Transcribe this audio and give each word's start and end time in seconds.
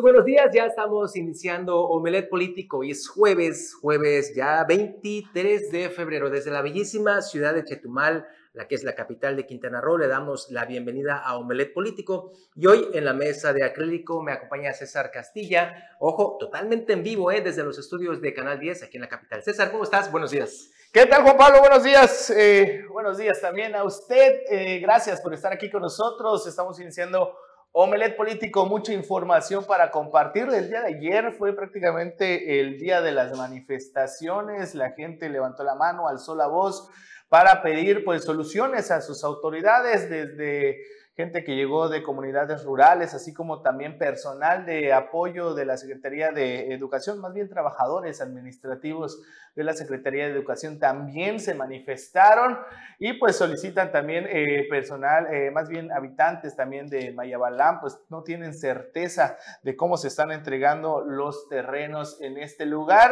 Buenos 0.00 0.24
días, 0.24 0.46
ya 0.54 0.64
estamos 0.64 1.14
iniciando 1.14 1.78
Omelet 1.80 2.30
Político 2.30 2.82
y 2.82 2.92
es 2.92 3.06
jueves, 3.06 3.74
jueves 3.74 4.34
ya 4.34 4.64
23 4.64 5.70
de 5.70 5.90
febrero, 5.90 6.30
desde 6.30 6.50
la 6.50 6.62
bellísima 6.62 7.20
ciudad 7.20 7.52
de 7.52 7.64
Chetumal, 7.64 8.26
la 8.54 8.66
que 8.66 8.76
es 8.76 8.82
la 8.82 8.94
capital 8.94 9.36
de 9.36 9.44
Quintana 9.44 9.82
Roo, 9.82 9.98
le 9.98 10.08
damos 10.08 10.50
la 10.50 10.64
bienvenida 10.64 11.18
a 11.18 11.36
Omelet 11.36 11.74
Político 11.74 12.32
y 12.56 12.66
hoy 12.66 12.88
en 12.94 13.04
la 13.04 13.12
mesa 13.12 13.52
de 13.52 13.62
acrílico 13.62 14.22
me 14.22 14.32
acompaña 14.32 14.72
César 14.72 15.10
Castilla, 15.10 15.74
ojo, 15.98 16.38
totalmente 16.40 16.94
en 16.94 17.02
vivo, 17.02 17.30
¿eh? 17.30 17.42
desde 17.42 17.62
los 17.62 17.78
estudios 17.78 18.22
de 18.22 18.32
Canal 18.32 18.58
10 18.58 18.84
aquí 18.84 18.96
en 18.96 19.02
la 19.02 19.08
capital. 19.08 19.42
César, 19.42 19.70
¿cómo 19.70 19.84
estás? 19.84 20.10
Buenos 20.10 20.30
días. 20.30 20.70
¿Qué 20.92 21.04
tal, 21.06 21.22
Juan 21.22 21.36
Pablo? 21.36 21.60
Buenos 21.60 21.84
días. 21.84 22.30
Eh, 22.30 22.84
buenos 22.90 23.18
días 23.18 23.40
también 23.40 23.76
a 23.76 23.84
usted. 23.84 24.40
Eh, 24.48 24.80
gracias 24.80 25.20
por 25.20 25.34
estar 25.34 25.52
aquí 25.52 25.70
con 25.70 25.82
nosotros. 25.82 26.46
Estamos 26.46 26.80
iniciando 26.80 27.36
Omelet 27.72 28.16
Político, 28.16 28.66
mucha 28.66 28.92
información 28.92 29.64
para 29.64 29.92
compartir. 29.92 30.48
El 30.52 30.68
día 30.68 30.80
de 30.80 30.96
ayer 30.96 31.32
fue 31.32 31.54
prácticamente 31.54 32.58
el 32.58 32.78
día 32.78 33.00
de 33.00 33.12
las 33.12 33.36
manifestaciones. 33.38 34.74
La 34.74 34.90
gente 34.90 35.28
levantó 35.28 35.62
la 35.62 35.76
mano, 35.76 36.08
alzó 36.08 36.34
la 36.34 36.48
voz 36.48 36.88
para 37.28 37.62
pedir 37.62 38.04
pues 38.04 38.24
soluciones 38.24 38.90
a 38.90 39.00
sus 39.00 39.22
autoridades 39.22 40.10
desde 40.10 40.78
gente 41.20 41.44
que 41.44 41.54
llegó 41.54 41.90
de 41.90 42.02
comunidades 42.02 42.64
rurales, 42.64 43.12
así 43.12 43.34
como 43.34 43.60
también 43.60 43.98
personal 43.98 44.64
de 44.64 44.94
apoyo 44.94 45.52
de 45.54 45.66
la 45.66 45.76
Secretaría 45.76 46.32
de 46.32 46.72
Educación, 46.72 47.20
más 47.20 47.34
bien 47.34 47.50
trabajadores 47.50 48.22
administrativos 48.22 49.20
de 49.54 49.64
la 49.64 49.74
Secretaría 49.74 50.24
de 50.24 50.32
Educación 50.32 50.78
también 50.78 51.38
se 51.38 51.54
manifestaron 51.54 52.58
y 52.98 53.12
pues 53.14 53.36
solicitan 53.36 53.92
también 53.92 54.26
eh, 54.30 54.66
personal, 54.70 55.26
eh, 55.30 55.50
más 55.50 55.68
bien 55.68 55.92
habitantes 55.92 56.56
también 56.56 56.86
de 56.86 57.12
Mayabalán, 57.12 57.80
pues 57.80 58.00
no 58.08 58.22
tienen 58.22 58.54
certeza 58.54 59.36
de 59.62 59.76
cómo 59.76 59.98
se 59.98 60.08
están 60.08 60.32
entregando 60.32 61.02
los 61.02 61.48
terrenos 61.50 62.18
en 62.22 62.38
este 62.38 62.64
lugar. 62.64 63.10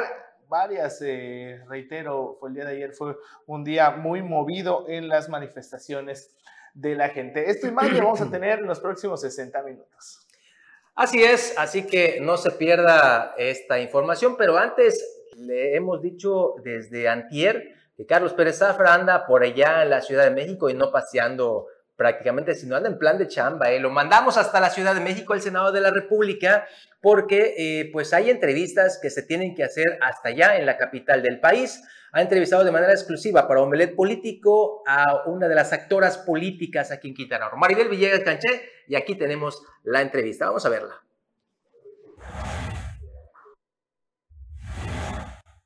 Varias, 0.48 1.02
eh, 1.02 1.60
reitero, 1.69 2.38
el 2.47 2.54
día 2.54 2.64
de 2.64 2.72
ayer, 2.72 2.92
fue 2.92 3.16
un 3.47 3.64
día 3.64 3.91
muy 3.91 4.22
movido 4.22 4.86
en 4.88 5.08
las 5.08 5.28
manifestaciones 5.28 6.34
de 6.78 6.94
la 6.94 7.08
gente. 7.08 7.50
Esto 7.50 7.66
y 7.66 7.72
más 7.72 7.90
lo 7.90 7.98
vamos 7.98 8.20
a 8.20 8.30
tener 8.30 8.60
en 8.60 8.66
los 8.66 8.80
próximos 8.80 9.20
60 9.20 9.62
minutos. 9.62 10.26
Así 10.94 11.22
es, 11.22 11.54
así 11.56 11.86
que 11.86 12.18
no 12.20 12.36
se 12.36 12.50
pierda 12.52 13.34
esta 13.36 13.80
información, 13.80 14.36
pero 14.36 14.56
antes 14.56 15.26
le 15.36 15.76
hemos 15.76 16.02
dicho 16.02 16.54
desde 16.64 17.08
antier 17.08 17.74
que 17.96 18.06
Carlos 18.06 18.32
Pérez 18.32 18.58
Zafra 18.58 18.94
anda 18.94 19.26
por 19.26 19.42
allá 19.42 19.82
en 19.82 19.90
la 19.90 20.00
Ciudad 20.00 20.24
de 20.24 20.30
México 20.30 20.68
y 20.70 20.74
no 20.74 20.90
paseando 20.90 21.66
prácticamente, 21.98 22.54
sino 22.54 22.77
anda 22.77 22.88
en 22.88 22.96
plan 22.96 23.18
de 23.18 23.28
chamba. 23.28 23.70
¿eh? 23.70 23.78
Lo 23.78 23.91
mandamos 23.91 24.38
hasta 24.38 24.60
la 24.60 24.70
Ciudad 24.70 24.94
de 24.94 25.00
México, 25.00 25.34
el 25.34 25.42
Senado 25.42 25.72
de 25.72 25.82
la 25.82 25.91
República, 25.91 26.66
porque 27.02 27.54
eh, 27.58 27.91
pues 27.92 28.14
hay 28.14 28.30
entrevistas 28.30 28.98
que 29.02 29.10
se 29.10 29.22
tienen 29.22 29.54
que 29.54 29.64
hacer 29.64 29.98
hasta 30.00 30.30
allá 30.30 30.56
en 30.56 30.64
la 30.64 30.78
capital 30.78 31.22
del 31.22 31.41
país 31.41 31.82
ha 32.12 32.22
entrevistado 32.22 32.64
de 32.64 32.70
manera 32.70 32.92
exclusiva 32.92 33.46
para 33.46 33.60
Omelet 33.60 33.94
Político 33.94 34.82
a 34.86 35.24
una 35.26 35.46
de 35.46 35.54
las 35.54 35.72
actoras 35.72 36.19
políticas 36.19 36.91
aquí 36.91 37.08
en 37.08 37.14
Quintana 37.14 37.48
Roo, 37.48 37.58
Maribel 37.58 37.88
Villegas 37.88 38.20
Canché, 38.20 38.62
y 38.86 38.96
aquí 38.96 39.14
tenemos 39.14 39.62
la 39.82 40.00
entrevista. 40.00 40.46
Vamos 40.46 40.64
a 40.64 40.70
verla. 40.70 40.94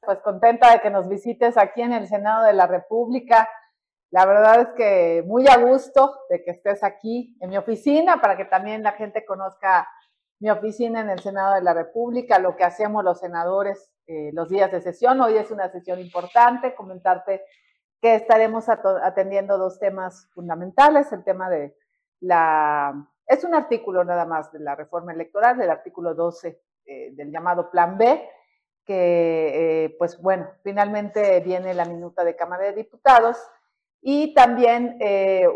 Pues 0.00 0.18
contenta 0.18 0.72
de 0.72 0.80
que 0.80 0.90
nos 0.90 1.08
visites 1.08 1.56
aquí 1.56 1.80
en 1.80 1.92
el 1.92 2.08
Senado 2.08 2.44
de 2.44 2.52
la 2.52 2.66
República. 2.66 3.48
La 4.12 4.26
verdad 4.26 4.60
es 4.60 4.68
que 4.76 5.24
muy 5.26 5.48
a 5.48 5.56
gusto 5.56 6.20
de 6.28 6.44
que 6.44 6.50
estés 6.50 6.84
aquí 6.84 7.34
en 7.40 7.48
mi 7.48 7.56
oficina 7.56 8.20
para 8.20 8.36
que 8.36 8.44
también 8.44 8.82
la 8.82 8.92
gente 8.92 9.24
conozca 9.24 9.88
mi 10.38 10.50
oficina 10.50 11.00
en 11.00 11.08
el 11.08 11.20
Senado 11.20 11.54
de 11.54 11.62
la 11.62 11.72
República, 11.72 12.38
lo 12.38 12.54
que 12.54 12.64
hacemos 12.64 13.02
los 13.02 13.20
senadores 13.20 13.90
eh, 14.06 14.30
los 14.34 14.50
días 14.50 14.70
de 14.70 14.82
sesión. 14.82 15.18
Hoy 15.22 15.38
es 15.38 15.50
una 15.50 15.70
sesión 15.70 15.98
importante, 15.98 16.74
comentarte 16.74 17.42
que 18.02 18.14
estaremos 18.14 18.68
atendiendo 18.68 19.56
dos 19.56 19.78
temas 19.78 20.28
fundamentales, 20.34 21.10
el 21.12 21.24
tema 21.24 21.48
de 21.48 21.74
la... 22.20 23.08
Es 23.26 23.44
un 23.44 23.54
artículo 23.54 24.04
nada 24.04 24.26
más 24.26 24.52
de 24.52 24.58
la 24.58 24.74
reforma 24.74 25.14
electoral, 25.14 25.56
del 25.56 25.70
artículo 25.70 26.14
12 26.14 26.60
eh, 26.84 27.12
del 27.14 27.30
llamado 27.30 27.70
Plan 27.70 27.96
B, 27.96 28.28
que 28.84 29.84
eh, 29.84 29.96
pues 29.98 30.20
bueno, 30.20 30.50
finalmente 30.62 31.40
viene 31.40 31.72
la 31.72 31.86
minuta 31.86 32.24
de 32.24 32.36
Cámara 32.36 32.64
de 32.64 32.74
Diputados 32.74 33.38
y 34.02 34.34
también 34.34 34.98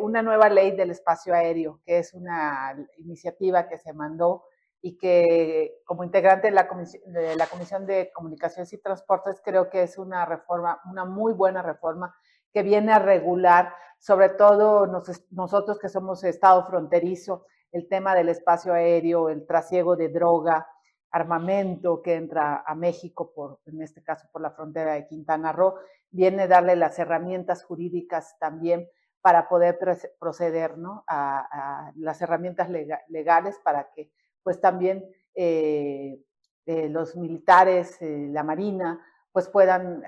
una 0.00 0.22
nueva 0.22 0.48
ley 0.48 0.70
del 0.70 0.92
espacio 0.92 1.34
aéreo, 1.34 1.80
que 1.84 1.98
es 1.98 2.14
una 2.14 2.76
iniciativa 2.96 3.68
que 3.68 3.76
se 3.76 3.92
mandó 3.92 4.44
y 4.80 4.96
que 4.96 5.80
como 5.84 6.04
integrante 6.04 6.46
de 6.46 6.54
la, 6.54 6.68
Comisión 6.68 7.12
de 7.12 7.34
la 7.34 8.12
Comunicaciones 8.14 8.72
y 8.72 8.80
Transportes 8.80 9.42
creo 9.44 9.68
que 9.68 9.82
es 9.82 9.98
una 9.98 10.24
reforma, 10.24 10.80
una 10.88 11.04
muy 11.04 11.32
buena 11.32 11.60
reforma 11.60 12.14
que 12.52 12.62
viene 12.62 12.92
a 12.92 13.00
regular, 13.00 13.74
sobre 13.98 14.28
todo 14.28 14.86
nosotros 15.30 15.80
que 15.80 15.88
somos 15.88 16.22
Estado 16.22 16.64
fronterizo, 16.66 17.46
el 17.72 17.88
tema 17.88 18.14
del 18.14 18.28
espacio 18.28 18.72
aéreo, 18.72 19.28
el 19.28 19.44
trasiego 19.44 19.96
de 19.96 20.08
droga, 20.08 20.68
armamento 21.10 22.02
que 22.02 22.14
entra 22.14 22.62
a 22.66 22.74
México, 22.74 23.32
por, 23.34 23.60
en 23.66 23.82
este 23.82 24.02
caso 24.02 24.26
por 24.32 24.42
la 24.42 24.50
frontera 24.50 24.94
de 24.94 25.06
Quintana 25.06 25.52
Roo, 25.52 25.76
viene 26.10 26.42
a 26.42 26.48
darle 26.48 26.76
las 26.76 26.98
herramientas 26.98 27.64
jurídicas 27.64 28.38
también 28.38 28.88
para 29.26 29.48
poder 29.48 29.76
proceder 30.20 30.78
¿no? 30.78 31.02
a, 31.08 31.90
las 31.96 32.22
herramientas 32.22 32.68
legales 33.08 33.58
para 33.64 33.90
que 33.90 34.12
pues 34.44 34.60
también 34.60 35.04
eh, 35.34 36.22
eh, 36.64 36.88
los 36.88 37.16
militares, 37.16 38.00
eh, 38.00 38.28
la 38.30 38.44
Marina, 38.44 39.04
pues 39.32 39.48
puedan 39.48 40.04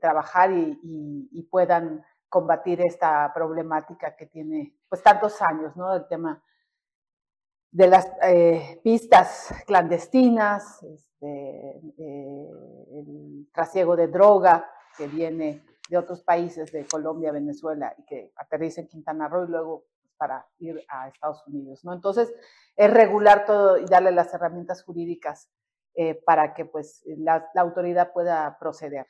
trabajar 0.00 0.52
y, 0.52 1.48
puedan 1.50 2.04
combatir 2.28 2.80
esta 2.80 3.32
problemática 3.34 4.14
que 4.14 4.26
tiene 4.26 4.76
pues 4.88 5.02
tantos 5.02 5.42
años, 5.42 5.76
¿no? 5.76 5.92
El 5.92 6.06
tema 6.06 6.40
de 7.74 7.88
las 7.88 8.08
pistas 8.84 9.52
clandestinas, 9.66 10.80
este, 10.84 11.80
el 11.98 13.48
trasiego 13.52 13.96
de 13.96 14.06
droga 14.06 14.70
que 14.96 15.08
viene 15.08 15.60
de 15.88 15.98
otros 15.98 16.22
países, 16.22 16.70
de 16.72 16.86
Colombia, 16.86 17.32
Venezuela, 17.32 17.92
y 17.98 18.04
que 18.04 18.32
aterriza 18.36 18.80
en 18.80 18.88
Quintana 18.88 19.28
Roo 19.28 19.44
y 19.44 19.50
luego 19.50 19.84
para 20.16 20.46
ir 20.58 20.84
a 20.88 21.08
Estados 21.08 21.42
Unidos, 21.48 21.84
¿no? 21.84 21.92
Entonces, 21.92 22.32
es 22.76 22.90
regular 22.92 23.44
todo 23.44 23.78
y 23.78 23.84
darle 23.86 24.12
las 24.12 24.32
herramientas 24.32 24.82
jurídicas 24.84 25.50
eh, 25.96 26.14
para 26.14 26.54
que 26.54 26.64
pues 26.64 27.02
la, 27.06 27.50
autoridad 27.56 28.12
pueda 28.12 28.56
proceder. 28.58 29.06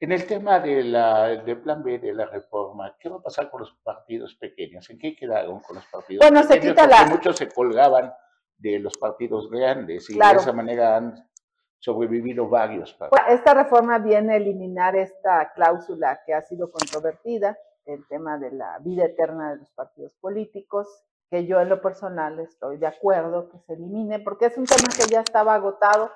En 0.00 0.12
el 0.12 0.26
tema 0.26 0.60
de 0.60 0.84
la, 0.84 1.28
del 1.28 1.60
plan 1.60 1.82
B 1.82 1.98
de 1.98 2.14
la 2.14 2.26
reforma, 2.26 2.96
¿qué 3.00 3.08
va 3.08 3.16
a 3.16 3.22
pasar 3.22 3.50
con 3.50 3.60
los 3.60 3.74
partidos 3.82 4.36
pequeños? 4.36 4.88
¿En 4.90 4.98
qué 4.98 5.16
quedaron 5.16 5.60
con 5.60 5.76
los 5.76 5.86
partidos 5.86 6.24
bueno, 6.24 6.42
pequeños? 6.42 6.64
se 6.64 6.68
quita 6.68 6.86
la... 6.86 7.06
Muchos 7.06 7.36
se 7.36 7.48
colgaban 7.48 8.12
de 8.56 8.78
los 8.78 8.96
partidos 8.96 9.50
grandes 9.50 10.08
y 10.10 10.18
de 10.18 10.36
esa 10.36 10.52
manera 10.52 10.96
han 10.96 11.28
sobrevivido 11.78 12.48
varios 12.48 12.92
partidos. 12.94 13.24
Esta 13.28 13.54
reforma 13.54 13.98
viene 13.98 14.34
a 14.34 14.36
eliminar 14.36 14.94
esta 14.96 15.52
cláusula 15.52 16.20
que 16.24 16.34
ha 16.34 16.42
sido 16.42 16.70
controvertida 16.70 17.58
el 17.84 18.06
tema 18.06 18.38
de 18.38 18.52
la 18.52 18.78
vida 18.80 19.04
eterna 19.04 19.50
de 19.50 19.58
los 19.58 19.70
partidos 19.70 20.14
políticos, 20.20 20.86
que 21.30 21.46
yo 21.46 21.60
en 21.60 21.68
lo 21.68 21.80
personal 21.80 22.38
estoy 22.40 22.78
de 22.78 22.86
acuerdo 22.86 23.48
que 23.50 23.58
se 23.60 23.74
elimine, 23.74 24.20
porque 24.20 24.46
es 24.46 24.58
un 24.58 24.64
tema 24.64 24.88
que 24.96 25.10
ya 25.10 25.20
estaba 25.20 25.54
agotado, 25.54 26.10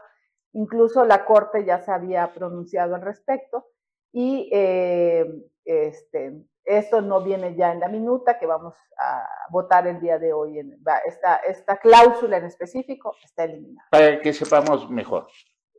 incluso 0.53 1.05
la 1.05 1.25
Corte 1.25 1.65
ya 1.65 1.81
se 1.81 1.91
había 1.91 2.33
pronunciado 2.35 2.95
al 2.95 3.03
respecto, 3.03 3.67
y 4.13 4.49
eh, 4.53 5.27
este, 5.65 6.45
esto 6.65 7.01
no 7.01 7.23
viene 7.23 7.55
ya 7.57 7.73
en 7.73 7.81
la 7.81 7.89
minuta 7.89 8.39
que 8.39 8.47
vamos 8.47 8.75
a 8.99 9.27
votar 9.51 9.87
el 9.87 10.01
día 10.01 10.19
de 10.19 10.33
hoy. 10.33 10.59
En, 10.59 10.79
esta, 11.07 11.37
esta 11.37 11.79
cláusula 11.79 12.37
en 12.37 12.45
específico 12.45 13.17
está 13.25 13.45
eliminada. 13.45 13.89
Para 13.91 14.21
que 14.21 14.33
sepamos 14.33 14.89
mejor 14.91 15.27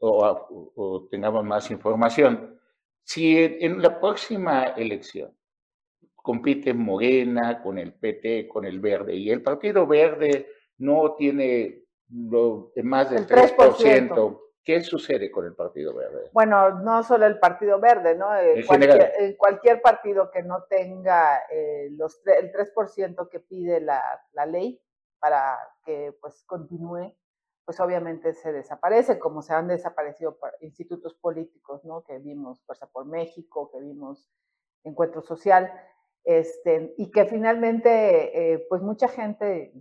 o, 0.01 0.71
o 0.75 1.07
tengamos 1.09 1.43
más 1.45 1.71
información, 1.71 2.59
si 3.03 3.37
en 3.37 3.81
la 3.81 3.99
próxima 3.99 4.65
elección 4.75 5.33
compite 6.15 6.73
Morena 6.73 7.61
con 7.61 7.77
el 7.77 7.93
PT, 7.93 8.47
con 8.47 8.65
el 8.65 8.79
Verde, 8.79 9.15
y 9.15 9.29
el 9.29 9.43
Partido 9.43 9.85
Verde 9.85 10.47
no 10.77 11.15
tiene 11.15 11.83
lo 12.09 12.71
más 12.83 13.09
del 13.09 13.27
3%. 13.27 14.39
¿Qué 14.63 14.81
sucede 14.81 15.29
con 15.29 15.45
el 15.45 15.55
Partido 15.55 15.93
Verde? 15.93 16.29
Bueno, 16.31 16.79
no 16.79 17.03
solo 17.03 17.25
el 17.25 17.37
Partido 17.37 17.79
Verde, 17.79 18.15
¿no? 18.15 18.33
En 18.37 18.65
cualquier, 18.65 19.35
cualquier, 19.37 19.81
partido 19.81 20.31
que 20.31 20.41
no 20.41 20.63
tenga 20.63 21.41
eh, 21.51 21.89
los, 21.91 22.25
el 22.25 22.51
3% 22.53 23.29
que 23.29 23.39
pide 23.41 23.81
la, 23.81 24.01
la, 24.31 24.45
ley 24.45 24.81
para 25.19 25.59
que 25.83 26.17
pues 26.21 26.43
continúe, 26.45 27.13
pues 27.65 27.79
obviamente 27.81 28.33
se 28.33 28.53
desaparece, 28.53 29.19
como 29.19 29.41
se 29.41 29.53
han 29.53 29.67
desaparecido 29.67 30.37
institutos 30.61 31.13
políticos, 31.13 31.83
¿no? 31.83 32.03
Que 32.03 32.19
vimos 32.19 32.61
Fuerza 32.65 32.87
por 32.87 33.05
México, 33.05 33.69
que 33.69 33.81
vimos 33.81 34.29
Encuentro 34.85 35.21
Social. 35.21 35.73
Este, 36.23 36.93
y 36.97 37.11
que 37.11 37.25
finalmente, 37.25 38.53
eh, 38.53 38.65
pues 38.69 38.81
mucha 38.81 39.09
gente, 39.09 39.73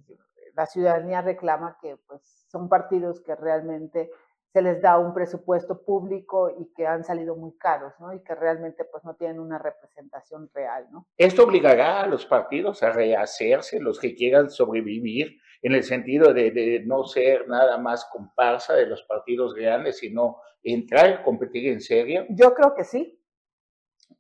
la 0.54 0.66
ciudadanía 0.66 1.22
reclama 1.22 1.78
que 1.80 1.96
pues 2.08 2.22
son 2.48 2.68
partidos 2.68 3.20
que 3.20 3.34
realmente 3.36 4.10
se 4.52 4.60
les 4.60 4.82
da 4.82 4.98
un 4.98 5.14
presupuesto 5.14 5.82
público 5.82 6.50
y 6.50 6.72
que 6.74 6.86
han 6.86 7.04
salido 7.04 7.34
muy 7.34 7.56
caros, 7.56 7.94
¿no? 7.98 8.12
Y 8.12 8.22
que 8.22 8.34
realmente 8.34 8.84
pues 8.84 9.02
no 9.02 9.14
tienen 9.14 9.40
una 9.40 9.58
representación 9.58 10.50
real, 10.52 10.88
¿no? 10.90 11.06
Esto 11.16 11.44
obligará 11.44 12.02
a 12.02 12.06
los 12.06 12.26
partidos 12.26 12.82
a 12.82 12.90
rehacerse, 12.90 13.80
los 13.80 13.98
que 13.98 14.14
quieran 14.14 14.50
sobrevivir, 14.50 15.38
en 15.62 15.72
el 15.72 15.84
sentido 15.84 16.34
de, 16.34 16.50
de 16.50 16.82
no 16.84 17.04
ser 17.04 17.48
nada 17.48 17.78
más 17.78 18.04
comparsa 18.12 18.74
de 18.74 18.86
los 18.86 19.02
partidos 19.04 19.54
grandes, 19.54 19.98
sino 19.98 20.40
entrar 20.62 21.20
y 21.20 21.24
competir 21.24 21.72
en 21.72 21.80
serio. 21.80 22.26
Yo 22.28 22.52
creo 22.52 22.74
que 22.74 22.84
sí. 22.84 23.18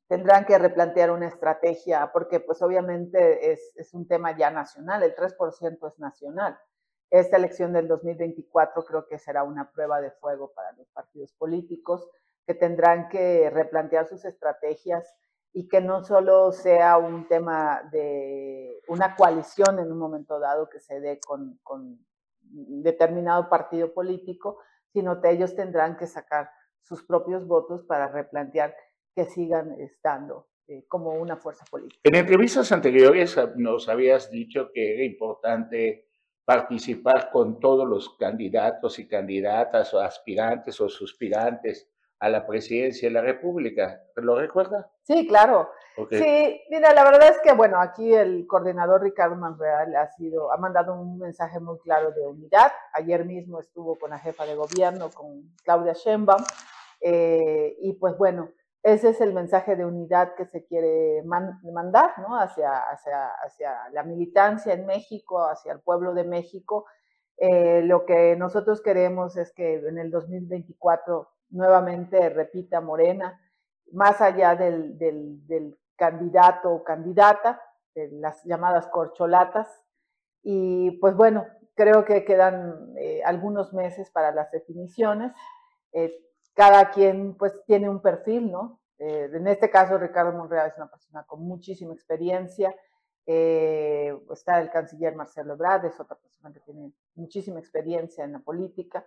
Tendrán 0.08 0.44
que 0.44 0.58
replantear 0.58 1.10
una 1.10 1.26
estrategia, 1.26 2.10
porque 2.12 2.40
pues 2.40 2.62
obviamente 2.62 3.52
es, 3.52 3.74
es 3.76 3.92
un 3.92 4.06
tema 4.06 4.36
ya 4.36 4.50
nacional, 4.50 5.02
el 5.02 5.14
3% 5.14 5.88
es 5.88 5.98
nacional 5.98 6.58
esta 7.12 7.36
elección 7.36 7.74
del 7.74 7.88
2024 7.88 8.84
creo 8.86 9.06
que 9.06 9.18
será 9.18 9.44
una 9.44 9.70
prueba 9.70 10.00
de 10.00 10.10
fuego 10.12 10.52
para 10.54 10.72
los 10.72 10.88
partidos 10.88 11.32
políticos 11.34 12.08
que 12.46 12.54
tendrán 12.54 13.10
que 13.10 13.50
replantear 13.50 14.06
sus 14.06 14.24
estrategias 14.24 15.14
y 15.52 15.68
que 15.68 15.82
no 15.82 16.02
solo 16.02 16.52
sea 16.52 16.96
un 16.96 17.28
tema 17.28 17.86
de 17.92 18.80
una 18.88 19.14
coalición 19.14 19.78
en 19.78 19.92
un 19.92 19.98
momento 19.98 20.40
dado 20.40 20.70
que 20.70 20.80
se 20.80 21.00
dé 21.00 21.20
con, 21.20 21.60
con 21.62 21.98
determinado 22.40 23.50
partido 23.50 23.92
político, 23.92 24.60
sino 24.94 25.20
que 25.20 25.30
ellos 25.30 25.54
tendrán 25.54 25.98
que 25.98 26.06
sacar 26.06 26.48
sus 26.80 27.04
propios 27.04 27.46
votos 27.46 27.84
para 27.84 28.08
replantear 28.08 28.74
que 29.14 29.26
sigan 29.26 29.78
estando 29.80 30.48
eh, 30.66 30.86
como 30.88 31.10
una 31.10 31.36
fuerza 31.36 31.66
política. 31.70 32.00
En 32.04 32.14
entrevistas 32.14 32.72
anteriores 32.72 33.36
nos 33.56 33.90
habías 33.90 34.30
dicho 34.30 34.70
que 34.72 34.94
era 34.94 35.04
importante 35.04 36.08
participar 36.44 37.30
con 37.30 37.60
todos 37.60 37.88
los 37.88 38.16
candidatos 38.16 38.98
y 38.98 39.06
candidatas 39.06 39.94
o 39.94 40.00
aspirantes 40.00 40.80
o 40.80 40.88
suspirantes 40.88 41.88
a 42.18 42.28
la 42.28 42.46
presidencia 42.46 43.08
de 43.08 43.14
la 43.14 43.20
República. 43.20 44.00
¿Lo 44.16 44.38
recuerda? 44.38 44.90
Sí, 45.02 45.26
claro. 45.26 45.70
Sí, 46.08 46.62
mira, 46.70 46.94
la 46.94 47.04
verdad 47.04 47.28
es 47.28 47.40
que, 47.40 47.52
bueno, 47.52 47.80
aquí 47.80 48.14
el 48.14 48.46
coordinador 48.46 49.02
Ricardo 49.02 49.34
Manreal 49.36 49.94
ha 49.96 50.06
sido, 50.12 50.52
ha 50.52 50.56
mandado 50.56 50.94
un 50.94 51.18
mensaje 51.18 51.58
muy 51.58 51.78
claro 51.80 52.12
de 52.12 52.24
unidad. 52.26 52.72
Ayer 52.94 53.24
mismo 53.24 53.60
estuvo 53.60 53.96
con 53.96 54.10
la 54.10 54.18
jefa 54.18 54.46
de 54.46 54.54
gobierno, 54.54 55.10
con 55.10 55.52
Claudia 55.64 55.94
Sheinbaum, 55.94 56.44
eh, 57.00 57.76
y 57.80 57.92
pues 57.94 58.16
bueno, 58.16 58.50
ese 58.82 59.10
es 59.10 59.20
el 59.20 59.32
mensaje 59.32 59.76
de 59.76 59.84
unidad 59.84 60.34
que 60.34 60.44
se 60.44 60.64
quiere 60.64 61.22
mandar 61.24 62.18
¿no? 62.18 62.36
hacia, 62.36 62.78
hacia, 62.90 63.28
hacia, 63.44 63.88
la 63.92 64.02
militancia 64.02 64.74
en 64.74 64.86
México, 64.86 65.46
hacia 65.46 65.72
el 65.72 65.80
pueblo 65.80 66.14
de 66.14 66.24
México. 66.24 66.86
Eh, 67.36 67.82
lo 67.82 68.04
que 68.04 68.34
nosotros 68.36 68.82
queremos 68.82 69.36
es 69.36 69.52
que 69.52 69.74
en 69.74 69.98
el 69.98 70.10
2024 70.10 71.28
nuevamente 71.50 72.28
repita 72.30 72.80
Morena, 72.80 73.40
más 73.92 74.20
allá 74.20 74.56
del, 74.56 74.98
del, 74.98 75.78
candidato 75.94 76.72
o 76.72 76.82
candidata, 76.82 77.62
de 77.94 78.08
las 78.12 78.42
llamadas 78.42 78.88
corcholatas. 78.88 79.68
Y 80.42 80.92
pues 80.98 81.14
bueno, 81.14 81.46
creo 81.74 82.04
que 82.04 82.24
quedan 82.24 82.94
eh, 82.96 83.22
algunos 83.24 83.72
meses 83.72 84.10
para 84.10 84.32
las 84.32 84.50
definiciones. 84.50 85.32
Eh, 85.92 86.12
cada 86.54 86.90
quien 86.90 87.34
pues 87.36 87.64
tiene 87.64 87.88
un 87.88 88.00
perfil, 88.00 88.50
¿no? 88.50 88.80
Eh, 88.98 89.30
en 89.32 89.46
este 89.48 89.70
caso, 89.70 89.98
Ricardo 89.98 90.32
Monreal 90.32 90.68
es 90.68 90.76
una 90.76 90.90
persona 90.90 91.24
con 91.24 91.42
muchísima 91.42 91.92
experiencia. 91.92 92.74
Eh, 93.26 94.16
está 94.32 94.60
el 94.60 94.70
canciller 94.70 95.14
Marcelo 95.14 95.54
Ebrard, 95.54 95.86
otra 95.98 96.16
persona 96.16 96.52
que 96.52 96.60
tiene 96.60 96.92
muchísima 97.14 97.58
experiencia 97.58 98.24
en 98.24 98.32
la 98.32 98.40
política. 98.40 99.06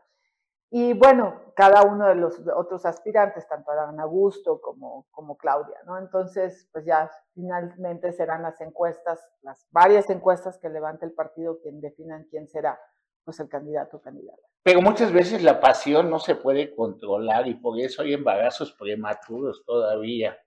Y 0.72 0.94
bueno, 0.94 1.54
cada 1.56 1.84
uno 1.84 2.08
de 2.08 2.16
los 2.16 2.42
otros 2.56 2.86
aspirantes, 2.86 3.48
tanto 3.48 3.72
Adán 3.72 4.00
Augusto 4.00 4.60
como, 4.60 5.06
como 5.12 5.38
Claudia, 5.38 5.78
¿no? 5.86 5.98
Entonces, 5.98 6.68
pues 6.74 6.86
ya 6.86 7.10
finalmente 7.34 8.12
serán 8.12 8.42
las 8.42 8.60
encuestas, 8.62 9.26
las 9.42 9.68
varias 9.72 10.10
encuestas 10.10 10.58
que 10.58 10.70
levante 10.70 11.06
el 11.06 11.14
partido 11.14 11.60
quien 11.62 11.80
definan 11.80 12.26
quién 12.30 12.48
será 12.48 12.80
pues 13.26 13.40
el 13.40 13.50
candidato 13.50 13.98
o 13.98 14.02
candidata. 14.02 14.42
Pero 14.64 14.82
muchas 14.82 15.12
veces 15.12 15.44
la 15.44 15.60
pasión 15.60 16.10
no 16.10 16.20
se 16.20 16.36
puede 16.36 16.74
controlar 16.74 17.48
y 17.48 17.56
por 17.56 17.80
eso 17.80 18.04
hay 18.04 18.14
embarazos 18.14 18.72
prematuros 18.74 19.64
todavía. 19.66 20.38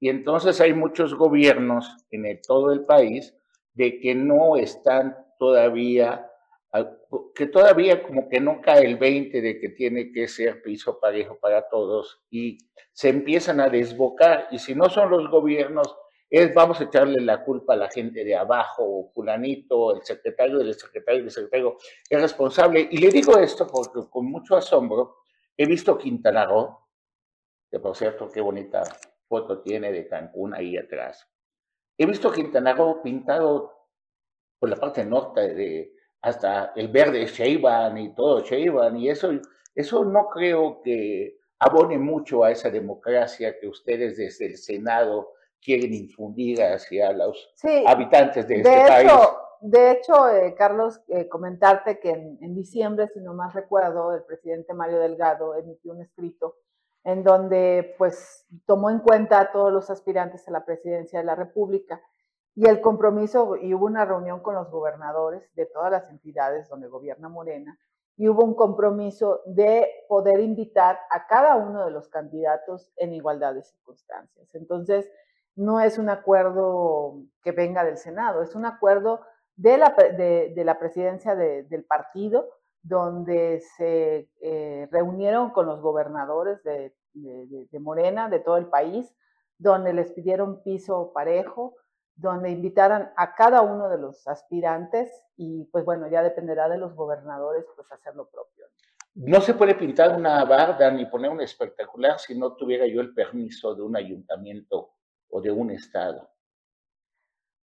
Y 0.00 0.08
entonces 0.08 0.60
hay 0.60 0.72
muchos 0.72 1.14
gobiernos 1.14 1.96
en 2.10 2.40
todo 2.40 2.72
el 2.72 2.84
país 2.84 3.36
de 3.74 3.98
que 4.00 4.14
no 4.14 4.56
están 4.56 5.16
todavía, 5.38 6.30
ah, 6.72 6.90
que 7.34 7.46
todavía 7.46 8.02
como 8.02 8.28
que 8.28 8.40
no 8.40 8.60
cae 8.60 8.86
el 8.86 8.96
20 8.96 9.40
de 9.40 9.60
que 9.60 9.70
tiene 9.70 10.12
que 10.12 10.28
ser 10.28 10.62
piso 10.62 11.00
parejo 11.00 11.38
para 11.40 11.68
todos 11.68 12.22
y 12.30 12.58
se 12.92 13.08
empiezan 13.08 13.60
a 13.60 13.68
desbocar. 13.68 14.46
Y 14.52 14.58
si 14.58 14.74
no 14.74 14.88
son 14.88 15.10
los 15.10 15.28
gobiernos 15.28 15.96
es 16.30 16.52
vamos 16.52 16.80
a 16.80 16.84
echarle 16.84 17.20
la 17.20 17.42
culpa 17.42 17.74
a 17.74 17.76
la 17.76 17.88
gente 17.88 18.24
de 18.24 18.36
abajo, 18.36 18.84
o 18.84 19.10
fulanito, 19.12 19.96
el 19.96 20.02
secretario 20.02 20.58
del 20.58 20.74
secretario 20.74 21.22
del 21.22 21.30
secretario, 21.30 21.76
es 22.08 22.20
responsable. 22.20 22.88
Y 22.90 22.98
le 22.98 23.10
digo 23.10 23.38
esto 23.38 23.66
porque 23.66 24.08
con 24.10 24.26
mucho 24.26 24.56
asombro 24.56 25.16
he 25.56 25.66
visto 25.66 25.96
Quintana 25.96 26.44
Roo, 26.44 26.78
que 27.70 27.80
por 27.80 27.96
cierto, 27.96 28.28
qué 28.30 28.40
bonita 28.40 28.82
foto 29.26 29.60
tiene 29.60 29.92
de 29.92 30.06
Cancún 30.06 30.54
ahí 30.54 30.76
atrás. 30.76 31.26
He 31.96 32.06
visto 32.06 32.30
Quintana 32.30 32.74
Roo 32.74 33.02
pintado 33.02 33.72
por 34.58 34.68
la 34.68 34.76
parte 34.76 35.04
norte 35.04 35.54
de 35.54 35.92
hasta 36.22 36.72
el 36.74 36.88
verde 36.88 37.26
Sheiban 37.26 37.96
y 37.96 38.14
todo 38.14 38.40
Sheiban 38.40 38.96
y 38.96 39.08
eso, 39.08 39.30
eso 39.74 40.04
no 40.04 40.28
creo 40.28 40.82
que 40.82 41.38
abone 41.60 41.98
mucho 41.98 42.44
a 42.44 42.50
esa 42.50 42.70
democracia 42.70 43.58
que 43.58 43.68
ustedes 43.68 44.16
desde 44.16 44.46
el 44.46 44.56
Senado 44.56 45.32
quieren 45.62 45.94
infundir 45.94 46.62
hacia 46.62 47.12
los 47.12 47.52
habitantes 47.86 48.46
de, 48.48 48.56
este 48.56 48.86
país. 48.86 49.12
De 49.60 49.90
hecho, 49.90 50.28
eh, 50.28 50.54
Carlos, 50.56 51.00
eh, 51.08 51.28
comentarte 51.28 51.98
que 51.98 52.10
en, 52.10 52.54
diciembre, 52.54 53.08
si 53.08 53.20
no 53.20 53.34
más 53.34 53.54
recuerdo, 53.54 54.14
el 54.14 54.22
presidente 54.22 54.72
Mario 54.72 55.00
Delgado 55.00 55.56
emitió 55.56 55.92
un 55.92 56.02
escrito 56.02 56.56
en 57.04 57.24
donde 57.24 57.94
pues 57.98 58.46
tomó 58.66 58.90
en 58.90 59.00
cuenta 59.00 59.40
a 59.40 59.50
todos 59.50 59.72
los 59.72 59.90
aspirantes 59.90 60.46
a 60.46 60.52
la 60.52 60.64
presidencia 60.64 61.18
de 61.18 61.24
la 61.24 61.34
República 61.34 62.00
y 62.54 62.68
el 62.68 62.80
compromiso, 62.80 63.56
y 63.56 63.72
hubo 63.72 63.86
una 63.86 64.04
reunión 64.04 64.40
con 64.40 64.56
los 64.56 64.68
gobernadores 64.70 65.42
de 65.54 65.66
todas 65.66 65.92
las 65.92 66.10
entidades 66.10 66.68
donde 66.68 66.88
gobierna 66.88 67.28
Morena, 67.28 67.78
y 68.16 68.28
hubo 68.28 68.44
un 68.44 68.54
compromiso 68.54 69.42
de 69.46 69.88
poder 70.08 70.40
invitar 70.40 70.98
a 71.10 71.28
cada 71.28 71.54
uno 71.54 71.84
de 71.84 71.92
los 71.92 72.08
candidatos 72.08 72.90
en 72.96 73.14
igualdad 73.14 73.54
de 73.54 73.62
circunstancias. 73.62 74.52
Entonces, 74.54 75.08
no 75.58 75.80
es 75.80 75.98
un 75.98 76.08
acuerdo 76.08 77.16
que 77.42 77.50
venga 77.50 77.84
del 77.84 77.98
Senado, 77.98 78.42
es 78.42 78.54
un 78.54 78.64
acuerdo 78.64 79.20
de 79.56 79.76
la, 79.76 79.88
de, 79.88 80.62
la 80.64 80.78
presidencia 80.78 81.34
del 81.34 81.84
partido, 81.84 82.48
donde 82.80 83.60
se 83.76 84.30
eh, 84.40 84.88
reunieron 84.92 85.50
con 85.50 85.66
los 85.66 85.80
gobernadores 85.80 86.62
de, 86.62 86.94
Morena, 87.80 88.28
de 88.28 88.38
todo 88.38 88.56
el 88.56 88.66
país, 88.66 89.12
donde 89.58 89.92
les 89.92 90.12
pidieron 90.12 90.62
piso 90.62 91.10
parejo, 91.12 91.74
donde 92.14 92.50
invitaran 92.50 93.12
a 93.16 93.34
cada 93.34 93.62
uno 93.62 93.88
de 93.88 93.98
los 93.98 94.28
aspirantes 94.28 95.10
y 95.36 95.64
pues 95.72 95.84
bueno, 95.84 96.08
ya 96.08 96.22
dependerá 96.22 96.68
de 96.68 96.78
los 96.78 96.94
gobernadores 96.94 97.64
pues 97.74 97.90
hacer 97.90 98.14
lo 98.14 98.28
propio. 98.28 98.66
No 99.14 99.40
se 99.40 99.54
puede 99.54 99.74
pintar 99.74 100.16
una 100.16 100.44
barda 100.44 100.88
ni 100.92 101.06
poner 101.06 101.32
un 101.32 101.40
espectacular 101.40 102.20
si 102.20 102.38
no 102.38 102.54
tuviera 102.54 102.86
yo 102.86 103.00
el 103.00 103.12
permiso 103.12 103.74
de 103.74 103.82
un 103.82 103.96
ayuntamiento 103.96 104.97
o 105.30 105.40
de 105.40 105.50
un 105.50 105.70
Estado? 105.70 106.28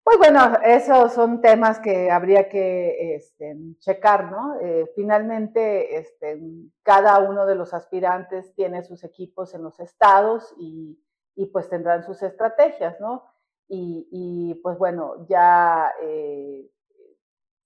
Pues 0.03 0.19
bueno, 0.19 0.59
esos 0.63 1.13
son 1.15 1.41
temas 1.41 1.81
que 1.81 2.11
habría 2.11 2.49
que 2.49 3.15
este, 3.15 3.57
checar, 3.79 4.31
¿no? 4.31 4.61
Eh, 4.61 4.91
finalmente, 4.95 5.97
este, 5.97 6.41
cada 6.83 7.19
uno 7.21 7.47
de 7.47 7.55
los 7.55 7.73
aspirantes 7.73 8.55
tiene 8.55 8.85
sus 8.85 9.03
equipos 9.03 9.55
en 9.55 9.63
los 9.63 9.81
estados 9.81 10.55
y, 10.59 11.03
y 11.37 11.47
pues 11.47 11.71
tendrán 11.71 12.05
sus 12.05 12.23
estrategias, 12.23 13.01
¿no? 13.01 13.25
Y, 13.67 14.07
y 14.11 14.55
pues 14.63 14.77
bueno, 14.77 15.27
ya 15.27 15.91
eh, 16.03 16.71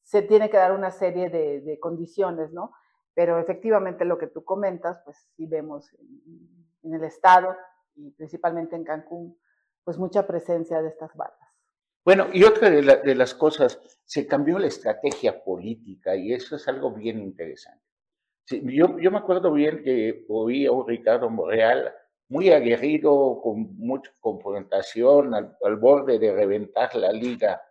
se 0.08 0.22
tiene 0.22 0.48
que 0.48 0.56
dar 0.56 0.72
una 0.72 0.90
serie 0.90 1.28
de, 1.28 1.78
condiciones, 1.80 2.50
¿no? 2.50 2.72
Pero 3.12 3.38
efectivamente 3.38 4.06
lo 4.06 4.16
que 4.16 4.26
tú 4.26 4.42
comentas, 4.42 5.02
pues 5.04 5.28
sí 5.36 5.46
vemos 5.46 5.94
en 6.82 6.94
el 6.94 7.04
estado 7.04 7.54
y 7.94 8.10
principalmente 8.12 8.74
en 8.74 8.84
Cancún, 8.84 9.38
pues 9.88 9.96
mucha 9.96 10.26
presencia 10.26 10.82
de 10.82 10.88
estas 10.88 11.16
barras. 11.16 11.48
Bueno, 12.04 12.26
y 12.30 12.44
otra 12.44 12.68
de, 12.68 13.14
las 13.14 13.34
cosas, 13.34 13.80
se 14.04 14.26
cambió 14.26 14.58
la 14.58 14.66
estrategia 14.66 15.42
política 15.42 16.14
y 16.14 16.34
eso 16.34 16.56
es 16.56 16.68
algo 16.68 16.92
bien 16.92 17.18
interesante. 17.18 17.82
yo, 18.50 18.98
yo 18.98 19.10
me 19.10 19.16
acuerdo 19.16 19.50
bien 19.50 19.82
que 19.82 20.26
oí 20.28 20.66
a 20.66 20.72
un 20.72 20.86
Ricardo 20.86 21.30
Morreal 21.30 21.90
muy 22.28 22.50
aguerrido, 22.50 23.40
con 23.42 23.78
mucha 23.78 24.12
confrontación, 24.20 25.32
al, 25.32 25.76
borde 25.78 26.18
de 26.18 26.34
reventar 26.34 26.94
la 26.94 27.10
liga 27.10 27.62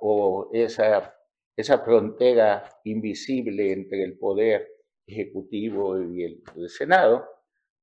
o 0.00 0.48
esa 0.54 1.14
esa 1.56 1.78
frontera 1.80 2.64
invisible 2.84 3.70
entre 3.70 4.02
el 4.02 4.16
poder 4.16 4.66
ejecutivo 5.06 6.00
y 6.00 6.24
el, 6.24 6.70
Senado, 6.70 7.28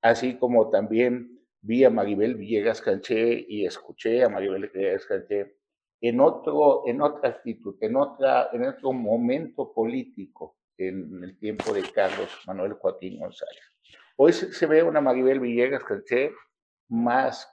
así 0.02 0.40
como 0.40 0.72
también 0.72 1.41
vi 1.62 1.84
a 1.84 1.90
Maribel 1.90 2.36
Villegas 2.36 2.82
Canché 2.82 3.46
y 3.48 3.66
escuché 3.66 4.24
a 4.24 4.30
Maribel 4.30 4.70
Villegas 4.70 5.06
Canché 5.06 5.58
en, 6.02 6.20
otro, 6.20 6.84
en 6.88 7.02
otra 7.02 7.30
actitud, 7.30 7.76
en, 7.82 7.96
otra, 7.96 8.50
en 8.52 8.68
otro 8.68 8.92
momento 8.92 9.72
político, 9.72 10.58
en 10.78 11.24
el 11.24 11.38
tiempo 11.38 11.72
de 11.74 11.84
Carlos 11.92 12.30
Manuel 12.48 12.74
Joaquín 12.74 13.20
González. 13.20 13.62
Hoy 14.18 14.34
se, 14.34 14.66
ve 14.66 14.84
una 14.84 15.02
Maribel 15.02 15.40
Villegas 15.40 15.84
Canché 15.84 16.32
más 16.90 17.48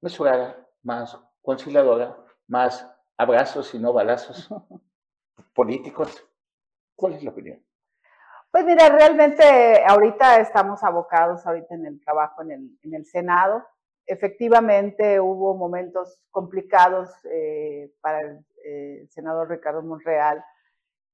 mesurada, 0.00 0.66
más 0.82 1.18
conciliadora, 1.42 2.16
más 2.46 2.90
abrazos 3.16 3.74
y 3.74 3.78
no 3.78 3.92
balazos 3.92 4.48
políticos. 5.54 6.26
¿Cuál 6.96 7.14
es 7.14 7.22
la 7.22 7.30
opinión? 7.30 7.64
Pues 8.54 8.66
mira, 8.66 8.88
realmente 8.88 9.84
ahorita 9.84 10.38
estamos 10.38 10.84
abocados 10.84 11.44
ahorita 11.44 11.74
en 11.74 11.86
el 11.86 12.00
trabajo 12.00 12.40
en 12.42 12.52
el, 12.52 12.78
en 12.84 12.94
el 12.94 13.04
Senado. 13.04 13.64
Efectivamente 14.06 15.18
hubo 15.18 15.56
momentos 15.56 16.20
complicados 16.30 17.10
eh, 17.24 17.90
para 18.00 18.20
el, 18.20 18.46
eh, 18.64 19.08
senador 19.10 19.50
Ricardo 19.50 19.82
Monreal. 19.82 20.44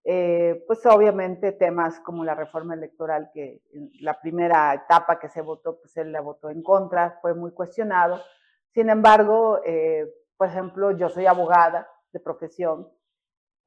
Eh, 0.04 0.62
pues 0.66 0.85
obviamente 0.85 1.52
temas 1.52 1.99
como 2.00 2.26
la 2.26 2.35
reforma 2.35 2.75
electoral, 2.75 3.30
que 3.32 3.62
la 4.00 4.20
primera 4.20 4.75
etapa 4.75 5.18
que 5.18 5.30
se 5.30 5.40
votó, 5.40 5.80
pues 5.80 5.97
él 5.97 6.12
la 6.12 6.20
votó 6.20 6.50
en 6.50 6.62
contra, 6.62 7.20
fue 7.23 7.32
muy 7.32 7.52
cuestionado. 7.52 8.20
Sin 8.75 8.90
embargo, 8.90 9.62
por 10.37 10.47
ejemplo, 10.47 10.90
yo 10.90 11.09
soy 11.09 11.25
abogada 11.25 11.88
de 12.12 12.20
profesión 12.20 12.87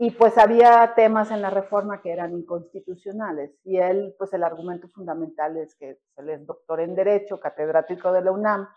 y 0.03 0.11
pues 0.11 0.37
había 0.37 0.95
temas 0.97 1.31
en 1.31 1.41
la 1.41 1.49
reforma 1.49 2.01
que 2.01 2.11
eran 2.11 2.33
inconstitucionales 2.33 3.57
y 3.63 3.77
él, 3.77 4.13
pues 4.17 4.33
el 4.33 4.43
argumento 4.43 4.89
fundamental 4.89 5.55
es 5.55 5.75
que 5.75 5.97
él 6.17 6.29
es 6.29 6.45
doctor 6.45 6.81
en 6.81 6.93
Derecho, 6.93 7.39
catedrático 7.39 8.11
de 8.11 8.21
la 8.21 8.33
UNAM, 8.33 8.67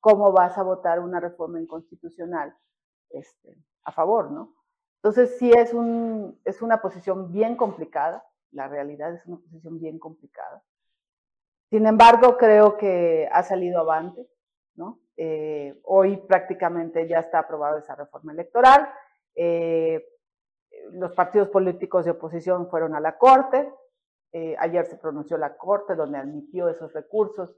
¿cómo 0.00 0.32
vas 0.32 0.56
a 0.56 0.62
votar 0.62 1.00
una 1.00 1.20
reforma 1.20 1.60
inconstitucional 1.60 2.56
este, 3.10 3.58
a 3.84 3.92
favor, 3.92 4.30
no? 4.30 4.54
Entonces 5.02 5.36
sí 5.38 5.52
es, 5.52 5.74
un, 5.74 6.40
es 6.46 6.62
una 6.62 6.80
posición 6.80 7.30
bien 7.30 7.56
complicada, 7.56 8.24
la 8.50 8.66
realidad 8.66 9.12
es 9.12 9.26
una 9.26 9.36
posición 9.36 9.78
bien 9.78 9.98
complicada. 9.98 10.62
Sin 11.68 11.84
embargo, 11.84 12.38
creo 12.38 12.78
que 12.78 13.28
ha 13.30 13.42
salido 13.42 13.80
avante, 13.80 14.26
¿no? 14.76 14.98
Eh, 15.18 15.78
hoy 15.84 16.16
prácticamente 16.26 17.06
ya 17.06 17.18
está 17.18 17.40
aprobada 17.40 17.80
esa 17.80 17.96
reforma 17.96 18.32
electoral. 18.32 18.88
Eh, 19.34 20.02
los 20.92 21.12
partidos 21.12 21.48
políticos 21.48 22.04
de 22.04 22.12
oposición 22.12 22.68
fueron 22.68 22.94
a 22.94 23.00
la 23.00 23.18
Corte. 23.18 23.72
Eh, 24.32 24.56
ayer 24.58 24.86
se 24.86 24.96
pronunció 24.96 25.36
la 25.38 25.56
Corte 25.56 25.94
donde 25.94 26.18
admitió 26.18 26.68
esos 26.68 26.92
recursos 26.92 27.54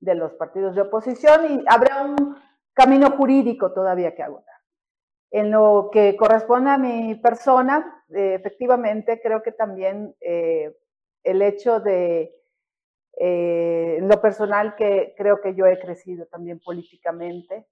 de 0.00 0.14
los 0.14 0.32
partidos 0.34 0.74
de 0.74 0.82
oposición 0.82 1.52
y 1.52 1.64
habrá 1.68 2.02
un 2.02 2.36
camino 2.72 3.10
jurídico 3.12 3.72
todavía 3.72 4.14
que 4.14 4.22
agotar. 4.22 4.54
En 5.30 5.50
lo 5.50 5.90
que 5.92 6.16
corresponde 6.16 6.70
a 6.70 6.78
mi 6.78 7.14
persona, 7.16 8.04
eh, 8.10 8.34
efectivamente 8.34 9.20
creo 9.22 9.42
que 9.42 9.52
también 9.52 10.14
eh, 10.20 10.76
el 11.22 11.42
hecho 11.42 11.80
de 11.80 12.40
lo 13.16 14.20
personal 14.20 14.74
que 14.74 15.14
creo 15.16 15.40
que 15.40 15.54
yo 15.54 15.66
he 15.66 15.78
crecido 15.78 16.26
también 16.26 16.58
políticamente, 16.58 17.68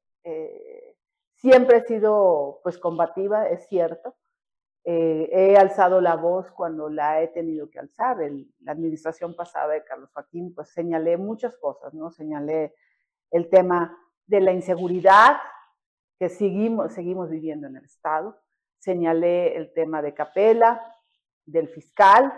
siempre 1.35 1.79
he 1.79 1.85
sido 1.85 2.61
pues 2.63 2.79
combativa, 2.79 3.49
es 3.49 3.67
cierto, 3.67 4.15
eh, 4.85 5.29
he 5.33 5.57
alzado 5.57 6.01
la 6.01 6.17
voz 6.17 6.51
cuando 6.51 6.89
la 6.89 7.23
he 7.23 7.29
tenido 7.29 7.71
que 7.71 7.79
alzar. 7.79 8.21
En 8.23 8.53
la 8.61 8.73
administración 8.73 9.37
pasada 9.37 9.75
de 9.75 9.85
Carlos 9.85 10.11
Joaquín, 10.13 10.55
pues 10.55 10.71
señalé 10.71 11.17
muchas 11.17 11.57
cosas, 11.57 11.95
¿no? 11.95 12.11
Señalé 12.11 12.75
el 13.31 13.49
tema 13.49 13.97
de 14.27 14.41
la 14.41 14.53
inseguridad 14.53 15.37
que 16.19 16.29
seguimos, 16.29 16.93
seguimos 16.93 17.31
viviendo 17.31 17.67
en 17.69 17.77
el 17.77 17.85
Estado. 17.85 18.41
Señalé 18.79 19.57
el 19.57 19.73
tema 19.73 20.03
de 20.03 20.15
Capela, 20.15 20.83
del 21.45 21.69
fiscal, 21.69 22.33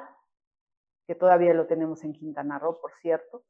que 1.07 1.15
todavía 1.15 1.55
lo 1.55 1.67
tenemos 1.67 2.05
en 2.05 2.13
Quintana 2.13 2.59
Roo, 2.59 2.81
por 2.81 2.93
cierto. 3.01 3.45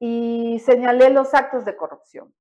Y 0.00 0.60
señalé 0.64 1.10
los 1.10 1.34
actos 1.34 1.64
de 1.64 1.76
corrupción. 1.76 2.34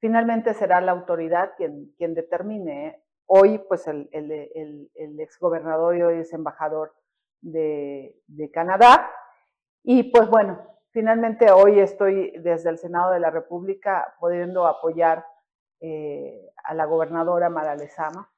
Finalmente 0.00 0.52
será 0.54 0.80
la 0.80 0.90
autoridad 0.90 1.52
quien, 1.56 1.94
quien 1.96 2.12
determine 2.12 3.04
Hoy, 3.34 3.56
pues 3.66 3.86
el, 3.86 4.10
el, 4.12 4.90
el, 4.94 5.18
exgobernador 5.20 5.96
y 5.96 6.02
hoy 6.02 6.18
es 6.18 6.34
embajador 6.34 6.94
de, 7.40 8.14
Canadá. 8.52 9.10
Y 9.82 10.02
pues 10.12 10.28
bueno, 10.28 10.60
finalmente 10.90 11.50
hoy 11.50 11.80
estoy 11.80 12.32
desde 12.40 12.68
el 12.68 12.76
Senado 12.76 13.10
de 13.10 13.20
la 13.20 13.30
República 13.30 14.14
pudiendo 14.20 14.66
apoyar 14.66 15.24
eh, 15.80 16.52
a 16.62 16.74
la 16.74 16.84
gobernadora 16.84 17.48
Mara 17.48 17.74
Lezama. 17.74 18.30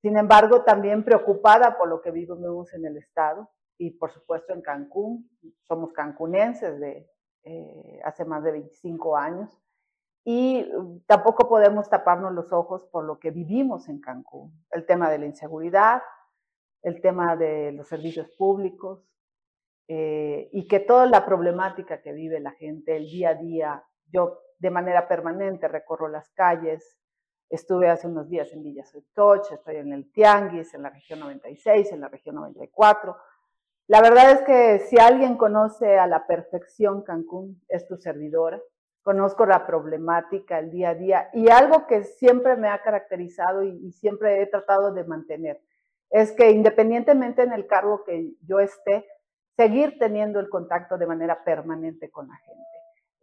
Sin 0.00 0.18
embargo, 0.18 0.64
también 0.64 1.04
preocupada 1.04 1.78
por 1.78 1.88
lo 1.88 2.00
que 2.00 2.10
vivimos 2.10 2.74
en 2.74 2.84
el 2.84 2.96
Estado 2.96 3.48
y 3.78 3.92
por 3.92 4.10
supuesto 4.10 4.52
en 4.54 4.62
Cancún. 4.62 5.30
Somos 5.68 5.92
cancunenses 5.92 6.80
de 6.80 7.08
eh, 7.44 8.00
hace 8.02 8.24
más 8.24 8.42
de 8.42 8.50
25 8.50 9.16
años 9.16 9.56
y 10.24 10.68
tampoco 11.06 11.48
podemos 11.48 11.88
taparnos 11.88 12.32
los 12.32 12.52
ojos 12.52 12.84
por 12.86 13.04
lo 13.04 13.18
que 13.18 13.30
vivimos 13.30 13.88
en 13.88 14.00
Cancún. 14.00 14.52
El 14.70 14.86
tema 14.86 15.10
de 15.10 15.18
la 15.18 15.26
inseguridad, 15.26 16.02
el 16.82 17.00
tema 17.00 17.36
de 17.36 17.72
los 17.72 17.88
servicios 17.88 18.28
públicos 18.36 19.04
eh, 19.88 20.48
y 20.52 20.68
que 20.68 20.80
toda 20.80 21.06
la 21.06 21.26
problemática 21.26 22.00
que 22.02 22.12
vive 22.12 22.38
la 22.38 22.52
gente 22.52 22.96
el 22.96 23.06
día 23.06 23.30
a 23.30 23.34
día, 23.34 23.84
yo 24.12 24.38
de 24.58 24.70
manera 24.70 25.08
permanente 25.08 25.66
recorro 25.66 26.06
las 26.08 26.30
calles, 26.30 26.98
estuve 27.50 27.88
hace 27.88 28.06
unos 28.06 28.28
días 28.28 28.52
en 28.52 28.62
Villa 28.62 28.84
Sotoch, 28.84 29.50
estoy 29.50 29.76
en 29.76 29.92
el 29.92 30.10
Tianguis, 30.12 30.72
en 30.74 30.82
la 30.82 30.90
región 30.90 31.18
96, 31.18 31.92
en 31.92 32.00
la 32.00 32.08
región 32.08 32.36
94. 32.36 33.16
La 33.88 34.00
verdad 34.00 34.30
es 34.30 34.42
que 34.42 34.78
si 34.86 34.98
alguien 34.98 35.36
conoce 35.36 35.98
a 35.98 36.06
la 36.06 36.28
perfección 36.28 37.02
Cancún, 37.02 37.60
es 37.68 37.88
tu 37.88 37.96
servidora 37.96 38.62
conozco 39.02 39.46
la 39.46 39.66
problemática, 39.66 40.58
el 40.58 40.70
día 40.70 40.90
a 40.90 40.94
día 40.94 41.30
y 41.32 41.50
algo 41.50 41.86
que 41.86 42.04
siempre 42.04 42.56
me 42.56 42.68
ha 42.68 42.82
caracterizado 42.82 43.62
y, 43.62 43.92
siempre 43.92 44.42
he 44.42 44.46
tratado 44.46 44.92
de 44.92 45.04
mantener 45.04 45.60
es 46.10 46.32
que 46.32 46.50
independientemente 46.50 47.42
en 47.42 47.52
el 47.52 47.66
cargo 47.66 48.04
que 48.04 48.34
yo 48.46 48.60
esté, 48.60 49.06
seguir 49.56 49.98
teniendo 49.98 50.40
el 50.40 50.50
contacto 50.50 50.98
de 50.98 51.06
manera 51.06 51.42
permanente 51.42 52.10
con 52.10 52.28
la 52.28 52.36
gente, 52.36 52.62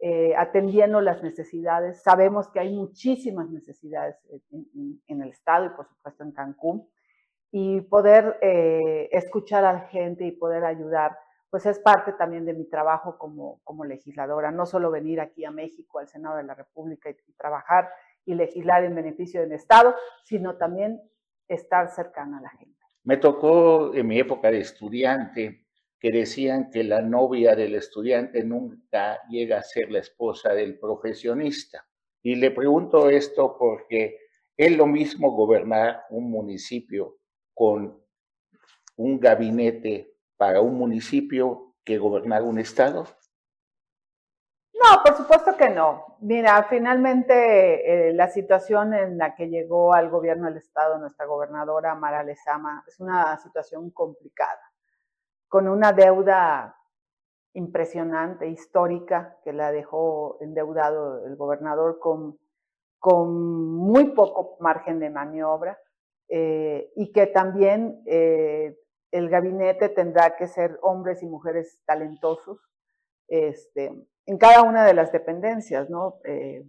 eh, 0.00 0.34
atendiendo 0.36 1.00
las 1.00 1.22
necesidades. 1.22 2.02
Sabemos 2.02 2.48
que 2.48 2.58
hay 2.58 2.74
muchísimas 2.74 3.48
necesidades 3.48 4.16
en, 4.50 5.22
el 5.22 5.28
Estado 5.28 5.66
y 5.66 5.68
por 5.70 5.86
supuesto 5.86 6.24
en 6.24 6.32
Cancún 6.32 6.88
y 7.52 7.80
poder 7.82 8.38
eh, 8.42 9.08
escuchar 9.12 9.64
a 9.64 9.72
la 9.72 9.80
gente 9.80 10.24
y 10.24 10.32
poder 10.32 10.64
ayudar 10.64 11.16
pues 11.50 11.66
es 11.66 11.80
parte 11.80 12.12
también 12.12 12.44
de 12.44 12.54
mi 12.54 12.64
trabajo 12.64 13.18
como, 13.18 13.60
como 13.64 13.84
legisladora, 13.84 14.52
no 14.52 14.66
solo 14.66 14.90
venir 14.90 15.20
aquí 15.20 15.44
a 15.44 15.50
México, 15.50 15.98
al 15.98 16.08
Senado 16.08 16.36
de 16.36 16.44
la 16.44 16.54
República 16.54 17.10
y, 17.10 17.32
trabajar 17.32 17.90
y 18.24 18.34
legislar 18.34 18.84
en 18.84 18.94
beneficio 18.94 19.40
del 19.40 19.52
Estado, 19.52 19.94
sino 20.24 20.56
también 20.56 21.00
estar 21.48 21.90
cercana 21.90 22.38
a 22.38 22.42
la 22.42 22.50
gente. 22.50 22.78
Me 23.02 23.16
tocó 23.16 23.92
en 23.94 24.06
mi 24.06 24.20
época 24.20 24.50
de 24.50 24.60
estudiante 24.60 25.66
que 25.98 26.12
decían 26.12 26.70
que 26.70 26.84
la 26.84 27.02
novia 27.02 27.56
del 27.56 27.74
estudiante 27.74 28.44
nunca 28.44 29.20
llega 29.28 29.58
a 29.58 29.62
ser 29.62 29.90
la 29.90 29.98
esposa 29.98 30.54
del 30.54 30.78
profesionista. 30.78 31.84
Y 32.22 32.36
le 32.36 32.52
pregunto 32.52 33.10
esto 33.10 33.56
porque 33.58 34.18
es 34.56 34.76
lo 34.76 34.86
mismo 34.86 35.32
gobernar 35.32 36.04
un 36.10 36.30
municipio 36.30 37.16
con 37.54 37.98
un 38.96 39.18
gabinete 39.18 40.09
para 40.40 40.62
un 40.62 40.78
municipio 40.78 41.74
que 41.84 41.98
gobernar 41.98 42.42
un 42.44 42.58
estado? 42.58 43.04
No, 44.72 45.02
por 45.04 45.14
supuesto 45.14 45.54
que 45.54 45.68
no. 45.68 46.16
Mira, 46.20 46.62
finalmente 46.62 48.08
eh, 48.08 48.14
la 48.14 48.26
situación 48.28 48.94
en 48.94 49.18
la 49.18 49.34
que 49.34 49.50
llegó 49.50 49.92
al 49.92 50.08
gobierno 50.08 50.46
del 50.46 50.56
estado 50.56 50.96
nuestra 50.96 51.26
gobernadora 51.26 51.94
Mara 51.94 52.22
Lezama 52.22 52.82
es 52.88 52.98
una 53.00 53.36
situación 53.36 53.90
complicada, 53.90 54.62
con 55.46 55.68
una 55.68 55.92
deuda 55.92 56.74
impresionante, 57.52 58.48
histórica, 58.48 59.36
que 59.44 59.52
la 59.52 59.70
dejó 59.70 60.38
endeudado 60.40 61.26
el 61.26 61.36
gobernador 61.36 61.98
con, 61.98 62.38
con 62.98 63.76
muy 63.76 64.14
poco 64.14 64.56
margen 64.60 65.00
de 65.00 65.10
maniobra 65.10 65.78
eh, 66.28 66.92
y 66.96 67.12
que 67.12 67.26
también 67.26 68.02
eh, 68.06 68.79
el 69.10 69.28
gabinete 69.28 69.88
tendrá 69.88 70.36
que 70.36 70.46
ser 70.46 70.78
hombres 70.82 71.22
y 71.22 71.26
mujeres 71.26 71.80
talentosos 71.84 72.58
este, 73.28 73.92
en 74.26 74.38
cada 74.38 74.62
una 74.62 74.84
de 74.84 74.94
las 74.94 75.12
dependencias, 75.12 75.88
¿no? 75.90 76.18
Eh, 76.24 76.64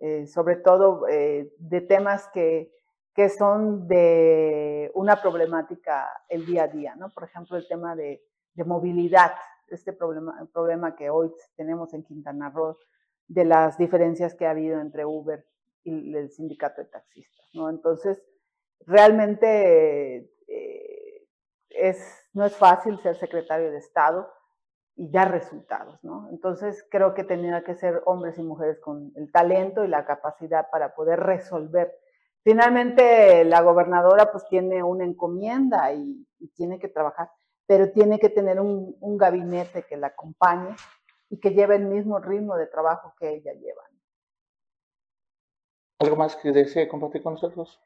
eh, 0.00 0.26
sobre 0.26 0.56
todo 0.56 1.06
eh, 1.08 1.52
de 1.58 1.80
temas 1.82 2.28
que 2.32 2.70
que 3.14 3.28
son 3.28 3.88
de 3.88 4.90
una 4.94 5.20
problemática 5.20 6.08
el 6.28 6.46
día 6.46 6.64
a 6.64 6.68
día, 6.68 6.94
¿no? 6.96 7.10
Por 7.10 7.24
ejemplo, 7.24 7.56
el 7.56 7.66
tema 7.66 7.96
de, 7.96 8.22
de 8.54 8.64
movilidad, 8.64 9.32
este 9.68 9.92
problema, 9.92 10.48
problema 10.52 10.94
que 10.94 11.10
hoy 11.10 11.30
tenemos 11.56 11.92
en 11.92 12.04
Quintana 12.04 12.50
Roo, 12.50 12.78
de 13.26 13.44
las 13.44 13.78
diferencias 13.78 14.34
que 14.34 14.46
ha 14.46 14.50
habido 14.50 14.80
entre 14.80 15.04
Uber 15.04 15.44
y 15.82 16.14
el 16.14 16.30
sindicato 16.30 16.82
de 16.82 16.88
taxistas, 16.88 17.46
¿no? 17.52 17.68
Entonces, 17.68 18.22
realmente 18.86 20.30
no 22.32 22.44
es 22.44 22.56
fácil 22.56 22.98
ser 23.00 23.16
secretario 23.16 23.70
de 23.70 23.78
Estado 23.78 24.30
y 24.96 25.10
dar 25.10 25.30
resultados. 25.30 25.98
Entonces, 26.30 26.86
creo 26.90 27.14
que 27.14 27.24
tenía 27.24 27.64
que 27.64 27.74
ser 27.74 28.02
hombres 28.06 28.38
y 28.38 28.42
mujeres 28.42 28.78
con 28.80 29.12
el 29.16 29.32
talento 29.32 29.84
y 29.84 29.88
la 29.88 30.04
capacidad 30.04 30.68
para 30.70 30.94
poder 30.94 31.20
resolver. 31.20 31.94
Finalmente, 32.42 33.44
la 33.44 33.62
gobernadora 33.62 34.30
pues 34.30 34.46
tiene 34.48 34.82
una 34.82 35.04
encomienda 35.04 35.92
y, 35.92 36.26
y 36.38 36.48
tiene 36.48 36.78
que 36.78 36.88
trabajar, 36.88 37.30
pero 37.66 37.90
tiene 37.92 38.18
que 38.18 38.30
tener 38.30 38.60
un, 38.60 38.96
un 39.00 39.16
gabinete 39.16 39.84
que 39.84 39.96
la 39.96 40.08
acompañe 40.08 40.74
y 41.30 41.38
que 41.38 41.50
lleve 41.50 41.76
el 41.76 41.86
mismo 41.86 42.18
ritmo 42.18 42.56
de 42.56 42.66
trabajo 42.66 43.14
que 43.18 43.30
ella 43.30 43.52
lleva. 43.52 43.82
¿Algo 46.00 46.16
más 46.16 46.34
que 46.36 46.50
desee 46.50 46.88
compartir 46.88 47.22
con 47.22 47.34
nosotros? 47.34 47.78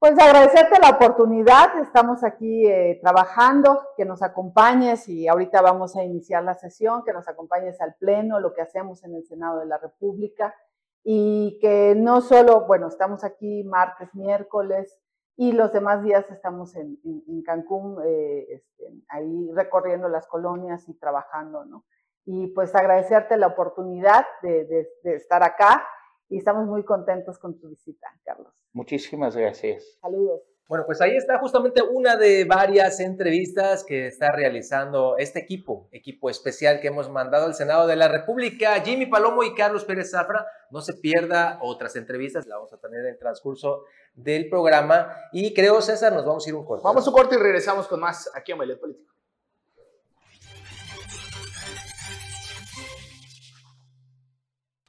Pues 0.00 0.16
agradecerte 0.16 0.78
la 0.80 0.90
oportunidad, 0.90 1.76
estamos 1.80 2.22
aquí 2.22 2.64
eh, 2.68 3.00
trabajando, 3.02 3.82
que 3.96 4.04
nos 4.04 4.22
acompañes 4.22 5.08
y 5.08 5.26
ahorita 5.26 5.60
vamos 5.60 5.96
a 5.96 6.04
iniciar 6.04 6.44
la 6.44 6.54
sesión, 6.54 7.02
que 7.04 7.12
nos 7.12 7.26
acompañes 7.26 7.80
al 7.80 7.96
Pleno, 7.96 8.38
lo 8.38 8.54
que 8.54 8.62
hacemos 8.62 9.02
en 9.02 9.16
el 9.16 9.26
Senado 9.26 9.58
de 9.58 9.66
la 9.66 9.76
República 9.78 10.54
y 11.02 11.58
que 11.60 11.96
no 11.96 12.20
solo, 12.20 12.64
bueno, 12.68 12.86
estamos 12.86 13.24
aquí 13.24 13.64
martes, 13.64 14.14
miércoles 14.14 15.00
y 15.36 15.50
los 15.50 15.72
demás 15.72 16.04
días 16.04 16.30
estamos 16.30 16.76
en, 16.76 17.00
en, 17.04 17.24
en 17.26 17.42
Cancún, 17.42 17.98
eh, 18.04 18.46
este, 18.50 18.84
ahí 19.08 19.50
recorriendo 19.52 20.08
las 20.08 20.28
colonias 20.28 20.88
y 20.88 20.94
trabajando, 20.94 21.64
¿no? 21.64 21.84
y 22.24 22.48
pues 22.48 22.74
agradecerte 22.74 23.38
la 23.38 23.46
oportunidad 23.46 24.26
de, 24.42 24.66
de, 24.66 24.88
de, 25.02 25.14
estar 25.16 25.42
acá 25.42 25.82
y 26.28 26.38
estamos 26.38 26.66
muy 26.66 26.84
contentos 26.84 27.38
con 27.38 27.58
tu 27.58 27.68
visita, 27.68 28.08
Carlos. 28.24 28.52
Muchísimas 28.72 29.36
gracias. 29.36 29.98
Saludos. 30.00 30.42
Bueno, 30.68 30.84
pues 30.84 31.00
ahí 31.00 31.16
está 31.16 31.38
justamente 31.38 31.80
una 31.80 32.16
de 32.16 32.44
varias 32.44 33.00
entrevistas 33.00 33.84
que 33.84 34.06
está 34.06 34.30
realizando 34.30 35.16
este 35.16 35.38
equipo, 35.38 35.88
equipo 35.92 36.28
especial 36.28 36.80
que 36.80 36.88
hemos 36.88 37.08
mandado 37.08 37.46
al 37.46 37.54
Senado 37.54 37.86
de 37.86 37.96
la 37.96 38.08
República, 38.08 38.78
Jimmy 38.80 39.06
Palomo 39.06 39.44
y 39.44 39.54
Carlos 39.54 39.86
Pérez 39.86 40.10
Zafra. 40.10 40.46
No 40.70 40.82
se 40.82 40.92
pierda 40.92 41.58
otras 41.62 41.96
entrevistas, 41.96 42.46
la 42.46 42.56
vamos 42.56 42.72
a 42.74 42.78
tener 42.78 43.00
en 43.00 43.06
el 43.06 43.18
transcurso 43.18 43.84
del 44.14 44.50
programa. 44.50 45.16
Y 45.32 45.54
creo, 45.54 45.80
César, 45.80 46.12
nos 46.12 46.26
vamos 46.26 46.46
a 46.46 46.50
ir 46.50 46.54
un 46.54 46.66
corte. 46.66 46.82
Vamos 46.84 47.06
a 47.06 47.08
un 47.08 47.16
corte 47.16 47.36
y 47.36 47.38
regresamos 47.38 47.88
con 47.88 48.00
más 48.00 48.30
aquí 48.34 48.52
a 48.52 48.54
Omelet 48.54 48.78
Político. 48.78 49.14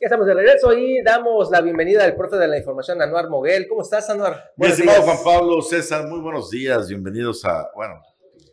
Ya 0.02 0.06
estamos 0.06 0.28
de 0.28 0.34
regreso 0.34 0.72
y 0.72 1.02
damos 1.04 1.52
la 1.52 1.60
bienvenida 1.60 2.06
al 2.06 2.16
profe 2.16 2.38
de 2.38 2.48
la 2.48 2.58
información, 2.58 3.02
Anuar 3.02 3.28
Moguel. 3.28 3.68
¿Cómo 3.68 3.82
estás, 3.82 4.10
Anuar? 4.10 4.54
Mi 4.56 4.68
estimado 4.68 5.02
Juan 5.02 5.18
Pablo, 5.26 5.62
César, 5.62 6.08
muy 6.08 6.22
buenos 6.22 6.50
días. 6.50 6.88
Bienvenidos 6.88 7.44
a, 7.44 7.70
bueno, 7.76 8.02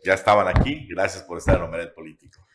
ya 0.03 0.15
estaban 0.15 0.49
aquí. 0.49 0.85
Gracias 0.89 1.23
por 1.23 1.37
estar 1.37 1.55
en 1.55 1.61
Omelet 1.61 1.93
Político. 1.93 2.45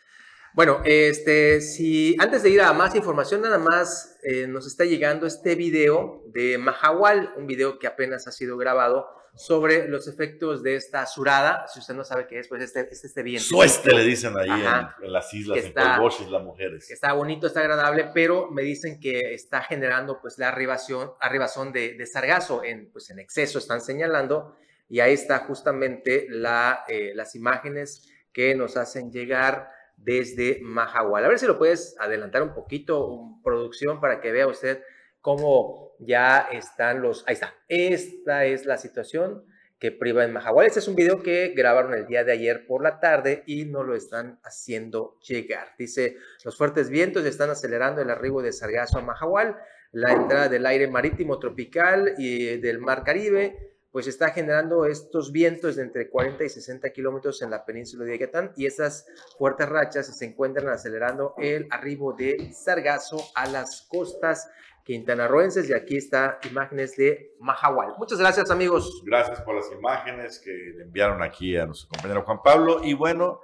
Bueno, 0.54 0.82
este, 0.84 1.62
si 1.62 2.14
antes 2.18 2.42
de 2.42 2.50
ir 2.50 2.60
a 2.60 2.74
más 2.74 2.94
información, 2.94 3.40
nada 3.40 3.58
más 3.58 4.18
eh, 4.22 4.46
nos 4.46 4.66
está 4.66 4.84
llegando 4.84 5.26
este 5.26 5.54
video 5.54 6.22
de 6.26 6.58
Mahahual, 6.58 7.32
un 7.36 7.46
video 7.46 7.78
que 7.78 7.86
apenas 7.86 8.28
ha 8.28 8.32
sido 8.32 8.58
grabado 8.58 9.06
sobre 9.34 9.88
los 9.88 10.08
efectos 10.08 10.62
de 10.62 10.76
esta 10.76 11.06
surada. 11.06 11.66
Si 11.68 11.80
usted 11.80 11.94
no 11.94 12.04
sabe 12.04 12.26
qué 12.26 12.38
es, 12.38 12.48
pues 12.48 12.62
este, 12.62 12.86
este, 12.90 13.06
este 13.06 13.22
viento. 13.22 13.48
Sueste 13.48 13.94
le 13.94 14.04
dicen 14.04 14.36
ahí 14.36 14.50
en, 14.50 15.06
en, 15.06 15.12
las 15.12 15.32
islas, 15.32 15.64
en 15.64 15.72
Colboches, 15.72 16.28
las 16.28 16.42
mujeres. 16.42 16.90
está 16.90 17.14
bonito, 17.14 17.46
está 17.46 17.60
agradable, 17.60 18.10
pero 18.12 18.50
me 18.50 18.60
dicen 18.60 19.00
que 19.00 19.32
está 19.32 19.62
generando 19.62 20.20
pues 20.20 20.36
la 20.36 20.48
arribación, 20.48 21.12
arribazón 21.18 21.72
de, 21.72 21.94
de 21.94 22.06
sargazo 22.06 22.62
en, 22.62 22.90
pues, 22.92 23.08
en 23.08 23.20
exceso, 23.20 23.58
están 23.58 23.80
señalando, 23.80 24.54
y 24.90 25.00
ahí 25.00 25.14
está 25.14 25.38
justamente 25.38 26.26
la, 26.28 26.84
eh, 26.88 27.12
las 27.14 27.34
imágenes 27.34 28.12
que 28.34 28.54
nos 28.54 28.76
hacen 28.76 29.10
llegar 29.10 29.70
desde 29.96 30.60
Mahahual. 30.62 31.24
A 31.24 31.28
ver 31.28 31.38
si 31.38 31.46
lo 31.46 31.58
puedes 31.58 31.96
adelantar 31.98 32.42
un 32.42 32.54
poquito, 32.54 33.38
producción, 33.44 34.00
para 34.00 34.20
que 34.20 34.32
vea 34.32 34.46
usted 34.46 34.82
cómo 35.20 35.92
ya 35.98 36.48
están 36.50 37.00
los... 37.02 37.24
Ahí 37.26 37.34
está. 37.34 37.54
Esta 37.68 38.44
es 38.44 38.66
la 38.66 38.76
situación 38.76 39.44
que 39.78 39.90
priva 39.90 40.24
en 40.24 40.32
Mahahual. 40.32 40.66
Este 40.66 40.78
es 40.78 40.88
un 40.88 40.94
video 40.94 41.22
que 41.22 41.54
grabaron 41.56 41.94
el 41.94 42.06
día 42.06 42.22
de 42.22 42.32
ayer 42.32 42.66
por 42.66 42.82
la 42.82 43.00
tarde 43.00 43.42
y 43.46 43.64
no 43.64 43.82
lo 43.82 43.96
están 43.96 44.38
haciendo 44.44 45.18
llegar. 45.20 45.74
Dice, 45.76 46.18
los 46.44 46.56
fuertes 46.56 46.88
vientos 46.88 47.24
están 47.24 47.50
acelerando 47.50 48.00
el 48.00 48.10
arribo 48.10 48.42
de 48.42 48.52
sargazo 48.52 48.98
a 48.98 49.02
Mahahual. 49.02 49.56
La 49.90 50.12
entrada 50.12 50.48
del 50.48 50.66
aire 50.66 50.86
marítimo 50.86 51.38
tropical 51.38 52.14
y 52.16 52.58
del 52.58 52.78
mar 52.78 53.02
Caribe 53.04 53.71
pues 53.92 54.06
está 54.06 54.30
generando 54.30 54.86
estos 54.86 55.30
vientos 55.30 55.76
de 55.76 55.82
entre 55.82 56.08
40 56.08 56.44
y 56.44 56.48
60 56.48 56.90
kilómetros 56.90 57.42
en 57.42 57.50
la 57.50 57.64
península 57.64 58.04
de 58.04 58.18
Yucatán 58.18 58.52
y 58.56 58.66
estas 58.66 59.06
fuertes 59.38 59.68
rachas 59.68 60.16
se 60.16 60.24
encuentran 60.24 60.68
acelerando 60.68 61.34
el 61.38 61.68
arribo 61.70 62.14
de 62.14 62.52
sargazo 62.54 63.18
a 63.34 63.46
las 63.46 63.86
costas 63.88 64.48
quintanarroenses 64.84 65.68
y 65.68 65.74
aquí 65.74 65.96
está 65.96 66.38
imágenes 66.50 66.96
de 66.96 67.34
Mahahual. 67.38 67.94
Muchas 67.98 68.18
gracias 68.18 68.50
amigos. 68.50 69.02
Gracias 69.04 69.40
por 69.42 69.54
las 69.54 69.70
imágenes 69.70 70.40
que 70.40 70.50
le 70.50 70.84
enviaron 70.84 71.22
aquí 71.22 71.56
a 71.56 71.66
nuestro 71.66 71.88
compañero 71.88 72.22
Juan 72.22 72.42
Pablo. 72.42 72.80
Y 72.82 72.94
bueno, 72.94 73.40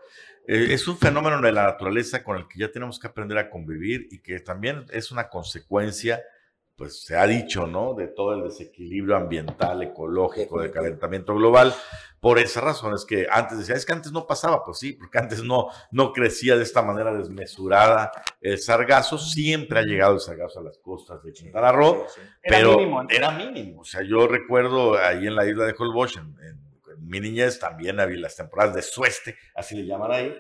eh, 0.47 0.69
es 0.71 0.89
un 0.89 0.97
fenómeno 0.97 1.41
de 1.41 1.53
la 1.53 1.65
naturaleza 1.65 2.25
con 2.25 2.39
el 2.39 2.49
que 2.49 2.59
ya 2.59 2.73
tenemos 2.73 2.99
que 2.99 3.07
aprender 3.07 3.39
a 3.39 3.51
convivir 3.51 4.09
y 4.11 4.21
que 4.21 4.41
también 4.41 4.87
es 4.91 5.13
una 5.13 5.29
consecuencia, 5.29 6.23
pues 6.79 7.03
se 7.03 7.17
ha 7.17 7.27
dicho, 7.27 7.67
¿no? 7.67 7.93
De 7.95 8.07
todo 8.07 8.35
el 8.35 8.45
desequilibrio 8.45 9.17
ambiental, 9.17 9.83
ecológico, 9.83 10.63
de 10.63 10.71
calentamiento 10.71 11.35
global. 11.35 11.75
Por 12.21 12.39
esa 12.39 12.61
razón 12.61 12.95
es 12.95 13.05
que 13.05 13.27
antes 13.29 13.59
decía, 13.59 13.75
es 13.75 13.85
que 13.85 13.93
antes 13.93 14.13
no 14.13 14.29
pasaba, 14.29 14.65
pues 14.65 14.79
sí, 14.79 14.93
porque 14.93 15.19
antes 15.19 15.43
no, 15.43 15.67
no 15.91 16.13
crecía 16.13 16.57
de 16.57 16.63
esta 16.63 16.83
manera 16.83 17.13
desmesurada 17.13 18.13
el 18.41 18.59
sargazo. 18.59 19.19
Siempre 19.19 19.81
ha 19.81 19.83
llegado 19.83 20.15
el 20.15 20.21
sargazo 20.21 20.61
a 20.61 20.63
las 20.63 20.79
costas 20.79 21.21
de 21.25 21.33
Quintana 21.33 21.73
Roo 21.73 22.07
Era 22.43 22.59
pero 22.59 22.77
mínimo, 22.77 23.01
entonces. 23.01 23.19
era 23.19 23.31
mínimo. 23.33 23.81
O 23.81 23.85
sea, 23.85 24.03
yo 24.03 24.29
recuerdo 24.29 24.97
ahí 24.97 25.27
en 25.27 25.35
la 25.35 25.47
isla 25.47 25.65
de 25.65 25.75
Holbox, 25.77 26.19
en, 26.19 26.37
mi 27.01 27.21
niñez 27.21 27.59
también 27.59 27.99
había 28.01 28.19
las 28.19 28.37
temporadas 28.37 28.75
de 28.75 28.83
sueste, 28.83 29.37
así 29.55 29.75
le 29.75 29.87
llaman 29.87 30.13
ahí. 30.13 30.39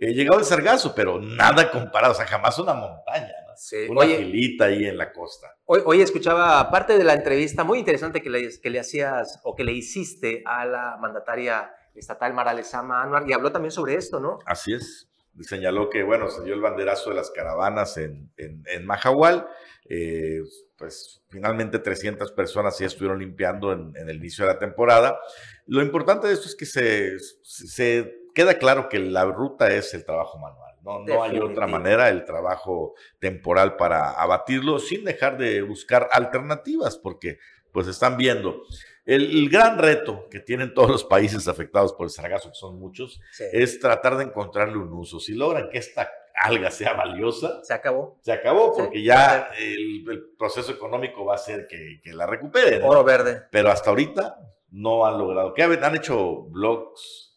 Eh, 0.00 0.12
llegaba 0.12 0.38
el 0.38 0.44
sargazo, 0.44 0.94
pero 0.94 1.20
nada 1.20 1.70
comparado, 1.70 2.12
o 2.12 2.16
sea, 2.16 2.26
jamás 2.26 2.58
una 2.58 2.74
montaña. 2.74 3.27
Sí. 3.58 3.86
una 3.88 4.00
Oye, 4.02 4.18
filita 4.18 4.66
ahí 4.66 4.86
en 4.86 4.96
la 4.96 5.12
costa. 5.12 5.54
Hoy, 5.64 5.82
hoy 5.84 6.00
escuchaba 6.00 6.70
parte 6.70 6.96
de 6.96 7.04
la 7.04 7.14
entrevista 7.14 7.64
muy 7.64 7.78
interesante 7.78 8.22
que 8.22 8.30
le, 8.30 8.48
que 8.60 8.70
le 8.70 8.80
hacías 8.80 9.40
o 9.44 9.54
que 9.54 9.64
le 9.64 9.72
hiciste 9.72 10.42
a 10.46 10.64
la 10.64 10.96
mandataria 11.00 11.70
estatal 11.94 12.32
Mara 12.32 12.54
Lezama 12.54 13.02
Anwar 13.02 13.28
y 13.28 13.32
habló 13.32 13.50
también 13.50 13.72
sobre 13.72 13.94
esto, 13.94 14.20
¿no? 14.20 14.38
Así 14.46 14.72
es. 14.74 15.08
Señaló 15.40 15.88
que, 15.88 16.02
bueno, 16.02 16.30
se 16.30 16.42
dio 16.42 16.54
el 16.54 16.60
banderazo 16.60 17.10
de 17.10 17.16
las 17.16 17.30
caravanas 17.30 17.96
en, 17.96 18.32
en, 18.36 18.64
en 18.66 18.86
Mahahual. 18.86 19.46
Eh, 19.88 20.40
pues 20.76 21.22
finalmente 21.28 21.78
300 21.78 22.32
personas 22.32 22.78
ya 22.78 22.86
estuvieron 22.86 23.18
limpiando 23.18 23.72
en, 23.72 23.92
en 23.96 24.08
el 24.08 24.16
inicio 24.16 24.46
de 24.46 24.52
la 24.52 24.58
temporada. 24.58 25.18
Lo 25.66 25.82
importante 25.82 26.28
de 26.28 26.34
esto 26.34 26.46
es 26.46 26.56
que 26.56 26.66
se, 26.66 27.18
se 27.42 28.18
queda 28.34 28.54
claro 28.54 28.88
que 28.88 28.98
la 28.98 29.24
ruta 29.24 29.68
es 29.74 29.92
el 29.94 30.04
trabajo 30.04 30.38
manual. 30.38 30.67
No, 30.88 31.04
no 31.04 31.22
hay 31.22 31.38
otra 31.38 31.66
manera, 31.66 32.08
el 32.08 32.24
trabajo 32.24 32.94
temporal 33.18 33.76
para 33.76 34.12
abatirlo, 34.12 34.78
sin 34.78 35.04
dejar 35.04 35.36
de 35.36 35.60
buscar 35.62 36.08
alternativas, 36.12 36.96
porque 36.98 37.38
pues 37.72 37.86
están 37.86 38.16
viendo. 38.16 38.62
El, 39.04 39.30
el 39.38 39.48
gran 39.50 39.78
reto 39.78 40.26
que 40.30 40.40
tienen 40.40 40.72
todos 40.74 40.90
los 40.90 41.04
países 41.04 41.46
afectados 41.48 41.92
por 41.92 42.06
el 42.06 42.10
sargazo, 42.10 42.48
que 42.50 42.54
son 42.54 42.78
muchos, 42.78 43.20
Sí. 43.32 43.44
es 43.52 43.78
tratar 43.80 44.16
de 44.16 44.24
encontrarle 44.24 44.78
un 44.78 44.92
uso. 44.92 45.20
Si 45.20 45.34
logran 45.34 45.68
que 45.70 45.78
esta 45.78 46.10
alga 46.34 46.70
sea 46.70 46.92
valiosa, 46.94 47.62
Se 47.64 47.74
acabó. 47.74 48.18
se 48.22 48.32
acabó, 48.32 48.72
Sí. 48.74 48.82
porque 48.82 49.02
ya 49.02 49.50
el, 49.58 50.04
el 50.08 50.30
proceso 50.38 50.72
económico 50.72 51.24
va 51.24 51.32
a 51.34 51.36
hacer 51.36 51.66
que, 51.66 52.00
que 52.02 52.12
la 52.12 52.26
recuperen. 52.26 52.82
Oro 52.82 53.02
verde. 53.04 53.42
Pero 53.50 53.70
hasta 53.70 53.90
ahorita 53.90 54.38
no 54.70 55.04
han 55.06 55.18
logrado. 55.18 55.52
¿Qué 55.54 55.62
han, 55.62 55.82
han 55.84 55.96
hecho 55.96 56.42
blogs? 56.44 57.27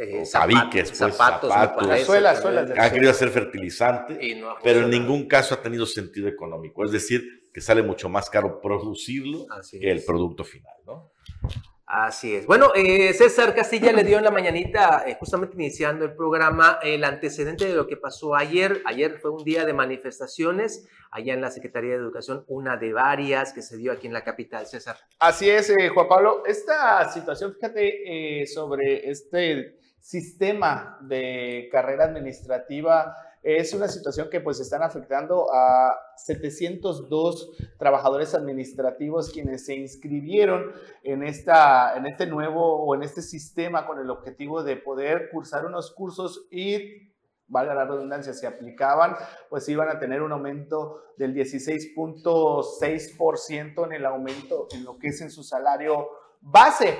Eh, 0.00 0.20
O 0.20 0.24
zapat- 0.24 0.30
tabiques, 0.32 0.88
pues, 0.88 0.98
zapatos, 0.98 1.52
zapatos. 1.52 2.00
Suelas, 2.00 2.40
suelas 2.40 2.70
Han 2.76 2.90
querido 2.92 3.10
hacer 3.10 3.28
fertilizante, 3.28 4.18
Y 4.26 4.34
no 4.34 4.50
ha 4.50 4.58
pero 4.60 4.80
en 4.80 4.90
ningún 4.90 5.28
caso 5.28 5.54
ha 5.54 5.60
tenido 5.62 5.84
sentido 5.86 6.26
económico. 6.28 6.84
Es 6.84 6.92
decir, 6.92 7.48
que 7.52 7.60
sale 7.60 7.82
mucho 7.82 8.08
más 8.08 8.30
caro 8.30 8.60
producirlo 8.60 9.46
Así 9.50 9.78
que 9.80 9.90
el 9.90 10.02
producto 10.04 10.44
final, 10.44 10.74
¿no? 10.86 11.12
Así 11.92 12.36
es. 12.36 12.46
Bueno, 12.46 12.70
eh, 12.76 13.12
César 13.14 13.52
Castilla 13.52 13.90
le 13.92 14.04
dio 14.04 14.18
en 14.18 14.22
la 14.22 14.30
mañanita, 14.30 15.02
eh, 15.08 15.16
justamente 15.18 15.56
iniciando 15.56 16.04
el 16.04 16.14
programa, 16.14 16.78
el 16.84 17.02
antecedente 17.02 17.64
de 17.66 17.74
lo 17.74 17.88
que 17.88 17.96
pasó 17.96 18.36
ayer. 18.36 18.80
Ayer 18.84 19.18
fue 19.20 19.32
un 19.32 19.42
día 19.42 19.64
de 19.64 19.72
manifestaciones 19.74 20.86
allá 21.10 21.34
en 21.34 21.40
la 21.40 21.50
Secretaría 21.50 21.90
de 21.90 21.96
Educación, 21.96 22.44
una 22.46 22.76
de 22.76 22.92
varias 22.92 23.52
que 23.52 23.62
se 23.62 23.76
dio 23.76 23.90
aquí 23.90 24.06
en 24.06 24.12
la 24.12 24.22
capital, 24.22 24.68
César. 24.68 24.98
Así 25.18 25.50
es, 25.50 25.68
eh, 25.70 25.88
Juan 25.88 26.06
Pablo. 26.06 26.44
Esta 26.46 27.10
situación, 27.10 27.54
fíjate, 27.54 28.46
sobre 28.46 29.10
este 29.10 29.79
sistema 30.00 30.98
de 31.02 31.68
carrera 31.70 32.04
administrativa 32.04 33.16
es 33.42 33.72
una 33.72 33.88
situación 33.88 34.28
que 34.28 34.40
pues 34.40 34.60
están 34.60 34.82
afectando 34.82 35.46
a 35.52 35.96
702 36.16 37.52
trabajadores 37.78 38.34
administrativos 38.34 39.30
quienes 39.30 39.64
se 39.64 39.76
inscribieron 39.76 40.72
en, 41.02 41.22
esta, 41.22 41.96
en 41.96 42.06
este 42.06 42.26
nuevo 42.26 42.84
o 42.84 42.94
en 42.94 43.02
este 43.02 43.22
sistema 43.22 43.86
con 43.86 43.98
el 43.98 44.10
objetivo 44.10 44.62
de 44.62 44.76
poder 44.76 45.30
cursar 45.30 45.64
unos 45.64 45.90
cursos 45.92 46.46
y 46.50 47.10
valga 47.50 47.74
la 47.74 47.84
redundancia, 47.84 48.32
si 48.32 48.46
aplicaban, 48.46 49.14
pues 49.48 49.68
iban 49.68 49.88
a 49.88 49.98
tener 49.98 50.22
un 50.22 50.30
aumento 50.32 51.02
del 51.16 51.34
16.6% 51.34 53.86
en 53.86 53.92
el 53.92 54.06
aumento 54.06 54.68
en 54.72 54.84
lo 54.84 54.96
que 54.98 55.08
es 55.08 55.20
en 55.20 55.30
su 55.30 55.42
salario 55.42 56.08
base. 56.40 56.96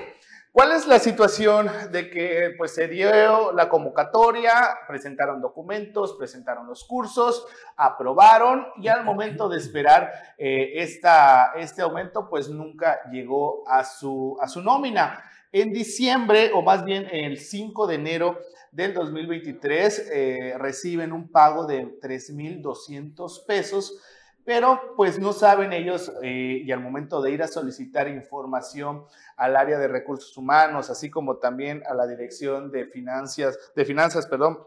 ¿Cuál 0.53 0.73
es 0.73 0.85
la 0.85 0.99
situación 0.99 1.71
de 1.93 2.09
que 2.09 2.53
pues, 2.57 2.75
se 2.75 2.89
dio 2.89 3.53
la 3.53 3.69
convocatoria, 3.69 4.79
presentaron 4.85 5.39
documentos, 5.39 6.17
presentaron 6.17 6.67
los 6.67 6.83
cursos, 6.83 7.47
aprobaron 7.77 8.67
y 8.75 8.89
al 8.89 9.05
momento 9.05 9.47
de 9.47 9.57
esperar 9.57 10.11
eh, 10.37 10.73
esta, 10.75 11.53
este 11.55 11.81
aumento, 11.81 12.27
pues 12.29 12.49
nunca 12.49 12.99
llegó 13.09 13.63
a 13.65 13.85
su, 13.85 14.37
a 14.41 14.49
su 14.49 14.61
nómina? 14.61 15.23
En 15.53 15.71
diciembre, 15.71 16.51
o 16.53 16.61
más 16.61 16.83
bien 16.83 17.07
el 17.09 17.37
5 17.37 17.87
de 17.87 17.95
enero 17.95 18.37
del 18.73 18.93
2023, 18.93 20.09
eh, 20.11 20.55
reciben 20.57 21.13
un 21.13 21.31
pago 21.31 21.65
de 21.65 21.97
3.200 22.01 23.45
pesos 23.45 24.01
pero 24.45 24.93
pues 24.95 25.19
no 25.19 25.33
saben 25.33 25.73
ellos 25.73 26.11
eh, 26.23 26.61
y 26.63 26.71
al 26.71 26.79
momento 26.79 27.21
de 27.21 27.31
ir 27.31 27.43
a 27.43 27.47
solicitar 27.47 28.07
información 28.07 29.05
al 29.37 29.55
área 29.55 29.77
de 29.77 29.87
recursos 29.87 30.35
humanos, 30.37 30.89
así 30.89 31.09
como 31.09 31.37
también 31.37 31.83
a 31.87 31.93
la 31.93 32.07
dirección 32.07 32.71
de 32.71 32.85
finanzas, 32.85 33.57
de 33.75 33.85
finanzas, 33.85 34.27
perdón, 34.27 34.59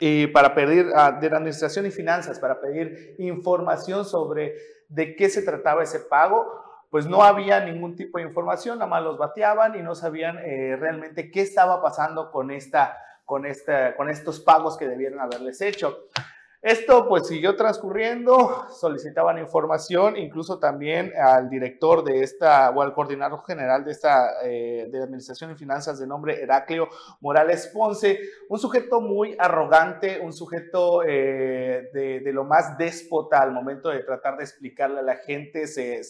y 0.00 0.28
para 0.28 0.54
pedir 0.54 0.86
ah, 0.94 1.12
de 1.12 1.30
la 1.30 1.38
administración 1.38 1.86
y 1.86 1.90
finanzas 1.90 2.38
para 2.38 2.60
pedir 2.60 3.16
información 3.18 4.04
sobre 4.04 4.54
de 4.88 5.16
qué 5.16 5.28
se 5.28 5.42
trataba 5.42 5.82
ese 5.82 6.00
pago, 6.00 6.46
pues 6.90 7.06
no 7.06 7.22
había 7.22 7.60
ningún 7.60 7.96
tipo 7.96 8.18
de 8.18 8.24
información, 8.24 8.78
nada 8.78 8.90
más 8.90 9.02
los 9.02 9.18
bateaban 9.18 9.74
y 9.74 9.82
no 9.82 9.94
sabían 9.94 10.38
eh, 10.38 10.76
realmente 10.76 11.30
qué 11.30 11.42
estaba 11.42 11.82
pasando 11.82 12.30
con 12.30 12.50
esta, 12.50 12.96
con 13.24 13.44
esta, 13.44 13.94
con 13.96 14.08
estos 14.08 14.40
pagos 14.40 14.78
que 14.78 14.88
debieron 14.88 15.20
haberles 15.20 15.60
hecho. 15.60 16.08
Esto 16.60 17.06
pues 17.08 17.28
siguió 17.28 17.54
transcurriendo, 17.54 18.66
solicitaban 18.68 19.38
información, 19.38 20.16
incluso 20.16 20.58
también 20.58 21.12
al 21.16 21.48
director 21.48 22.02
de 22.02 22.22
esta, 22.22 22.70
o 22.70 22.82
al 22.82 22.94
coordinador 22.94 23.44
general 23.46 23.84
de 23.84 23.92
esta, 23.92 24.42
eh, 24.44 24.88
de 24.90 25.02
Administración 25.02 25.52
y 25.52 25.54
Finanzas 25.54 26.00
de 26.00 26.08
nombre 26.08 26.42
Heraclio 26.42 26.88
Morales 27.20 27.70
Ponce, 27.72 28.18
un 28.48 28.58
sujeto 28.58 29.00
muy 29.00 29.36
arrogante, 29.38 30.18
un 30.18 30.32
sujeto 30.32 31.04
eh, 31.06 31.90
de, 31.92 32.32
lo 32.32 32.42
más 32.42 32.76
déspota 32.76 33.40
al 33.40 33.52
momento 33.52 33.90
de 33.90 34.00
tratar 34.00 34.36
de 34.36 34.42
explicarle 34.42 34.98
a 34.98 35.02
la 35.02 35.16
gente, 35.16 35.68
se, 35.68 36.02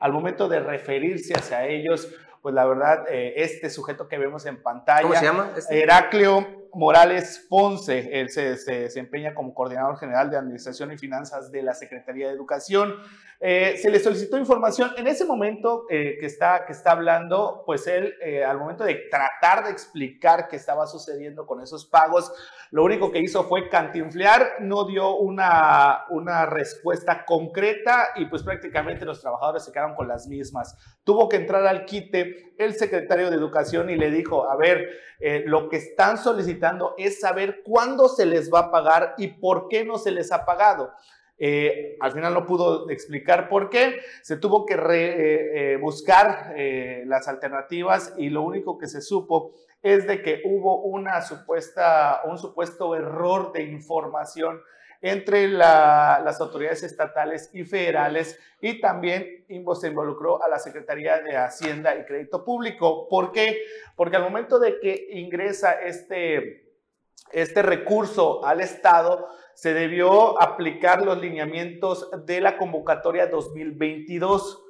al 0.00 0.12
momento 0.12 0.48
de 0.48 0.58
referirse 0.58 1.32
hacia 1.34 1.64
ellos, 1.64 2.12
pues 2.42 2.56
la 2.56 2.64
verdad, 2.64 3.04
eh, 3.08 3.34
este 3.36 3.70
sujeto 3.70 4.08
que 4.08 4.18
vemos 4.18 4.46
en 4.46 4.60
pantalla, 4.60 5.02
¿cómo 5.02 5.14
se 5.14 5.24
llama? 5.24 5.52
Este? 5.56 5.80
Heraclio 5.80 6.57
Morales 6.74 7.46
Ponce, 7.48 8.20
él 8.20 8.30
se, 8.30 8.56
desempeña 8.66 9.34
como 9.34 9.54
coordinador 9.54 9.98
general 9.98 10.30
de 10.30 10.36
Administración 10.36 10.92
y 10.92 10.98
Finanzas 10.98 11.50
de 11.50 11.62
la 11.62 11.74
Secretaría 11.74 12.28
de 12.28 12.34
Educación. 12.34 12.94
Eh, 13.40 13.76
se 13.80 13.90
le 13.90 14.00
solicitó 14.00 14.36
información 14.36 14.90
en 14.96 15.06
ese 15.06 15.24
momento 15.24 15.86
eh, 15.90 16.16
que, 16.18 16.26
está, 16.26 16.64
que 16.66 16.72
está 16.72 16.92
hablando, 16.92 17.62
pues 17.66 17.86
él 17.86 18.14
eh, 18.20 18.44
al 18.44 18.58
momento 18.58 18.84
de 18.84 19.08
tratar 19.40 19.64
de 19.64 19.70
explicar 19.70 20.48
qué 20.48 20.56
estaba 20.56 20.86
sucediendo 20.86 21.46
con 21.46 21.60
esos 21.60 21.86
pagos, 21.86 22.32
lo 22.70 22.84
único 22.84 23.10
que 23.10 23.20
hizo 23.20 23.44
fue 23.44 23.68
cantinflear, 23.68 24.56
no 24.60 24.84
dio 24.84 25.16
una, 25.16 26.04
una 26.10 26.46
respuesta 26.46 27.24
concreta 27.24 28.08
y 28.16 28.26
pues 28.26 28.42
prácticamente 28.42 29.04
los 29.04 29.20
trabajadores 29.20 29.64
se 29.64 29.72
quedaron 29.72 29.94
con 29.94 30.08
las 30.08 30.26
mismas. 30.26 30.76
Tuvo 31.04 31.28
que 31.28 31.36
entrar 31.36 31.66
al 31.66 31.84
quite 31.84 32.54
el 32.58 32.74
secretario 32.74 33.30
de 33.30 33.36
Educación 33.36 33.90
y 33.90 33.96
le 33.96 34.10
dijo, 34.10 34.50
a 34.50 34.56
ver, 34.56 34.88
lo 35.46 35.68
que 35.68 35.76
están 35.76 36.18
solicitando 36.18 36.94
es 36.98 37.20
saber 37.20 37.62
cuándo 37.64 38.08
se 38.08 38.26
les 38.26 38.52
va 38.52 38.60
a 38.60 38.70
pagar 38.70 39.14
y 39.16 39.28
por 39.28 39.68
qué 39.68 39.84
no 39.84 39.98
se 39.98 40.10
les 40.10 40.30
ha 40.32 40.44
pagado. 40.44 40.92
Eh, 41.40 41.96
al 42.00 42.10
final 42.12 42.34
no 42.34 42.44
pudo 42.46 42.90
explicar 42.90 43.48
por 43.48 43.70
qué, 43.70 44.00
se 44.22 44.36
tuvo 44.36 44.66
que 44.66 44.74
eh, 44.74 45.74
eh, 45.74 45.76
buscar 45.76 46.52
las 47.06 47.28
alternativas 47.28 48.14
y 48.16 48.28
lo 48.30 48.42
único 48.42 48.76
que 48.76 48.88
se 48.88 49.00
supo 49.00 49.52
es 49.80 50.06
de 50.08 50.20
que 50.20 50.42
hubo 50.44 50.82
una 50.82 51.22
supuesta, 51.22 52.22
un 52.24 52.38
supuesto 52.38 52.96
error 52.96 53.52
de 53.52 53.62
información 53.62 54.60
entre 55.00 55.46
las 55.46 56.40
autoridades 56.40 56.82
estatales 56.82 57.50
y 57.52 57.62
federales 57.62 58.36
y 58.60 58.80
también 58.80 59.44
se 59.80 59.86
involucró 59.86 60.42
a 60.42 60.48
la 60.48 60.58
Secretaría 60.58 61.20
de 61.20 61.36
Hacienda 61.36 61.96
y 61.96 62.04
Crédito 62.04 62.44
Público. 62.44 63.06
¿Por 63.08 63.30
qué? 63.30 63.62
Porque 63.94 64.16
al 64.16 64.24
momento 64.24 64.58
de 64.58 64.80
que 64.80 65.06
ingresa 65.12 65.72
este, 65.74 66.74
este 67.30 67.62
recurso 67.62 68.44
al 68.44 68.60
Estado, 68.60 69.28
se 69.58 69.74
debió 69.74 70.40
aplicar 70.40 71.04
los 71.04 71.18
lineamientos 71.18 72.08
de 72.26 72.40
la 72.40 72.56
convocatoria 72.56 73.26
2022, 73.26 74.62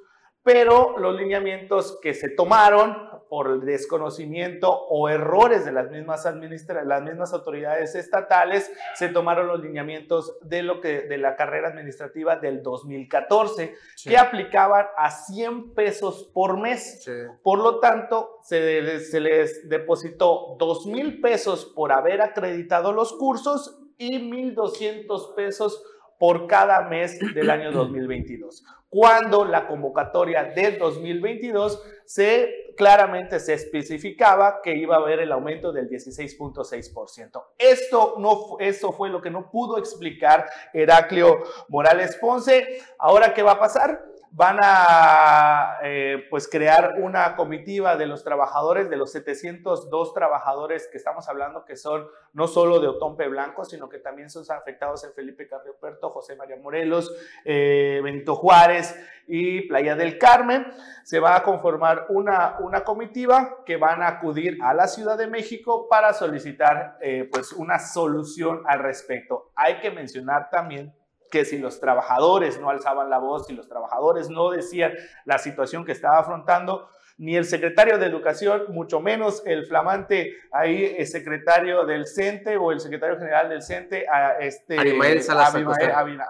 pero 0.43 0.97
los 0.97 1.15
lineamientos 1.15 1.99
que 2.01 2.15
se 2.15 2.31
tomaron 2.31 2.97
por 3.29 3.51
el 3.51 3.67
desconocimiento 3.67 4.73
o 4.73 5.11
errores 5.11 5.67
de 5.67 5.73
las 5.73 5.91
mismas, 5.91 6.25
las 6.25 7.03
mismas 7.03 7.35
autoridades 7.35 7.97
estatales, 7.97 8.73
se 8.95 9.11
tomaron 9.11 9.49
los 9.49 9.61
lineamientos 9.61 10.39
de, 10.41 10.63
lo 10.63 10.81
que, 10.81 11.03
de 11.03 11.19
la 11.19 11.37
carrera 11.37 11.69
administrativa 11.69 12.37
del 12.37 12.63
2014, 12.63 13.75
que 14.03 14.17
aplicaban 14.17 14.87
a 14.97 15.11
100 15.11 15.75
pesos 15.75 16.31
por 16.33 16.59
mes. 16.59 17.07
Por 17.43 17.59
lo 17.59 17.79
tanto, 17.79 18.39
se, 18.43 19.01
se 19.01 19.21
les 19.21 19.69
depositó 19.69 20.57
2 20.59 20.87
mil 20.87 21.21
pesos 21.21 21.67
por 21.67 21.93
haber 21.93 22.23
acreditado 22.23 22.93
los 22.93 23.13
cursos 23.13 23.85
y 23.99 24.19
1.200 24.19 25.35
pesos 25.35 25.83
por 26.19 26.47
cada 26.47 26.83
mes 26.89 27.19
del 27.35 27.51
año 27.51 27.73
2022. 27.73 28.65
Cuando 28.89 29.45
la 29.45 29.67
convocatoria 29.67 30.45
del 30.45 30.79
2022 30.79 31.83
se 32.07 32.73
claramente 32.77 33.39
se 33.41 33.55
especificaba 33.55 34.61
que 34.63 34.77
iba 34.77 34.97
a 34.97 35.01
haber 35.01 35.21
el 35.21 35.33
aumento 35.33 35.73
del 35.73 35.89
16.6%. 35.91 37.45
Esto 37.59 38.15
no 38.19 38.57
eso 38.61 38.93
fue 38.93 39.11
lo 39.11 39.21
que 39.21 39.31
no 39.31 39.51
pudo 39.51 39.79
explicar 39.79 40.47
Heraclio 40.73 41.41
Morales 41.69 42.17
Ponce. 42.17 42.81
Ahora 42.99 43.35
qué 43.35 43.43
va 43.43 43.53
a 43.53 43.59
pasar? 43.59 44.03
Van 44.31 44.59
a 44.63 45.79
eh, 45.83 46.27
pues 46.31 46.49
crear 46.49 46.97
una 46.99 47.35
comitiva 47.37 47.97
de 47.97 48.07
los 48.07 48.25
trabajadores, 48.25 48.91
de 48.91 48.97
los 48.97 49.13
702 49.13 50.15
trabajadores 50.15 50.89
que 50.91 50.99
estamos 50.99 51.29
hablando, 51.29 51.65
que 51.65 51.77
son 51.77 52.07
no 52.33 52.47
solo 52.47 52.81
de 52.81 52.89
Otompe 52.89 53.29
Blanco, 53.29 53.65
sino 53.65 53.89
que 53.89 53.99
también 53.99 54.31
son 54.31 54.45
afectados 54.51 55.05
en 55.05 55.13
Felipe 55.15 55.49
Carrioperto, 55.49 56.11
José 56.11 56.37
María 56.37 56.57
Morelos, 56.57 57.15
eh, 57.45 58.01
Benito 58.03 58.37
Juárez 58.37 58.95
y 59.27 59.63
Playa 59.63 59.97
del 59.97 60.19
Carmen. 60.19 60.67
Se 61.05 61.21
va 61.21 61.37
a 61.37 61.43
conformar 61.43 62.07
una, 62.11 62.57
una 62.61 62.85
comitiva 62.85 63.65
que 63.65 63.77
van 63.77 64.03
a 64.03 64.09
acudir 64.09 64.59
a 64.63 64.75
la 64.75 64.89
Ciudad 64.89 65.17
de 65.17 65.27
México 65.27 65.89
para 65.89 66.13
solicitar 66.13 66.99
eh, 67.01 67.29
pues 67.33 67.53
una 67.53 67.79
solución 67.79 68.63
al 68.67 68.81
respecto. 68.81 69.51
Hay 69.55 69.81
que 69.81 69.91
mencionar 69.91 70.51
también 70.51 70.95
que 71.31 71.45
si 71.45 71.59
los 71.59 71.81
trabajadores 71.81 72.61
no 72.61 72.71
alzaban 72.71 73.11
la 73.11 73.19
voz, 73.19 73.47
si 73.47 73.55
los 73.55 73.69
trabajadores 73.69 74.31
no 74.31 74.51
decían 74.51 74.93
la 75.25 75.39
situación 75.39 75.85
que 75.85 75.93
estaba 75.93 76.19
afrontando, 76.19 76.89
ni 77.19 77.37
el 77.37 77.45
secretario 77.45 77.99
de 77.99 78.07
Educación, 78.07 78.67
mucho 78.69 79.01
menos 79.01 79.43
el 79.45 79.67
flamante 79.67 80.37
ahí 80.53 80.95
el 80.97 81.07
secretario 81.07 81.85
del 81.85 82.07
CENTE 82.07 82.57
o 82.57 82.71
el 82.71 82.81
secretario 82.81 83.19
general 83.19 83.49
del 83.49 83.63
CENTE, 83.63 84.07
a 84.09 84.39
este, 84.39 84.79
Arimael 84.79 85.23
Salas, 85.23 85.55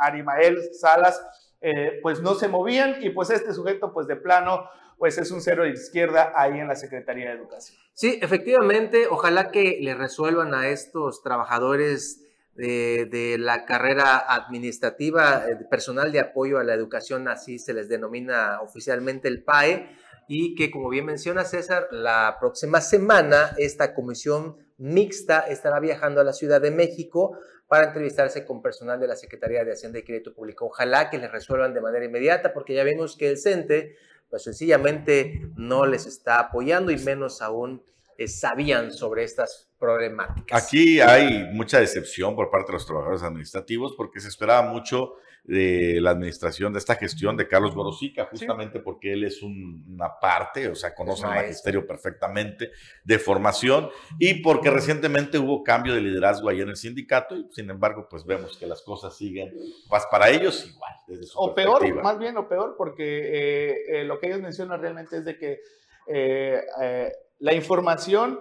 Arimael, 0.01 0.59
Salas 0.73 1.23
eh, 1.61 1.99
pues 2.03 2.23
no 2.23 2.35
se 2.35 2.49
movían 2.49 2.97
y 3.03 3.11
pues 3.11 3.31
este 3.31 3.53
sujeto 3.53 3.93
pues 3.93 4.07
de 4.07 4.17
plano 4.17 4.69
pues 4.97 5.19
es 5.19 5.31
un 5.31 5.41
cero 5.41 5.63
de 5.63 5.71
izquierda 5.71 6.33
ahí 6.35 6.59
en 6.59 6.67
la 6.67 6.75
Secretaría 6.75 7.29
de 7.29 7.37
Educación. 7.37 7.79
Sí, 7.93 8.19
efectivamente, 8.21 9.07
ojalá 9.09 9.51
que 9.51 9.79
le 9.81 9.95
resuelvan 9.95 10.55
a 10.55 10.69
estos 10.69 11.23
trabajadores 11.23 12.25
de, 12.59 13.37
la 13.39 13.65
carrera 13.65 14.19
administrativa, 14.19 15.45
eh, 15.49 15.57
personal 15.71 16.11
de 16.11 16.21
apoyo 16.21 16.59
a 16.59 16.65
la 16.65 16.75
educación, 16.75 17.29
así 17.29 17.59
se 17.59 17.73
les 17.73 17.89
denomina 17.89 18.61
oficialmente 18.61 19.29
el 19.29 19.45
PAE, 19.45 19.89
y 20.27 20.55
que 20.57 20.71
como 20.71 20.91
bien 20.91 21.07
menciona 21.07 21.45
César, 21.45 21.89
la 21.91 22.37
próxima 22.39 22.81
semana 22.81 23.55
esta 23.57 23.95
comisión 23.95 24.57
mixta 24.77 25.41
estará 25.41 25.81
viajando 25.81 26.21
a 26.21 26.25
la 26.25 26.33
Ciudad 26.33 26.61
de 26.61 26.71
México 26.71 27.39
para 27.67 27.87
entrevistarse 27.87 28.45
con 28.45 28.61
personal 28.61 29.01
de 29.01 29.07
la 29.07 29.17
Secretaría 29.17 29.65
de 29.65 29.73
Hacienda 29.73 30.01
y 30.01 30.03
Crédito 30.03 30.35
Público. 30.35 30.67
Ojalá 30.67 31.11
que 31.11 31.19
les 31.19 31.31
resuelvan 31.31 31.73
de 31.73 31.81
manera 31.81 32.05
inmediata, 32.05 32.53
porque 32.53 32.75
ya 32.75 32.85
vimos 32.85 33.17
que 33.17 33.31
el 33.31 33.39
CENTE, 33.39 33.97
pues 34.29 34.43
sencillamente 34.43 35.49
no 35.57 35.87
les 35.87 36.07
está 36.07 36.41
apoyando 36.41 36.91
y 36.91 36.99
menos 36.99 37.41
aún 37.41 37.83
eh, 38.19 38.27
sabían 38.27 38.93
sobre 38.93 39.23
estas 39.23 39.71
problemáticas. 39.79 40.65
Aquí 40.65 41.01
hay 41.01 41.45
mucha 41.53 41.79
decepción 41.79 42.35
por 42.35 42.51
parte 42.51 42.73
de 42.73 42.73
los 42.73 42.85
trabajadores 42.85 43.23
administrativos 43.23 43.95
porque 43.97 44.19
se 44.19 44.27
esperaba 44.27 44.63
mucho 44.69 45.15
de 45.45 46.01
la 46.01 46.11
administración 46.11 46.73
de 46.73 46.81
esta 46.81 46.97
gestión 46.97 47.37
de 47.37 47.47
Carlos 47.47 47.77
Borosica, 47.77 48.27
justamente 48.27 48.81
porque 48.81 49.13
él 49.13 49.23
es 49.23 49.41
una 49.41 50.19
parte, 50.21 50.69
o 50.69 50.75
sea, 50.75 50.97
conoce 50.97 51.27
el 51.27 51.31
magisterio 51.31 51.87
perfectamente 51.87 52.73
de 53.05 53.19
formación 53.21 53.89
y 54.19 54.43
porque 54.43 54.69
recientemente 54.69 55.39
hubo 55.39 55.63
cambio 55.63 55.95
de 55.95 56.01
liderazgo 56.01 56.49
ahí 56.49 56.61
en 56.61 56.71
el 56.71 56.77
sindicato 56.77 57.37
y 57.37 57.47
sin 57.53 57.71
embargo, 57.71 58.09
pues 58.11 58.27
vemos 58.27 58.59
que 58.59 58.67
las 58.67 58.83
cosas 58.83 59.17
siguen, 59.17 59.55
pues 59.89 60.03
para 60.11 60.29
ellos 60.29 60.67
igual. 60.67 60.93
Desde 61.07 61.23
su 61.23 61.39
o 61.39 61.55
peor, 61.55 62.03
más 62.03 62.19
bien 62.19 62.37
o 62.37 62.49
peor, 62.49 62.75
porque 62.77 63.05
eh, 63.05 64.01
eh, 64.01 64.05
lo 64.05 64.19
que 64.19 64.27
ellos 64.27 64.43
mencionan 64.43 64.81
realmente 64.81 65.19
es 65.19 65.25
de 65.25 65.39
que 65.39 65.61
la 67.39 67.55
información 67.55 68.41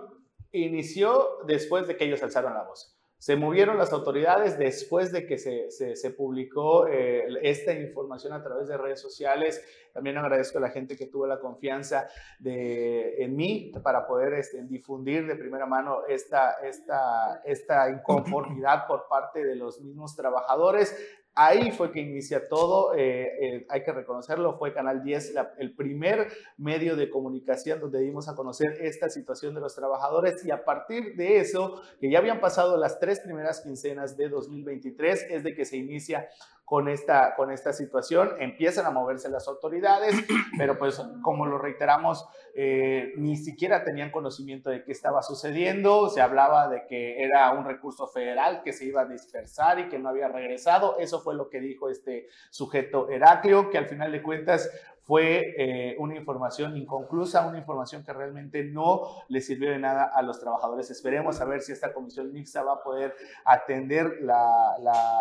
inició 0.52 1.44
después 1.46 1.88
de 1.88 1.98
que 1.98 2.06
ellos 2.06 2.24
alzaron 2.24 2.54
la 2.54 2.64
voz. 2.64 2.98
Se 3.20 3.36
movieron 3.36 3.80
las 3.80 3.94
autoridades 3.94 4.60
después 4.60 5.12
de 5.12 5.26
que 5.26 5.40
se, 5.40 5.72
se, 5.72 6.12
publicó 6.12 6.88
eh, 6.88 7.26
esta 7.42 7.74
información 7.74 8.32
a 8.34 8.44
través 8.44 8.68
de 8.68 8.78
redes 8.78 9.02
sociales. 9.02 9.64
También 9.92 10.20
agradezco 10.20 10.60
a 10.60 10.62
la 10.62 10.70
gente 10.70 10.96
que 10.96 11.08
tuvo 11.08 11.26
la 11.26 11.40
confianza 11.40 12.08
de, 12.38 13.24
en 13.24 13.36
mí 13.36 13.72
para 13.84 14.06
poder 14.06 14.34
este, 14.34 14.64
difundir 14.64 15.26
de 15.26 15.36
primera 15.36 15.66
mano 15.66 16.06
esta, 16.08 16.58
esta, 16.64 17.42
esta 17.44 17.90
inconformidad 17.90 18.86
por 18.88 19.08
parte 19.08 19.44
de 19.44 19.56
los 19.56 19.82
mismos 19.82 20.16
trabajadores. 20.16 20.96
Ahí 21.40 21.70
fue 21.70 21.92
que 21.92 22.00
inicia 22.00 22.48
todo, 22.48 22.96
eh, 22.96 23.28
eh, 23.40 23.66
hay 23.70 23.84
que 23.84 23.92
reconocerlo, 23.92 24.58
fue 24.58 24.74
Canal 24.74 25.04
10 25.04 25.36
el 25.60 25.76
primer 25.76 26.30
medio 26.58 26.96
de 26.96 27.12
comunicación 27.12 27.80
donde 27.80 28.00
dimos 28.00 28.28
a 28.28 28.34
conocer 28.34 28.80
esta 28.82 29.08
situación 29.08 29.54
de 29.54 29.62
los 29.62 29.76
trabajadores 29.76 30.44
y 30.44 30.50
a 30.50 30.66
partir 30.66 31.16
de 31.16 31.38
eso, 31.38 31.80
que 32.00 32.10
ya 32.10 32.18
habían 32.18 32.40
pasado 32.40 32.76
las 32.76 33.00
tres 33.00 33.20
primeras 33.20 33.62
quincenas 33.62 34.18
de 34.18 34.30
2023, 34.30 35.28
es 35.30 35.44
de 35.44 35.54
que 35.54 35.66
se 35.66 35.78
inicia 35.78 36.28
con 36.68 36.90
esta, 36.90 37.34
con 37.36 37.50
esta 37.50 37.72
situación, 37.72 38.32
empiezan 38.40 38.86
a 38.86 38.92
moverse 38.92 39.30
las 39.30 39.48
autoridades, 39.48 40.14
pero 40.58 40.78
pues 40.78 41.02
como 41.22 41.46
lo 41.46 41.58
reiteramos, 41.58 42.28
eh, 42.56 43.14
ni 43.16 43.38
siquiera 43.38 43.86
tenían 43.86 44.12
conocimiento 44.12 44.70
de 44.70 44.84
qué 44.84 44.92
estaba 44.92 45.24
sucediendo, 45.24 46.10
se 46.10 46.20
hablaba 46.20 46.68
de 46.68 46.86
que 46.86 47.24
era 47.24 47.54
un 47.54 47.64
recurso 47.64 48.06
federal 48.08 48.64
que 48.64 48.74
se 48.74 48.84
iba 48.84 49.04
a 49.04 49.06
dispersar 49.06 49.80
y 49.80 49.88
que 49.88 49.98
no 49.98 50.10
había 50.10 50.28
regresado, 50.28 50.98
eso 51.00 51.22
fue 51.22 51.36
lo 51.36 51.50
que 51.50 51.62
dijo 51.62 51.90
este 51.90 52.28
sujeto 52.50 53.10
Heraclio, 53.10 53.70
que 53.70 53.78
al 53.78 53.88
final 53.88 54.12
de 54.12 54.22
cuentas 54.22 54.70
fue 55.08 55.56
eh, 55.58 55.96
una 56.00 56.18
información 56.18 56.76
inconclusa, 56.76 57.48
una 57.48 57.58
información 57.58 58.04
que 58.04 58.12
realmente 58.12 58.66
no 58.66 59.24
le 59.30 59.40
sirvió 59.40 59.72
de 59.72 59.80
nada 59.80 60.04
a 60.04 60.22
los 60.22 60.38
trabajadores. 60.42 60.92
Esperemos 60.92 61.40
a 61.40 61.46
ver 61.46 61.62
si 61.62 61.72
esta 61.72 61.94
comisión 61.94 62.34
mixta 62.34 62.62
va 62.62 62.74
a 62.74 62.84
poder 62.84 63.16
atender 63.46 64.18
la, 64.20 64.76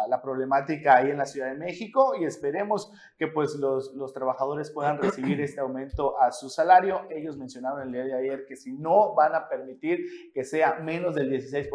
la, 0.08 0.20
problemática 0.20 0.96
ahí 0.96 1.10
en 1.10 1.18
la 1.18 1.26
Ciudad 1.26 1.50
de 1.50 1.54
México 1.54 2.14
y 2.18 2.24
esperemos 2.24 2.90
que 3.16 3.28
pues 3.28 3.54
los, 3.54 3.94
los, 3.94 4.12
trabajadores 4.12 4.70
puedan 4.70 4.98
recibir 5.00 5.40
este 5.40 5.60
aumento 5.60 6.20
a 6.20 6.32
su 6.32 6.48
salario. 6.48 7.02
Ellos 7.10 7.36
mencionaron 7.36 7.82
el 7.82 7.92
día 7.92 8.04
de 8.04 8.14
ayer 8.14 8.44
que 8.44 8.56
si 8.56 8.72
no 8.72 9.14
van 9.14 9.36
a 9.36 9.48
permitir 9.48 10.32
que 10.34 10.42
sea 10.42 10.80
menos 10.80 11.14
del 11.14 11.30
16%, 11.30 11.70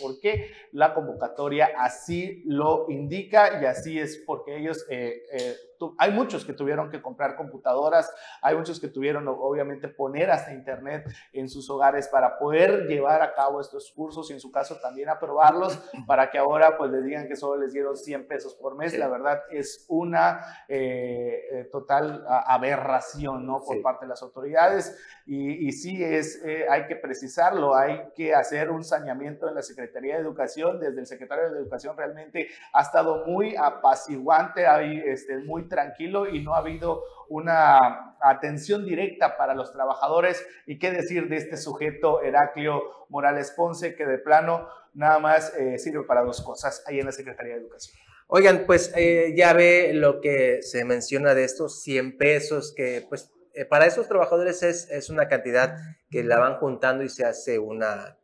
porque 0.00 0.52
la 0.70 0.94
convocatoria 0.94 1.70
así 1.78 2.44
lo 2.46 2.86
indica 2.90 3.60
y 3.60 3.64
así 3.64 3.98
es 3.98 4.22
porque 4.24 4.56
ellos... 4.56 4.86
Eh, 4.88 5.24
eh, 5.32 5.56
hay 5.98 6.12
muchos 6.12 6.44
que 6.44 6.52
tuvieron 6.52 6.90
que 6.90 7.02
comprar 7.02 7.36
computadoras, 7.36 8.12
hay 8.42 8.56
muchos 8.56 8.80
que 8.80 8.88
tuvieron 8.88 9.26
obviamente 9.28 9.88
poner 9.88 10.30
hasta 10.30 10.52
internet 10.52 11.06
en 11.32 11.48
sus 11.48 11.68
hogares 11.70 12.08
para 12.08 12.38
poder 12.38 12.86
llevar 12.86 13.22
a 13.22 13.34
cabo 13.34 13.60
estos 13.60 13.92
cursos 13.92 14.30
y 14.30 14.34
en 14.34 14.40
su 14.40 14.50
caso 14.50 14.76
también 14.80 15.08
aprobarlos 15.08 15.78
para 16.06 16.30
que 16.30 16.38
ahora 16.38 16.76
pues 16.76 16.90
les 16.90 17.04
digan 17.04 17.28
que 17.28 17.36
solo 17.36 17.60
les 17.60 17.72
dieron 17.72 17.96
100 17.96 18.26
pesos 18.26 18.54
por 18.54 18.76
mes. 18.76 18.96
La 18.98 19.08
verdad 19.08 19.42
es 19.50 19.84
una 19.88 20.40
eh, 20.68 21.44
eh, 21.52 21.68
total 21.70 22.24
aberración, 22.28 23.46
¿no? 23.46 23.60
Por 23.62 23.80
parte 23.82 24.04
de 24.04 24.10
las 24.10 24.22
autoridades 24.22 24.96
y, 25.26 25.66
y 25.66 25.72
sí 25.72 26.02
es, 26.02 26.40
eh, 26.44 26.66
hay 26.70 26.86
que 26.86 26.96
precisarlo, 26.96 27.74
hay 27.74 28.00
que 28.14 28.34
hacer 28.34 28.70
un 28.70 28.84
saneamiento 28.84 29.48
en 29.48 29.56
la 29.56 29.62
Secretaría 29.62 30.14
de 30.14 30.20
Educación, 30.20 30.78
desde 30.78 31.00
el 31.00 31.06
secretario 31.06 31.50
de 31.50 31.58
Educación 31.58 31.96
realmente 31.96 32.48
ha 32.72 32.82
estado 32.82 33.26
muy 33.26 33.56
apaciguante, 33.56 34.66
hay 34.66 35.02
este, 35.04 35.38
muy 35.38 35.65
tranquilo 35.68 36.28
y 36.28 36.42
no 36.42 36.54
ha 36.54 36.58
habido 36.58 37.02
una 37.28 38.16
atención 38.20 38.84
directa 38.84 39.36
para 39.36 39.54
los 39.54 39.72
trabajadores. 39.72 40.46
¿Y 40.66 40.78
qué 40.78 40.90
decir 40.90 41.28
de 41.28 41.36
este 41.36 41.56
sujeto, 41.56 42.22
Heraclio 42.22 42.82
Morales 43.08 43.52
Ponce, 43.52 43.94
que 43.94 44.06
de 44.06 44.18
plano 44.18 44.68
nada 44.94 45.18
más 45.18 45.54
eh, 45.56 45.78
sirve 45.78 46.04
para 46.04 46.22
dos 46.22 46.42
cosas 46.42 46.82
ahí 46.86 46.98
en 47.00 47.06
la 47.06 47.12
Secretaría 47.12 47.54
de 47.54 47.60
Educación? 47.60 47.96
Oigan, 48.28 48.64
pues 48.66 48.92
eh, 48.96 49.34
ya 49.36 49.52
ve 49.52 49.92
lo 49.94 50.20
que 50.20 50.60
se 50.62 50.84
menciona 50.84 51.34
de 51.34 51.44
estos 51.44 51.82
100 51.82 52.18
pesos, 52.18 52.74
que 52.74 53.04
pues 53.08 53.30
eh, 53.54 53.64
para 53.64 53.86
esos 53.86 54.08
trabajadores 54.08 54.62
es, 54.62 54.90
es, 54.90 55.10
una 55.10 55.28
cantidad 55.28 55.76
que 56.10 56.24
la 56.24 56.38
van 56.38 56.56
juntando 56.56 57.04
y 57.04 57.08
se 57.08 57.24
hace 57.24 57.58
una, 57.60 58.18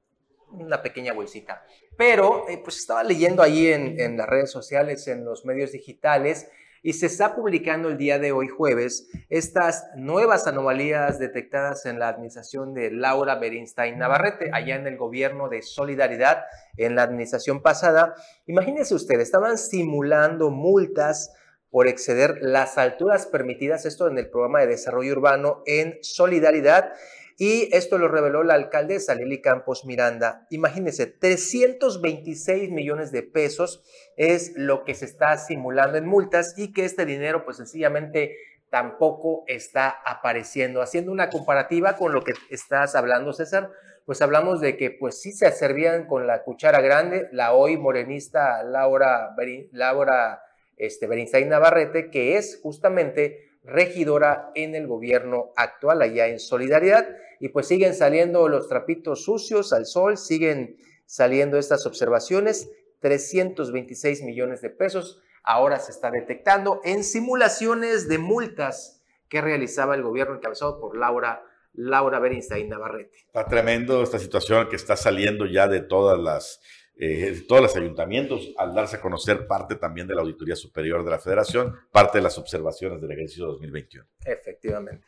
una 0.50 0.82
pequeña 0.82 1.12
bolsita. 1.12 1.64
Pero 1.96 2.46
pues 2.64 2.78
estaba 2.78 3.04
leyendo 3.04 3.42
ahí 3.42 3.68
en, 3.68 4.00
en 4.00 4.16
las 4.16 4.28
redes 4.28 4.50
sociales, 4.50 5.06
en 5.06 5.24
los 5.24 5.44
medios 5.44 5.70
digitales, 5.70 6.48
y 6.82 6.94
se 6.94 7.06
está 7.06 7.36
publicando 7.36 7.88
el 7.88 7.96
día 7.96 8.18
de 8.18 8.32
hoy 8.32 8.48
jueves 8.48 9.08
estas 9.30 9.86
nuevas 9.96 10.46
anomalías 10.46 11.18
detectadas 11.18 11.86
en 11.86 11.98
la 11.98 12.08
administración 12.08 12.74
de 12.74 12.90
Laura 12.90 13.36
Berinstein 13.36 13.98
Navarrete, 13.98 14.50
allá 14.52 14.74
en 14.74 14.86
el 14.86 14.96
gobierno 14.96 15.48
de 15.48 15.62
Solidaridad, 15.62 16.44
en 16.76 16.96
la 16.96 17.04
administración 17.04 17.62
pasada. 17.62 18.14
Imagínense 18.46 18.94
ustedes, 18.94 19.22
estaban 19.22 19.58
simulando 19.58 20.50
multas 20.50 21.32
por 21.70 21.86
exceder 21.86 22.38
las 22.42 22.76
alturas 22.76 23.26
permitidas, 23.26 23.86
esto 23.86 24.06
en 24.08 24.18
el 24.18 24.28
programa 24.28 24.60
de 24.60 24.66
desarrollo 24.66 25.12
urbano 25.12 25.62
en 25.64 25.98
Solidaridad, 26.02 26.92
y 27.38 27.68
esto 27.74 27.98
lo 27.98 28.08
reveló 28.08 28.42
la 28.42 28.54
alcaldesa 28.54 29.14
Lili 29.14 29.40
Campos 29.40 29.84
Miranda. 29.84 30.46
Imagínense, 30.50 31.06
326 31.06 32.70
millones 32.70 33.12
de 33.12 33.22
pesos 33.22 33.82
es 34.16 34.52
lo 34.56 34.84
que 34.84 34.94
se 34.94 35.04
está 35.04 35.36
simulando 35.38 35.98
en 35.98 36.06
multas 36.06 36.54
y 36.56 36.72
que 36.72 36.84
este 36.84 37.06
dinero 37.06 37.44
pues 37.44 37.56
sencillamente 37.56 38.36
tampoco 38.70 39.44
está 39.46 39.90
apareciendo. 40.04 40.80
Haciendo 40.80 41.12
una 41.12 41.28
comparativa 41.28 41.96
con 41.96 42.12
lo 42.12 42.22
que 42.22 42.32
estás 42.50 42.94
hablando, 42.94 43.32
César, 43.32 43.70
pues 44.06 44.22
hablamos 44.22 44.60
de 44.60 44.76
que 44.76 44.90
pues 44.90 45.20
sí 45.20 45.32
se 45.32 45.50
servían 45.52 46.06
con 46.06 46.26
la 46.26 46.42
cuchara 46.42 46.80
grande 46.80 47.28
la 47.32 47.52
hoy 47.52 47.76
morenista 47.76 48.62
Laura, 48.62 49.36
Laura 49.72 50.42
este, 50.76 51.06
Navarrete, 51.46 52.10
que 52.10 52.36
es 52.36 52.58
justamente 52.62 53.51
regidora 53.64 54.50
en 54.54 54.74
el 54.74 54.86
gobierno 54.86 55.52
actual 55.56 56.02
allá 56.02 56.26
en 56.28 56.40
Solidaridad 56.40 57.08
y 57.40 57.48
pues 57.48 57.68
siguen 57.68 57.94
saliendo 57.94 58.48
los 58.48 58.68
trapitos 58.68 59.24
sucios 59.24 59.72
al 59.72 59.86
sol, 59.86 60.16
siguen 60.16 60.76
saliendo 61.06 61.58
estas 61.58 61.86
observaciones, 61.86 62.70
326 63.00 64.22
millones 64.22 64.62
de 64.62 64.70
pesos 64.70 65.22
ahora 65.44 65.78
se 65.78 65.92
está 65.92 66.10
detectando 66.10 66.80
en 66.84 67.04
simulaciones 67.04 68.08
de 68.08 68.18
multas 68.18 69.02
que 69.28 69.40
realizaba 69.40 69.94
el 69.94 70.02
gobierno 70.02 70.36
encabezado 70.36 70.80
por 70.80 70.96
Laura 70.96 71.42
Laura 71.74 72.20
Navarrete. 72.20 73.16
Está 73.26 73.46
tremendo 73.46 74.02
esta 74.02 74.18
situación 74.18 74.68
que 74.68 74.76
está 74.76 74.94
saliendo 74.94 75.46
ya 75.46 75.68
de 75.68 75.80
todas 75.80 76.18
las 76.18 76.60
eh, 76.98 77.44
todos 77.48 77.62
los 77.62 77.76
ayuntamientos, 77.76 78.52
al 78.56 78.74
darse 78.74 78.96
a 78.96 79.00
conocer 79.00 79.46
parte 79.46 79.76
también 79.76 80.06
de 80.06 80.14
la 80.14 80.20
Auditoría 80.22 80.56
Superior 80.56 81.04
de 81.04 81.10
la 81.10 81.18
Federación, 81.18 81.74
parte 81.90 82.18
de 82.18 82.22
las 82.22 82.38
observaciones 82.38 83.00
del 83.00 83.12
ejercicio 83.12 83.46
2021. 83.46 84.06
Efectivamente. 84.24 85.06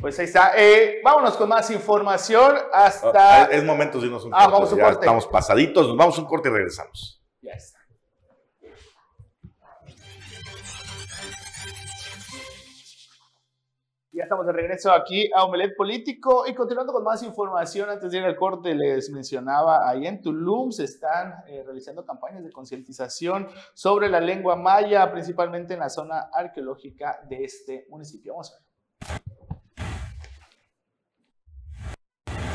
Pues 0.00 0.18
ahí 0.18 0.24
está. 0.24 0.52
Eh, 0.56 1.00
vámonos 1.04 1.36
con 1.36 1.48
más 1.48 1.70
información 1.70 2.56
hasta... 2.72 3.44
Ah, 3.44 3.48
es 3.50 3.62
momento 3.62 4.00
de 4.00 4.06
irnos 4.06 4.24
un 4.24 4.32
ah, 4.34 4.44
corte. 4.44 4.52
Vamos 4.52 4.72
un 4.72 4.78
corte. 4.78 5.00
Estamos 5.00 5.26
pasaditos, 5.26 5.88
nos 5.88 5.96
vamos 5.96 6.18
un 6.18 6.24
corte 6.24 6.48
y 6.48 6.52
regresamos. 6.52 7.22
Ya 7.42 7.52
está. 7.52 7.79
Ya 14.20 14.24
estamos 14.24 14.44
de 14.44 14.52
regreso 14.52 14.92
aquí 14.92 15.30
a 15.34 15.44
Omelet 15.44 15.74
Político 15.74 16.44
y 16.46 16.52
continuando 16.52 16.92
con 16.92 17.02
más 17.02 17.22
información, 17.22 17.88
antes 17.88 18.12
de 18.12 18.18
ir 18.18 18.24
al 18.24 18.36
corte 18.36 18.74
les 18.74 19.08
mencionaba, 19.08 19.88
ahí 19.88 20.06
en 20.06 20.20
Tulum 20.20 20.72
se 20.72 20.84
están 20.84 21.36
eh, 21.46 21.62
realizando 21.64 22.04
campañas 22.04 22.44
de 22.44 22.52
concientización 22.52 23.48
sobre 23.72 24.10
la 24.10 24.20
lengua 24.20 24.56
maya, 24.56 25.10
principalmente 25.10 25.72
en 25.72 25.80
la 25.80 25.88
zona 25.88 26.28
arqueológica 26.34 27.18
de 27.30 27.44
este 27.44 27.86
municipio. 27.88 28.34
Vamos. 28.34 28.69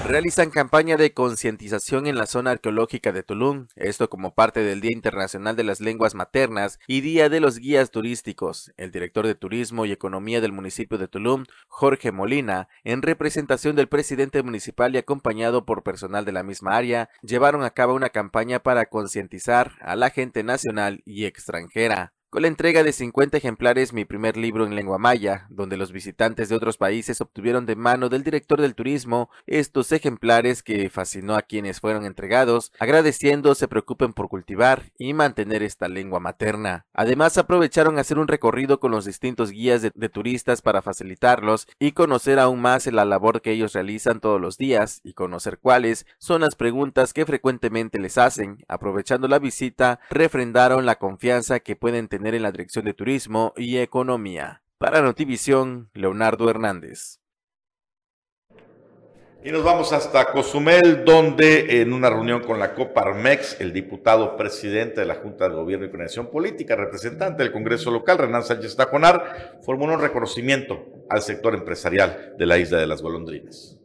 Realizan 0.07 0.51
campaña 0.51 0.97
de 0.97 1.13
concientización 1.13 2.05
en 2.05 2.15
la 2.15 2.27
zona 2.27 2.51
arqueológica 2.51 3.11
de 3.11 3.23
Tulum, 3.23 3.67
esto 3.75 4.07
como 4.07 4.35
parte 4.35 4.59
del 4.59 4.79
Día 4.79 4.91
Internacional 4.91 5.55
de 5.55 5.63
las 5.63 5.81
Lenguas 5.81 6.13
Maternas 6.13 6.79
y 6.87 7.01
Día 7.01 7.27
de 7.27 7.39
los 7.39 7.57
Guías 7.57 7.89
Turísticos. 7.89 8.71
El 8.77 8.91
director 8.91 9.25
de 9.25 9.33
Turismo 9.33 9.85
y 9.85 9.91
Economía 9.91 10.41
del 10.41 10.51
municipio 10.51 10.99
de 10.99 11.07
Tulum, 11.07 11.45
Jorge 11.67 12.11
Molina, 12.11 12.67
en 12.83 13.01
representación 13.01 13.75
del 13.75 13.87
presidente 13.87 14.43
municipal 14.43 14.93
y 14.93 14.99
acompañado 14.99 15.65
por 15.65 15.81
personal 15.81 16.23
de 16.23 16.33
la 16.33 16.43
misma 16.43 16.77
área, 16.77 17.09
llevaron 17.23 17.63
a 17.63 17.71
cabo 17.71 17.95
una 17.95 18.09
campaña 18.09 18.59
para 18.59 18.85
concientizar 18.85 19.73
a 19.81 19.95
la 19.95 20.11
gente 20.11 20.43
nacional 20.43 21.01
y 21.05 21.25
extranjera 21.25 22.14
con 22.35 22.41
la 22.41 22.49
entrega 22.49 22.83
de 22.83 22.91
50 22.91 23.37
ejemplares 23.37 23.93
Mi 23.93 24.03
primer 24.03 24.35
libro 24.35 24.65
en 24.65 24.75
lengua 24.75 24.97
maya, 24.97 25.47
donde 25.49 25.77
los 25.77 25.93
visitantes 25.93 26.49
de 26.49 26.55
otros 26.57 26.75
países 26.75 27.21
obtuvieron 27.21 27.65
de 27.65 27.77
mano 27.77 28.09
del 28.09 28.25
director 28.25 28.59
del 28.59 28.75
turismo 28.75 29.29
estos 29.47 29.93
ejemplares 29.93 30.61
que 30.61 30.89
fascinó 30.89 31.37
a 31.37 31.43
quienes 31.43 31.79
fueron 31.79 32.05
entregados, 32.05 32.73
agradeciendo 32.77 33.55
se 33.55 33.69
preocupen 33.69 34.11
por 34.11 34.27
cultivar 34.27 34.91
y 34.97 35.13
mantener 35.13 35.63
esta 35.63 35.87
lengua 35.87 36.19
materna. 36.19 36.85
Además 36.93 37.37
aprovecharon 37.37 37.99
hacer 37.99 38.19
un 38.19 38.27
recorrido 38.27 38.81
con 38.81 38.91
los 38.91 39.05
distintos 39.05 39.51
guías 39.51 39.81
de, 39.81 39.93
de 39.95 40.09
turistas 40.09 40.61
para 40.61 40.81
facilitarlos 40.81 41.69
y 41.79 41.93
conocer 41.93 42.39
aún 42.39 42.59
más 42.59 42.85
la 42.87 43.05
labor 43.05 43.41
que 43.41 43.51
ellos 43.51 43.71
realizan 43.71 44.19
todos 44.19 44.41
los 44.41 44.57
días 44.57 44.99
y 45.05 45.13
conocer 45.13 45.57
cuáles 45.57 46.05
son 46.17 46.41
las 46.41 46.55
preguntas 46.55 47.13
que 47.13 47.25
frecuentemente 47.25 47.97
les 47.97 48.17
hacen. 48.17 48.57
Aprovechando 48.67 49.29
la 49.29 49.39
visita, 49.39 50.01
refrendaron 50.09 50.85
la 50.85 50.95
confianza 50.95 51.61
que 51.61 51.77
pueden 51.77 52.09
tener 52.09 52.24
en 52.33 52.43
la 52.43 52.51
Dirección 52.51 52.85
de 52.85 52.93
Turismo 52.93 53.53
y 53.55 53.77
Economía. 53.77 54.63
Para 54.77 55.01
Notivisión, 55.01 55.89
Leonardo 55.93 56.49
Hernández. 56.49 57.19
Y 59.43 59.51
nos 59.51 59.63
vamos 59.63 59.93
hasta 59.93 60.25
Cozumel, 60.31 61.05
donde 61.05 61.81
en 61.81 61.93
una 61.93 62.09
reunión 62.09 62.41
con 62.41 62.57
la 62.57 62.73
Coparmex, 62.73 63.61
el 63.61 63.71
diputado 63.71 64.35
presidente 64.35 65.01
de 65.01 65.05
la 65.05 65.15
Junta 65.15 65.47
de 65.47 65.53
Gobierno 65.53 65.85
y 65.85 65.89
Coordinación 65.89 66.31
Política, 66.31 66.75
representante 66.75 67.43
del 67.43 67.51
Congreso 67.51 67.91
local, 67.91 68.17
Renan 68.17 68.43
Sánchez 68.43 68.75
Tajonar, 68.75 69.59
formuló 69.61 69.93
un 69.93 70.01
reconocimiento 70.01 70.83
al 71.11 71.21
sector 71.21 71.53
empresarial 71.53 72.33
de 72.39 72.45
la 72.47 72.57
isla 72.57 72.79
de 72.79 72.87
las 72.87 73.03
golondrinas. 73.03 73.77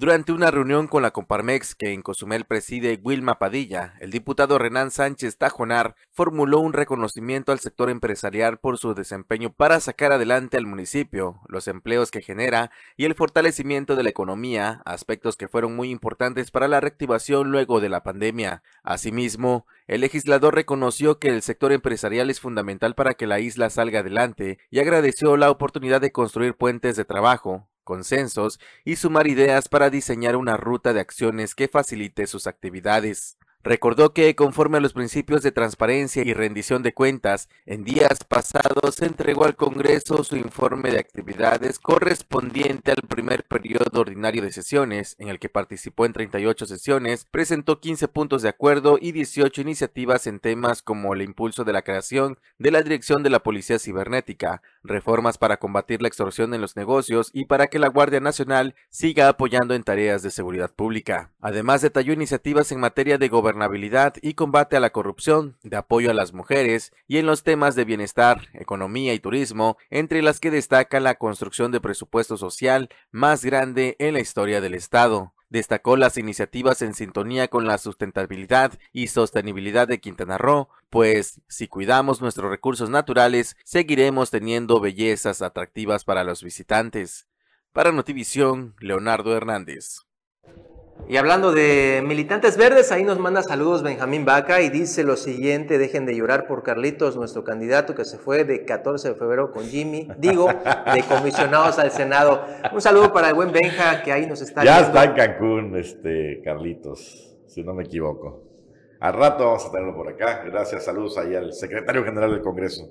Durante 0.00 0.32
una 0.32 0.50
reunión 0.50 0.86
con 0.86 1.02
la 1.02 1.10
Comparmex 1.10 1.74
que 1.74 1.92
en 1.92 2.00
Cozumel 2.00 2.46
preside 2.46 2.98
Wilma 3.04 3.38
Padilla, 3.38 3.96
el 4.00 4.10
diputado 4.10 4.56
Renan 4.56 4.90
Sánchez 4.90 5.36
Tajonar 5.36 5.94
formuló 6.10 6.58
un 6.60 6.72
reconocimiento 6.72 7.52
al 7.52 7.58
sector 7.58 7.90
empresarial 7.90 8.58
por 8.58 8.78
su 8.78 8.94
desempeño 8.94 9.52
para 9.52 9.78
sacar 9.78 10.10
adelante 10.12 10.56
al 10.56 10.64
municipio, 10.64 11.42
los 11.48 11.68
empleos 11.68 12.10
que 12.10 12.22
genera 12.22 12.70
y 12.96 13.04
el 13.04 13.14
fortalecimiento 13.14 13.94
de 13.94 14.04
la 14.04 14.08
economía, 14.08 14.80
aspectos 14.86 15.36
que 15.36 15.48
fueron 15.48 15.76
muy 15.76 15.90
importantes 15.90 16.50
para 16.50 16.66
la 16.66 16.80
reactivación 16.80 17.50
luego 17.50 17.78
de 17.80 17.90
la 17.90 18.02
pandemia. 18.02 18.62
Asimismo, 18.82 19.66
el 19.86 20.00
legislador 20.00 20.54
reconoció 20.54 21.18
que 21.18 21.28
el 21.28 21.42
sector 21.42 21.72
empresarial 21.72 22.30
es 22.30 22.40
fundamental 22.40 22.94
para 22.94 23.12
que 23.12 23.26
la 23.26 23.38
isla 23.38 23.68
salga 23.68 24.00
adelante 24.00 24.60
y 24.70 24.78
agradeció 24.78 25.36
la 25.36 25.50
oportunidad 25.50 26.00
de 26.00 26.10
construir 26.10 26.54
puentes 26.54 26.96
de 26.96 27.04
trabajo, 27.04 27.68
consensos 27.82 28.60
y 28.84 28.96
sumar 28.96 29.26
ideas 29.26 29.68
para 29.68 29.90
diseñar 29.90 30.36
una 30.36 30.56
ruta 30.56 30.92
de 30.92 31.00
acciones 31.00 31.54
que 31.54 31.68
facilite 31.68 32.26
sus 32.26 32.46
actividades. 32.46 33.39
Recordó 33.62 34.14
que, 34.14 34.34
conforme 34.34 34.78
a 34.78 34.80
los 34.80 34.94
principios 34.94 35.42
de 35.42 35.52
transparencia 35.52 36.22
y 36.24 36.32
rendición 36.32 36.82
de 36.82 36.94
cuentas, 36.94 37.50
en 37.66 37.84
días 37.84 38.24
pasados 38.24 39.02
entregó 39.02 39.44
al 39.44 39.54
Congreso 39.54 40.24
su 40.24 40.36
informe 40.36 40.90
de 40.90 40.98
actividades 40.98 41.78
correspondiente 41.78 42.90
al 42.90 43.06
primer 43.06 43.44
periodo 43.44 44.00
ordinario 44.00 44.40
de 44.40 44.50
sesiones, 44.50 45.14
en 45.18 45.28
el 45.28 45.38
que 45.38 45.50
participó 45.50 46.06
en 46.06 46.14
38 46.14 46.64
sesiones, 46.64 47.26
presentó 47.30 47.80
15 47.80 48.08
puntos 48.08 48.40
de 48.40 48.48
acuerdo 48.48 48.96
y 48.98 49.12
18 49.12 49.60
iniciativas 49.60 50.26
en 50.26 50.40
temas 50.40 50.80
como 50.80 51.12
el 51.12 51.20
impulso 51.20 51.62
de 51.64 51.74
la 51.74 51.82
creación 51.82 52.38
de 52.58 52.70
la 52.70 52.82
Dirección 52.82 53.22
de 53.22 53.28
la 53.28 53.42
Policía 53.42 53.78
Cibernética, 53.78 54.62
reformas 54.82 55.36
para 55.36 55.58
combatir 55.58 56.00
la 56.00 56.08
extorsión 56.08 56.54
en 56.54 56.62
los 56.62 56.76
negocios 56.76 57.30
y 57.34 57.44
para 57.44 57.66
que 57.66 57.78
la 57.78 57.88
Guardia 57.88 58.20
Nacional 58.20 58.74
siga 58.88 59.28
apoyando 59.28 59.74
en 59.74 59.82
tareas 59.82 60.22
de 60.22 60.30
seguridad 60.30 60.72
pública. 60.74 61.30
Además, 61.42 61.82
detalló 61.82 62.14
iniciativas 62.14 62.72
en 62.72 62.80
materia 62.80 63.18
de 63.18 63.28
gobernanza 63.28 63.49
gobernabilidad 63.50 64.14
y 64.22 64.34
combate 64.34 64.76
a 64.76 64.80
la 64.80 64.90
corrupción, 64.90 65.56
de 65.62 65.76
apoyo 65.76 66.10
a 66.10 66.14
las 66.14 66.32
mujeres 66.32 66.92
y 67.08 67.18
en 67.18 67.26
los 67.26 67.42
temas 67.42 67.74
de 67.74 67.84
bienestar, 67.84 68.48
economía 68.54 69.12
y 69.12 69.18
turismo, 69.18 69.76
entre 69.90 70.22
las 70.22 70.38
que 70.38 70.52
destaca 70.52 71.00
la 71.00 71.16
construcción 71.16 71.72
de 71.72 71.80
presupuesto 71.80 72.36
social 72.36 72.90
más 73.10 73.44
grande 73.44 73.96
en 73.98 74.14
la 74.14 74.20
historia 74.20 74.60
del 74.60 74.74
Estado. 74.74 75.34
Destacó 75.48 75.96
las 75.96 76.16
iniciativas 76.16 76.80
en 76.80 76.94
sintonía 76.94 77.48
con 77.48 77.66
la 77.66 77.78
sustentabilidad 77.78 78.78
y 78.92 79.08
sostenibilidad 79.08 79.88
de 79.88 79.98
Quintana 79.98 80.38
Roo, 80.38 80.68
pues 80.90 81.40
si 81.48 81.66
cuidamos 81.66 82.20
nuestros 82.20 82.50
recursos 82.50 82.88
naturales, 82.88 83.56
seguiremos 83.64 84.30
teniendo 84.30 84.78
bellezas 84.78 85.42
atractivas 85.42 86.04
para 86.04 86.22
los 86.22 86.44
visitantes. 86.44 87.26
Para 87.72 87.90
Notivisión, 87.90 88.76
Leonardo 88.78 89.36
Hernández. 89.36 90.06
Y 91.10 91.16
hablando 91.16 91.50
de 91.50 92.04
militantes 92.06 92.56
verdes, 92.56 92.92
ahí 92.92 93.02
nos 93.02 93.18
manda 93.18 93.42
saludos 93.42 93.82
Benjamín 93.82 94.24
Vaca 94.24 94.60
y 94.60 94.70
dice 94.70 95.02
lo 95.02 95.16
siguiente, 95.16 95.76
dejen 95.76 96.06
de 96.06 96.14
llorar 96.14 96.46
por 96.46 96.62
Carlitos, 96.62 97.16
nuestro 97.16 97.42
candidato 97.42 97.96
que 97.96 98.04
se 98.04 98.16
fue 98.16 98.44
de 98.44 98.64
14 98.64 99.08
de 99.08 99.14
febrero 99.16 99.50
con 99.50 99.64
Jimmy, 99.64 100.06
digo, 100.18 100.46
de 100.46 101.02
comisionados 101.02 101.80
al 101.80 101.90
Senado. 101.90 102.44
Un 102.72 102.80
saludo 102.80 103.12
para 103.12 103.30
el 103.30 103.34
buen 103.34 103.50
Benja 103.50 104.04
que 104.04 104.12
ahí 104.12 104.24
nos 104.28 104.40
está 104.40 104.62
Ya 104.62 104.82
está 104.82 105.02
en 105.02 105.14
Cancún, 105.14 105.76
este 105.76 106.42
Carlitos, 106.44 107.36
si 107.48 107.64
no 107.64 107.74
me 107.74 107.82
equivoco. 107.82 108.44
Al 109.00 109.14
rato 109.14 109.46
vamos 109.46 109.66
a 109.66 109.72
tenerlo 109.72 109.96
por 109.96 110.10
acá. 110.10 110.44
Gracias, 110.44 110.84
saludos 110.84 111.18
ahí 111.18 111.34
al 111.34 111.52
secretario 111.54 112.04
general 112.04 112.30
del 112.30 112.40
Congreso. 112.40 112.88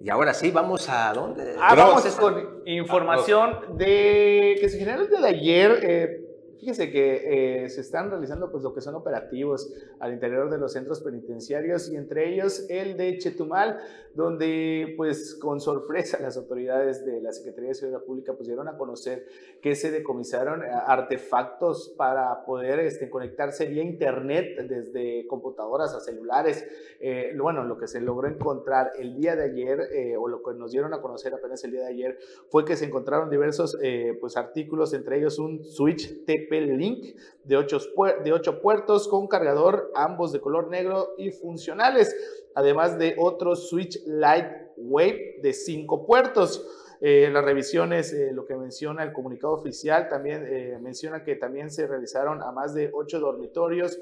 Y 0.00 0.10
ahora 0.10 0.34
sí, 0.34 0.50
vamos 0.50 0.88
a 0.88 1.12
dónde. 1.12 1.54
Ah, 1.60 1.76
vamos 1.76 2.04
con 2.16 2.62
información 2.66 3.76
de 3.76 4.56
que 4.60 4.68
se 4.68 4.76
generó 4.76 5.02
el 5.02 5.08
día 5.08 5.20
de 5.20 5.28
ayer. 5.28 5.80
Eh, 5.84 6.21
Fíjese 6.62 6.92
que 6.92 7.64
eh, 7.64 7.68
se 7.70 7.80
están 7.80 8.08
realizando 8.08 8.48
pues 8.52 8.62
lo 8.62 8.72
que 8.72 8.80
son 8.80 8.94
operativos 8.94 9.74
al 9.98 10.12
interior 10.12 10.48
de 10.48 10.58
los 10.58 10.72
centros 10.72 11.00
penitenciarios 11.00 11.90
y 11.90 11.96
entre 11.96 12.32
ellos 12.32 12.66
el 12.68 12.96
de 12.96 13.18
Chetumal, 13.18 13.80
donde 14.14 14.94
pues 14.96 15.34
con 15.34 15.60
sorpresa 15.60 16.20
las 16.20 16.36
autoridades 16.36 17.04
de 17.04 17.20
la 17.20 17.32
Secretaría 17.32 17.70
de 17.70 17.74
Seguridad 17.74 18.04
Pública 18.04 18.36
dieron 18.42 18.68
a 18.68 18.76
conocer 18.76 19.26
que 19.60 19.74
se 19.74 19.90
decomisaron 19.90 20.62
eh, 20.62 20.68
artefactos 20.86 21.94
para 21.96 22.44
poder 22.44 22.78
este, 22.78 23.10
conectarse 23.10 23.66
vía 23.66 23.82
internet 23.82 24.56
desde 24.68 25.26
computadoras 25.26 25.94
a 25.94 26.00
celulares. 26.00 26.64
Eh, 27.00 27.36
bueno, 27.40 27.64
lo 27.64 27.76
que 27.76 27.88
se 27.88 28.00
logró 28.00 28.28
encontrar 28.28 28.92
el 29.00 29.16
día 29.16 29.34
de 29.34 29.44
ayer 29.46 30.16
o 30.16 30.28
lo 30.28 30.44
que 30.44 30.54
nos 30.54 30.70
dieron 30.70 30.94
a 30.94 31.00
conocer 31.00 31.34
apenas 31.34 31.64
el 31.64 31.72
día 31.72 31.80
de 31.80 31.88
ayer 31.88 32.18
fue 32.50 32.64
que 32.64 32.76
se 32.76 32.84
encontraron 32.84 33.30
diversos 33.30 33.76
pues 34.20 34.36
artículos, 34.36 34.94
entre 34.94 35.18
ellos 35.18 35.40
un 35.40 35.64
switch 35.64 36.24
TP 36.24 36.51
Link 36.60 37.16
de 37.44 37.56
8, 37.56 37.78
de 38.24 38.32
ocho 38.32 38.60
puertos 38.60 39.08
con 39.08 39.26
cargador, 39.26 39.90
ambos 39.94 40.32
de 40.32 40.40
color 40.40 40.68
negro 40.68 41.14
y 41.18 41.30
funcionales, 41.30 42.14
además 42.54 42.98
de 42.98 43.16
otro 43.18 43.56
Switch 43.56 44.04
Lightweight 44.06 45.40
de 45.42 45.52
5 45.52 46.06
puertos. 46.06 46.66
Eh, 47.00 47.28
las 47.32 47.44
revisiones, 47.44 48.12
eh, 48.12 48.30
lo 48.32 48.44
que 48.46 48.54
menciona 48.54 49.02
el 49.02 49.12
comunicado 49.12 49.54
oficial, 49.54 50.08
también 50.08 50.46
eh, 50.46 50.78
menciona 50.80 51.24
que 51.24 51.34
también 51.34 51.68
se 51.68 51.88
realizaron 51.88 52.40
a 52.42 52.52
más 52.52 52.74
de 52.74 52.90
8 52.92 53.18
dormitorios 53.18 53.98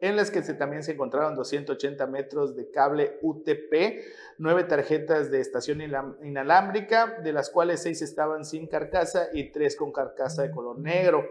en 0.00 0.16
las 0.16 0.30
que 0.30 0.42
se, 0.42 0.54
también 0.54 0.82
se 0.82 0.92
encontraron 0.92 1.34
280 1.34 2.06
metros 2.06 2.54
de 2.54 2.70
cable 2.70 3.18
UTP, 3.22 4.04
9 4.38 4.64
tarjetas 4.64 5.30
de 5.30 5.40
estación 5.40 5.80
inalámbrica, 6.22 7.20
de 7.22 7.32
las 7.32 7.50
cuales 7.50 7.82
6 7.82 8.02
estaban 8.02 8.44
sin 8.44 8.66
carcasa 8.66 9.28
y 9.32 9.50
3 9.50 9.76
con 9.76 9.92
carcasa 9.92 10.42
de 10.42 10.50
color 10.50 10.78
negro. 10.78 11.24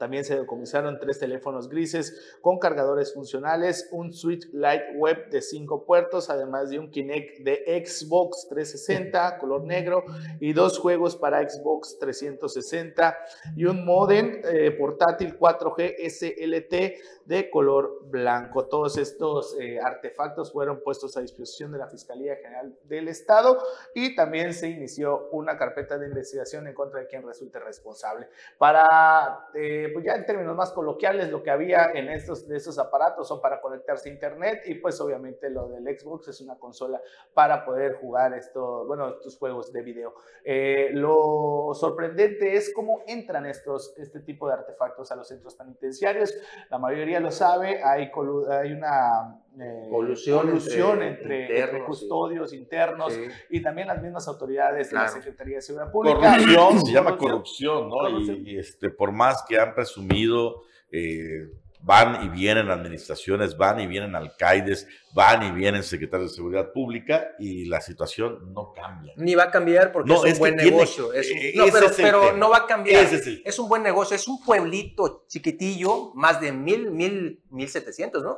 También 0.00 0.24
se 0.24 0.34
decomisaron 0.34 0.98
tres 0.98 1.18
teléfonos 1.18 1.68
grises 1.68 2.38
con 2.40 2.58
cargadores 2.58 3.12
funcionales, 3.12 3.86
un 3.92 4.14
Switch 4.14 4.46
Lite 4.50 4.96
Web 4.96 5.28
de 5.28 5.42
cinco 5.42 5.84
puertos, 5.84 6.30
además 6.30 6.70
de 6.70 6.78
un 6.78 6.90
Kinect 6.90 7.40
de 7.40 7.84
Xbox 7.84 8.48
360 8.48 9.36
color 9.40 9.64
negro 9.64 10.06
y 10.40 10.54
dos 10.54 10.78
juegos 10.78 11.16
para 11.16 11.46
Xbox 11.46 11.98
360 11.98 13.14
y 13.54 13.66
un 13.66 13.84
modem 13.84 14.40
eh, 14.42 14.70
portátil 14.70 15.38
4G 15.38 15.94
SLT 16.08 17.19
de 17.30 17.48
color 17.48 18.00
blanco. 18.10 18.66
Todos 18.66 18.98
estos 18.98 19.56
eh, 19.60 19.78
artefactos 19.78 20.50
fueron 20.50 20.82
puestos 20.82 21.16
a 21.16 21.20
disposición 21.20 21.70
de 21.70 21.78
la 21.78 21.86
Fiscalía 21.86 22.34
General 22.34 22.76
del 22.82 23.06
Estado 23.06 23.56
y 23.94 24.16
también 24.16 24.52
se 24.52 24.68
inició 24.68 25.28
una 25.30 25.56
carpeta 25.56 25.96
de 25.96 26.08
investigación 26.08 26.66
en 26.66 26.74
contra 26.74 26.98
de 26.98 27.06
quien 27.06 27.22
resulte 27.22 27.60
responsable. 27.60 28.26
Para, 28.58 29.46
eh, 29.54 29.90
pues 29.92 30.04
ya 30.04 30.16
en 30.16 30.26
términos 30.26 30.56
más 30.56 30.72
coloquiales, 30.72 31.30
lo 31.30 31.40
que 31.44 31.52
había 31.52 31.92
en 31.94 32.08
estos, 32.08 32.48
de 32.48 32.56
estos 32.56 32.80
aparatos 32.80 33.28
son 33.28 33.40
para 33.40 33.60
conectarse 33.60 34.08
a 34.08 34.12
Internet 34.12 34.62
y 34.66 34.74
pues 34.74 35.00
obviamente 35.00 35.50
lo 35.50 35.68
del 35.68 35.84
Xbox 35.84 36.26
es 36.26 36.40
una 36.40 36.58
consola 36.58 37.00
para 37.32 37.64
poder 37.64 37.94
jugar 37.94 38.34
estos, 38.34 38.88
bueno, 38.88 39.10
estos 39.10 39.38
juegos 39.38 39.72
de 39.72 39.82
video. 39.82 40.14
Eh, 40.42 40.90
lo 40.94 41.70
sorprendente 41.74 42.56
es 42.56 42.74
cómo 42.74 43.04
entran 43.06 43.46
estos, 43.46 43.96
este 43.98 44.18
tipo 44.18 44.48
de 44.48 44.54
artefactos 44.54 45.12
a 45.12 45.14
los 45.14 45.28
centros 45.28 45.54
penitenciarios. 45.54 46.34
La 46.70 46.78
mayoría 46.78 47.19
lo 47.20 47.30
sabe, 47.30 47.82
hay, 47.82 48.10
hay 48.50 48.72
una 48.72 49.40
eh, 49.58 49.88
colusión, 49.90 51.02
entre, 51.02 51.84
custodios 51.84 52.52
internos 52.52 53.18
y 53.48 53.62
también 53.62 53.88
las 53.88 54.02
mismas 54.02 54.26
autoridades 54.28 54.90
de 54.90 54.96
la 54.96 55.08
Secretaría 55.08 55.56
de 55.56 55.62
Seguridad 55.62 55.92
Pública. 55.92 56.18
Corrupción, 56.18 56.86
se 56.86 56.92
llama 56.92 57.16
corrupción, 57.16 57.88
¿no? 57.88 58.08
Y, 58.08 58.58
este, 58.58 58.90
por 58.90 59.12
más 59.12 59.44
que 59.48 59.58
han 59.58 59.74
presumido... 59.74 60.62
Eh, 60.92 61.48
van 61.82 62.24
y 62.24 62.28
vienen 62.28 62.70
administraciones, 62.70 63.56
van 63.56 63.80
y 63.80 63.86
vienen 63.86 64.14
alcaldes, 64.14 64.86
van 65.14 65.42
y 65.42 65.50
vienen 65.50 65.82
secretarios 65.82 66.30
de 66.30 66.36
seguridad 66.36 66.72
pública 66.72 67.32
y 67.38 67.66
la 67.66 67.80
situación 67.80 68.52
no 68.52 68.72
cambia. 68.72 69.14
Ni 69.16 69.34
va 69.34 69.44
a 69.44 69.50
cambiar 69.50 69.90
porque 69.92 70.12
es 70.12 70.34
un 70.34 70.38
buen 70.38 70.56
negocio. 70.56 71.12
Eh, 71.14 71.52
no, 71.54 71.64
pero, 71.96 72.36
no 72.36 72.50
va 72.50 72.58
a 72.58 72.66
cambiar. 72.66 73.06
Es, 73.44 73.58
un 73.58 73.68
buen 73.68 73.82
negocio, 73.82 74.14
es 74.14 74.28
un 74.28 74.42
pueblito 74.44 75.24
chiquitillo, 75.26 76.12
más 76.14 76.40
de 76.40 76.52
mil, 76.52 76.90
mil, 76.90 77.42
mil 77.50 77.68
setecientos, 77.68 78.22
¿no? 78.22 78.36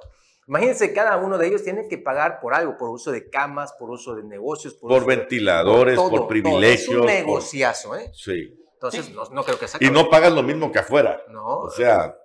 Imagínense, 0.48 0.92
cada 0.92 1.16
uno 1.18 1.38
de 1.38 1.46
ellos 1.46 1.62
tiene 1.62 1.86
que 1.88 1.98
pagar 1.98 2.40
por 2.40 2.52
algo, 2.52 2.76
por 2.76 2.90
uso 2.90 3.12
de 3.12 3.30
camas, 3.30 3.72
por 3.74 3.90
uso 3.90 4.14
de 4.14 4.24
negocios, 4.24 4.74
por, 4.74 5.06
ventiladores, 5.06 5.96
por, 5.96 6.26
privilegios. 6.26 6.88
Es 6.88 6.88
un 6.88 7.06
negociazo, 7.06 7.96
¿eh? 7.96 8.10
Sí. 8.12 8.52
Entonces, 8.74 9.10
no, 9.10 9.24
no, 9.26 9.44
creo 9.44 9.58
que 9.58 9.68
sea. 9.68 9.78
Y 9.80 9.90
no 9.90 10.10
pagas 10.10 10.32
lo 10.32 10.42
mismo 10.42 10.72
que 10.72 10.80
afuera. 10.80 11.22
No. 11.28 11.60
O 11.60 11.70
sea, 11.70 12.16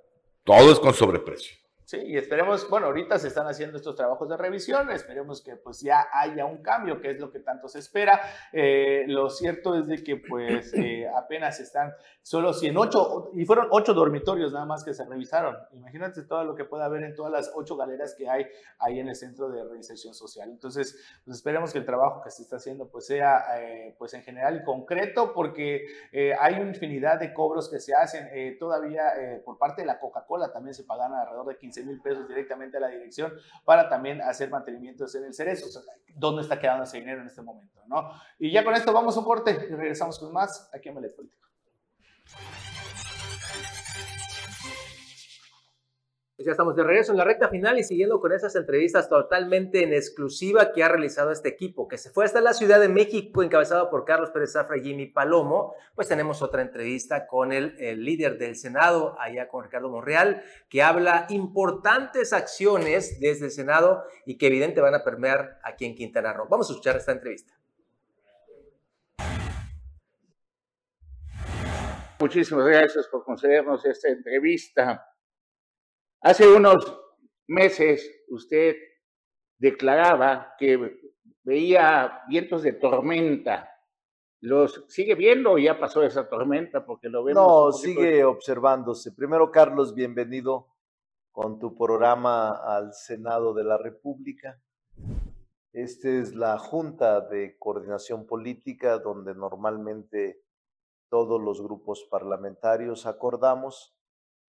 todo 0.48 0.72
es 0.72 0.80
con 0.80 0.94
sobreprecio. 0.94 1.58
Sí, 1.88 1.96
y 2.06 2.18
esperemos, 2.18 2.70
bueno, 2.70 2.88
ahorita 2.88 3.18
se 3.18 3.30
están 3.30 3.48
haciendo 3.48 3.78
estos 3.78 3.96
trabajos 3.96 4.28
de 4.28 4.36
revisión, 4.36 4.92
esperemos 4.92 5.42
que 5.42 5.56
pues 5.56 5.80
ya 5.80 6.08
haya 6.12 6.46
un 6.46 6.62
cambio, 6.62 7.00
que 7.00 7.12
es 7.12 7.18
lo 7.22 7.32
que 7.32 7.40
tanto 7.40 7.70
se 7.70 7.80
espera. 7.80 8.20
Eh, 8.52 9.06
lo 9.08 9.30
cierto 9.30 9.74
es 9.74 9.88
de 9.88 10.04
que 10.04 10.18
pues 10.18 10.74
eh, 10.74 11.08
apenas 11.16 11.62
están 11.62 11.94
solo 12.22 12.52
108, 12.52 13.32
y 13.36 13.46
fueron 13.46 13.70
8 13.72 13.94
dormitorios 13.94 14.52
nada 14.52 14.66
más 14.66 14.84
que 14.84 14.94
se 14.94 15.06
revisaron. 15.06 15.56
Imagínate 15.72 16.24
todo 16.24 16.44
lo 16.44 16.56
que 16.56 16.66
puede 16.66 16.84
haber 16.84 17.04
en 17.04 17.16
todas 17.16 17.32
las 17.32 17.54
8 17.56 17.78
galeras 17.78 18.16
que 18.18 18.30
hay 18.30 18.46
ahí 18.80 19.00
en 19.00 19.08
el 19.08 19.16
centro 19.16 19.48
de 19.48 19.64
reinserción 19.64 20.14
social. 20.14 20.50
Entonces, 20.50 21.02
pues 21.24 21.38
esperemos 21.38 21.72
que 21.72 21.80
el 21.80 21.86
trabajo 21.86 22.22
que 22.22 22.32
se 22.32 22.42
está 22.42 22.58
haciendo 22.58 22.90
pues 22.90 23.06
sea 23.06 23.62
eh, 23.62 23.96
pues 23.98 24.14
en 24.14 24.24
general 24.24 24.58
y 24.58 24.66
concreto, 24.66 25.32
porque 25.34 25.86
hay 26.38 26.56
una 26.56 26.68
infinidad 26.68 27.18
de 27.18 27.34
cobros 27.34 27.70
que 27.70 27.80
se 27.80 27.96
hacen 27.96 28.58
todavía 28.60 29.04
por 29.46 29.58
parte 29.58 29.84
de 29.84 29.86
la 29.86 30.02
Coca-Cola, 30.02 30.52
también 30.52 30.74
se 30.74 30.84
pagan 30.84 31.14
alrededor 31.14 31.48
de 31.48 31.58
15 31.58 31.77
mil 31.86 32.02
pesos 32.02 32.28
directamente 32.28 32.78
a 32.78 32.80
la 32.80 32.88
dirección 32.88 33.34
para 33.66 33.90
también 33.90 34.22
hacer 34.22 34.50
mantenimientos 34.50 35.14
en 35.16 35.26
el 35.26 35.34
cerezo. 35.34 35.68
O 35.68 35.84
¿Dónde 36.16 36.42
está 36.42 36.60
quedando 36.60 36.84
ese 36.84 36.98
dinero 36.98 37.22
en 37.22 37.28
este 37.28 37.42
momento? 37.42 37.82
¿no? 37.88 38.12
Y 38.40 38.52
ya 38.52 38.64
con 38.64 38.74
esto 38.74 38.92
vamos 38.94 39.16
a 39.16 39.20
un 39.20 39.26
corte 39.26 39.52
y 39.52 39.74
regresamos 39.74 40.20
con 40.20 40.34
más 40.34 40.70
aquí 40.74 40.90
en 40.90 40.96
Melet 40.96 41.16
Político. 41.16 41.48
Pues 46.38 46.46
ya 46.46 46.52
estamos 46.52 46.76
de 46.76 46.84
regreso 46.84 47.12
en 47.12 47.18
la 47.18 47.24
recta 47.24 47.50
final 47.50 47.80
y 47.80 47.84
siguiendo 47.84 48.20
con 48.20 48.32
esas 48.32 48.56
entrevistas 48.56 49.10
totalmente 49.10 49.82
en 49.82 49.92
exclusiva 49.92 50.72
que 50.72 50.84
ha 50.84 50.88
realizado 50.88 51.32
este 51.32 51.50
equipo, 51.50 51.88
que 51.88 51.98
se 51.98 52.12
fue 52.12 52.26
hasta 52.26 52.42
la 52.42 52.54
Ciudad 52.54 52.80
de 52.80 52.90
México, 52.90 53.42
encabezado 53.42 53.90
por 53.90 54.06
Carlos 54.06 54.30
Pérez 54.30 54.54
Zafra 54.54 54.78
y 54.78 54.84
Jimmy 54.84 55.08
Palomo, 55.08 55.74
pues 55.96 56.08
tenemos 56.08 56.44
otra 56.44 56.62
entrevista 56.62 57.26
con 57.26 57.52
el, 57.52 57.76
líder 58.06 58.38
del 58.38 58.56
Senado, 58.56 59.20
allá 59.20 59.48
con 59.48 59.64
Ricardo 59.64 59.90
Monreal, 59.90 60.44
que 60.70 60.84
habla 60.84 61.26
importantes 61.30 62.34
acciones 62.34 63.20
desde 63.20 63.46
el 63.46 63.52
Senado 63.52 64.04
y 64.24 64.38
que 64.38 64.46
evidente 64.46 64.80
van 64.80 64.94
a 64.94 65.04
permear 65.04 65.58
aquí 65.64 65.86
en 65.86 65.96
Quintana 65.96 66.34
Roo. 66.34 66.48
Vamos 66.48 66.70
a 66.70 66.74
escuchar 66.74 66.98
esta 66.98 67.14
entrevista. 67.14 67.56
Muchísimas 72.20 72.68
gracias 72.68 73.08
por 73.08 73.24
concedernos 73.24 73.84
esta 73.86 74.10
entrevista. 74.10 75.17
Hace 76.22 76.48
unos 76.52 77.00
meses 77.48 78.26
usted 78.30 78.76
declaraba 79.60 80.56
que 80.58 81.00
veía 81.44 82.22
vientos 82.28 82.64
de 82.64 82.74
tormenta. 82.74 83.70
¿Los 84.42 84.86
sigue 84.88 85.16
viendo 85.16 85.52
o 85.52 85.58
ya 85.58 85.80
pasó 85.80 86.04
esa 86.04 86.28
tormenta? 86.28 86.86
Porque 86.86 87.10
lo 87.10 87.24
vemos. 87.24 87.44
No, 87.44 87.72
sigue 87.72 88.24
observándose. 88.24 89.12
Primero, 89.12 89.52
Carlos, 89.52 89.94
bienvenido 89.94 90.68
con 91.32 91.60
tu 91.60 91.76
programa 91.76 92.52
al 92.52 92.94
Senado 92.94 93.54
de 93.54 93.64
la 93.64 93.78
República. 93.78 94.60
Esta 95.72 96.10
es 96.10 96.34
la 96.34 96.58
Junta 96.58 97.22
de 97.22 97.58
Coordinación 97.60 98.26
Política 98.26 98.98
donde 98.98 99.36
normalmente 99.36 100.44
todos 101.10 101.40
los 101.40 101.62
grupos 101.62 102.08
parlamentarios 102.10 103.06
acordamos 103.06 103.97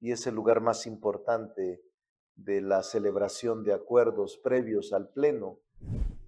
y 0.01 0.13
es 0.13 0.27
el 0.27 0.35
lugar 0.35 0.61
más 0.61 0.87
importante 0.87 1.83
de 2.35 2.61
la 2.61 2.83
celebración 2.83 3.65
de 3.65 3.73
acuerdos 3.73 4.39
previos 4.39 4.93
al 4.93 5.09
Pleno. 5.11 5.59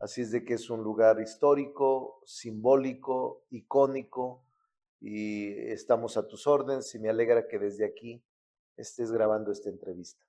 Así 0.01 0.23
es 0.23 0.33
de 0.33 0.45
que 0.45 0.55
es 0.55 0.71
un 0.71 0.83
lugar 0.83 1.21
histórico, 1.21 2.21
simbólico, 2.25 3.45
icónico 3.51 4.45
y 5.01 5.53
estamos 5.71 6.17
a 6.17 6.27
tus 6.27 6.47
órdenes 6.47 6.95
y 6.95 6.99
me 6.99 7.11
alegra 7.11 7.47
que 7.47 7.59
desde 7.59 7.85
aquí 7.85 8.23
estés 8.77 9.13
grabando 9.13 9.53
esta 9.53 9.69
entrevista. 9.69 10.25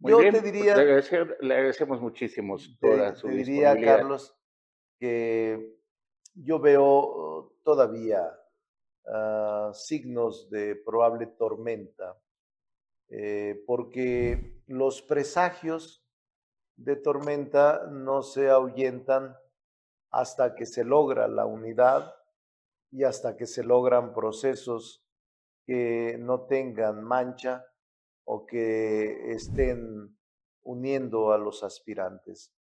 yo 0.00 0.18
te 0.18 0.40
diría, 0.40 0.76
le, 0.76 1.54
agradecemos 1.54 2.00
muchísimo 2.00 2.56
toda 2.80 3.14
te, 3.14 3.20
te 3.20 3.28
diría, 3.28 3.78
Carlos, 3.80 4.36
que 4.98 5.78
yo 6.34 6.58
veo 6.58 7.54
todavía 7.64 8.32
ah, 9.06 9.72
signos 9.74 10.48
de 10.48 10.76
probable 10.76 11.26
tormenta 11.26 12.16
eh, 13.08 13.62
porque 13.66 14.62
los 14.66 15.02
presagios 15.02 16.04
de 16.76 16.96
tormenta 16.96 17.86
no 17.90 18.22
se 18.22 18.50
ahuyentan 18.50 19.36
hasta 20.10 20.54
que 20.54 20.66
se 20.66 20.84
logra 20.84 21.28
la 21.28 21.46
unidad 21.46 22.14
y 22.90 23.04
hasta 23.04 23.36
que 23.36 23.46
se 23.46 23.64
logran 23.64 24.14
procesos 24.14 25.04
que 25.64 26.16
no 26.18 26.46
tengan 26.46 27.02
mancha 27.02 27.66
o 28.24 28.46
que 28.46 29.32
estén 29.32 30.18
uniendo 30.62 31.32
a 31.32 31.38
los 31.38 31.62
aspirantes 31.62 32.54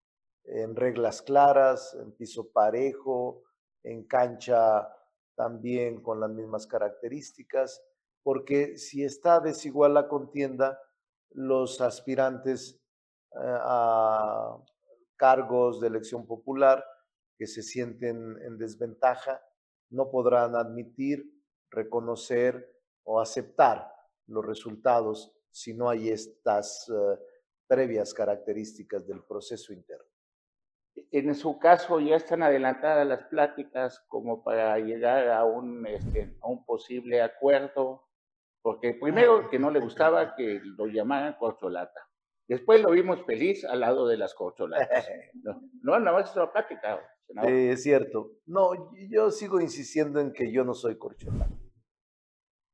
en 0.47 0.77
reglas 0.77 1.23
claras, 1.23 1.95
en 1.95 2.13
piso 2.13 2.51
parejo, 2.53 3.43
en 3.83 4.05
cancha 4.05 4.89
también 5.35 6.03
con 6.03 6.21
las 6.21 6.31
mismas 6.31 6.67
características 6.67 7.83
porque 8.27 8.77
si 8.77 9.05
está 9.05 9.39
desigual 9.39 9.95
la 9.95 10.09
contienda, 10.09 10.83
los 11.31 11.81
aspirantes 11.81 12.83
eh, 13.31 13.39
a 13.39 14.57
cargos 15.15 15.81
de 15.81 15.87
elección 15.87 16.27
popular 16.27 16.85
que 17.39 17.47
se 17.47 17.63
sienten 17.63 18.37
en 18.43 18.59
desventaja 18.59 19.41
no 19.91 20.11
podrán 20.11 20.57
admitir, 20.57 21.25
reconocer 21.71 22.69
o 23.05 23.21
aceptar 23.21 23.93
los 24.27 24.45
resultados 24.45 25.33
si 25.53 25.73
no 25.73 25.89
hay 25.89 26.09
estas 26.09 26.89
eh, 26.89 27.19
previas 27.69 28.13
características 28.13 29.07
del 29.07 29.23
proceso 29.23 29.73
interno. 29.73 30.11
En 31.13 31.33
su 31.37 31.61
caso, 31.61 32.01
ya 32.01 32.17
están 32.17 32.43
adelantadas 32.43 33.07
las 33.07 33.23
pláticas 33.29 34.01
como 34.09 34.43
para 34.43 34.77
llegar 34.81 35.29
a 35.29 35.45
un, 35.45 35.87
este, 35.87 36.37
a 36.41 36.49
un 36.49 36.65
posible 36.65 37.23
acuerdo 37.23 38.06
porque 38.67 38.95
primero 38.95 39.49
que 39.49 39.61
no 39.61 39.71
le 39.71 39.79
gustaba 39.79 40.35
que 40.35 40.61
lo 40.77 40.87
llamaran 40.89 41.37
corcholata. 41.39 42.01
Después 42.49 42.83
lo 42.83 42.91
vimos 42.91 43.25
feliz 43.25 43.65
al 43.65 43.79
lado 43.79 44.09
de 44.09 44.17
las 44.17 44.35
corcholatas. 44.35 45.07
No, 45.45 45.61
no 45.83 46.01
nada 46.01 46.19
más 46.19 46.37
es 46.37 46.49
plática. 46.51 47.01
es 47.45 47.85
cierto. 47.85 48.33
No, 48.45 48.93
yo 49.09 49.31
sigo 49.31 49.61
insistiendo 49.61 50.19
en 50.19 50.33
que 50.33 50.51
yo 50.51 50.65
no 50.65 50.75
soy 50.75 50.99
corcholata. 50.99 51.57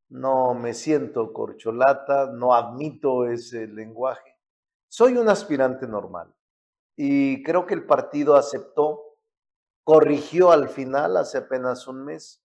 No 0.08 0.54
me 0.54 0.72
siento 0.72 1.30
corcholata, 1.30 2.32
no 2.32 2.54
admito 2.54 3.26
ese 3.26 3.66
lenguaje. 3.66 4.38
Soy 4.88 5.18
un 5.18 5.28
aspirante 5.28 5.86
normal. 5.86 6.34
Y 6.96 7.42
creo 7.42 7.66
que 7.66 7.74
el 7.74 7.84
partido 7.84 8.34
aceptó, 8.34 9.18
corrigió 9.84 10.52
al 10.52 10.70
final, 10.70 11.18
hace 11.18 11.36
apenas 11.36 11.86
un 11.86 12.02
mes, 12.02 12.41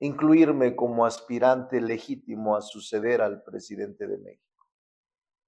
incluirme 0.00 0.76
como 0.76 1.06
aspirante 1.06 1.80
legítimo 1.80 2.56
a 2.56 2.62
suceder 2.62 3.22
al 3.22 3.42
presidente 3.42 4.06
de 4.06 4.18
México. 4.18 4.66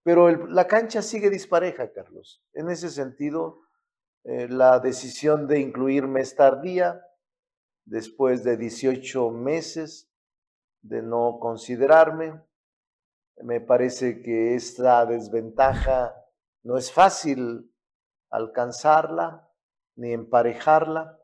Pero 0.02 0.30
la 0.46 0.66
cancha 0.66 1.02
sigue 1.02 1.30
dispareja, 1.30 1.92
Carlos. 1.92 2.44
En 2.52 2.70
ese 2.70 2.90
sentido, 2.90 3.62
eh, 4.24 4.48
la 4.48 4.78
decisión 4.78 5.46
de 5.46 5.60
incluirme 5.60 6.20
es 6.20 6.36
tardía, 6.36 7.02
después 7.84 8.44
de 8.44 8.56
18 8.56 9.30
meses 9.30 10.10
de 10.82 11.02
no 11.02 11.38
considerarme. 11.40 12.42
Me 13.42 13.60
parece 13.60 14.22
que 14.22 14.54
esta 14.54 15.06
desventaja 15.06 16.14
no 16.62 16.76
es 16.76 16.92
fácil 16.92 17.72
alcanzarla 18.30 19.48
ni 19.94 20.12
emparejarla, 20.12 21.20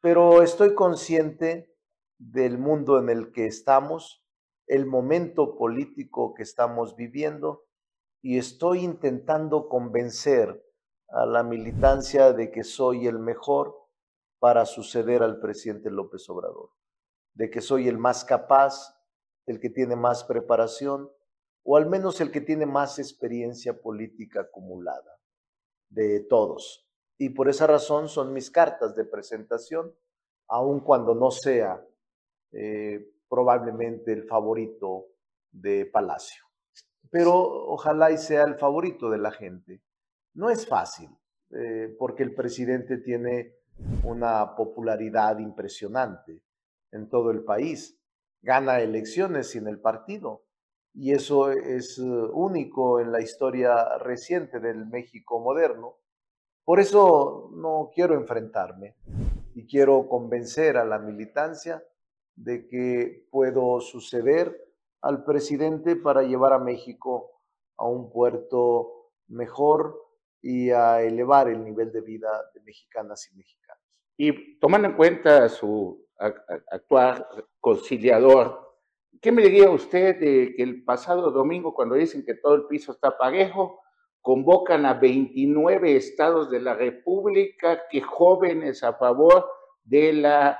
pero 0.00 0.42
estoy 0.42 0.74
consciente 0.74 1.71
del 2.30 2.56
mundo 2.56 2.98
en 2.98 3.08
el 3.08 3.32
que 3.32 3.46
estamos, 3.46 4.24
el 4.66 4.86
momento 4.86 5.56
político 5.56 6.34
que 6.34 6.44
estamos 6.44 6.94
viviendo 6.94 7.64
y 8.22 8.38
estoy 8.38 8.84
intentando 8.84 9.68
convencer 9.68 10.64
a 11.08 11.26
la 11.26 11.42
militancia 11.42 12.32
de 12.32 12.50
que 12.52 12.62
soy 12.62 13.06
el 13.06 13.18
mejor 13.18 13.76
para 14.38 14.66
suceder 14.66 15.22
al 15.22 15.40
presidente 15.40 15.90
López 15.90 16.28
Obrador, 16.30 16.70
de 17.34 17.50
que 17.50 17.60
soy 17.60 17.88
el 17.88 17.98
más 17.98 18.24
capaz, 18.24 18.96
el 19.46 19.58
que 19.58 19.70
tiene 19.70 19.96
más 19.96 20.22
preparación 20.24 21.10
o 21.64 21.76
al 21.76 21.86
menos 21.86 22.20
el 22.20 22.30
que 22.30 22.40
tiene 22.40 22.66
más 22.66 22.98
experiencia 22.98 23.80
política 23.80 24.42
acumulada 24.42 25.20
de 25.90 26.20
todos. 26.20 26.88
Y 27.18 27.30
por 27.30 27.48
esa 27.48 27.66
razón 27.66 28.08
son 28.08 28.32
mis 28.32 28.50
cartas 28.50 28.94
de 28.94 29.04
presentación, 29.04 29.94
aun 30.48 30.80
cuando 30.80 31.14
no 31.14 31.30
sea 31.30 31.84
eh, 32.52 33.08
probablemente 33.28 34.12
el 34.12 34.24
favorito 34.24 35.06
de 35.50 35.86
Palacio. 35.86 36.44
Pero 37.10 37.34
ojalá 37.34 38.10
y 38.10 38.18
sea 38.18 38.44
el 38.44 38.56
favorito 38.56 39.10
de 39.10 39.18
la 39.18 39.32
gente. 39.32 39.82
No 40.34 40.50
es 40.50 40.66
fácil, 40.66 41.10
eh, 41.50 41.94
porque 41.98 42.22
el 42.22 42.34
presidente 42.34 42.98
tiene 42.98 43.54
una 44.04 44.54
popularidad 44.54 45.38
impresionante 45.38 46.42
en 46.90 47.08
todo 47.08 47.30
el 47.30 47.44
país. 47.44 47.98
Gana 48.42 48.80
elecciones 48.80 49.50
sin 49.50 49.66
el 49.66 49.80
partido. 49.80 50.44
Y 50.94 51.12
eso 51.12 51.50
es 51.50 51.98
eh, 51.98 52.02
único 52.02 53.00
en 53.00 53.12
la 53.12 53.20
historia 53.20 53.98
reciente 53.98 54.60
del 54.60 54.86
México 54.86 55.40
moderno. 55.40 55.96
Por 56.64 56.80
eso 56.80 57.50
no 57.54 57.90
quiero 57.94 58.14
enfrentarme 58.14 58.96
y 59.54 59.66
quiero 59.66 60.08
convencer 60.08 60.76
a 60.76 60.84
la 60.84 60.98
militancia 60.98 61.82
de 62.36 62.66
que 62.68 63.26
puedo 63.30 63.80
suceder 63.80 64.72
al 65.00 65.24
presidente 65.24 65.96
para 65.96 66.22
llevar 66.22 66.52
a 66.52 66.58
México 66.58 67.30
a 67.76 67.86
un 67.86 68.10
puerto 68.10 69.10
mejor 69.28 70.00
y 70.40 70.70
a 70.70 71.02
elevar 71.02 71.48
el 71.48 71.62
nivel 71.62 71.92
de 71.92 72.00
vida 72.00 72.30
de 72.54 72.60
mexicanas 72.60 73.28
y 73.30 73.36
mexicanos. 73.36 73.82
Y 74.16 74.58
tomando 74.58 74.88
en 74.88 74.96
cuenta 74.96 75.48
su 75.48 76.06
actuar 76.18 77.28
conciliador, 77.60 78.76
¿qué 79.20 79.32
me 79.32 79.42
diría 79.42 79.70
usted 79.70 80.18
de 80.18 80.54
que 80.54 80.62
el 80.62 80.84
pasado 80.84 81.30
domingo, 81.30 81.74
cuando 81.74 81.94
dicen 81.94 82.24
que 82.24 82.34
todo 82.34 82.54
el 82.54 82.66
piso 82.66 82.92
está 82.92 83.16
parejo, 83.16 83.80
convocan 84.20 84.86
a 84.86 84.94
29 84.94 85.96
estados 85.96 86.50
de 86.50 86.60
la 86.60 86.74
República 86.74 87.82
que 87.90 88.00
jóvenes 88.00 88.84
a 88.84 88.94
favor 88.94 89.50
de 89.82 90.12
la 90.12 90.58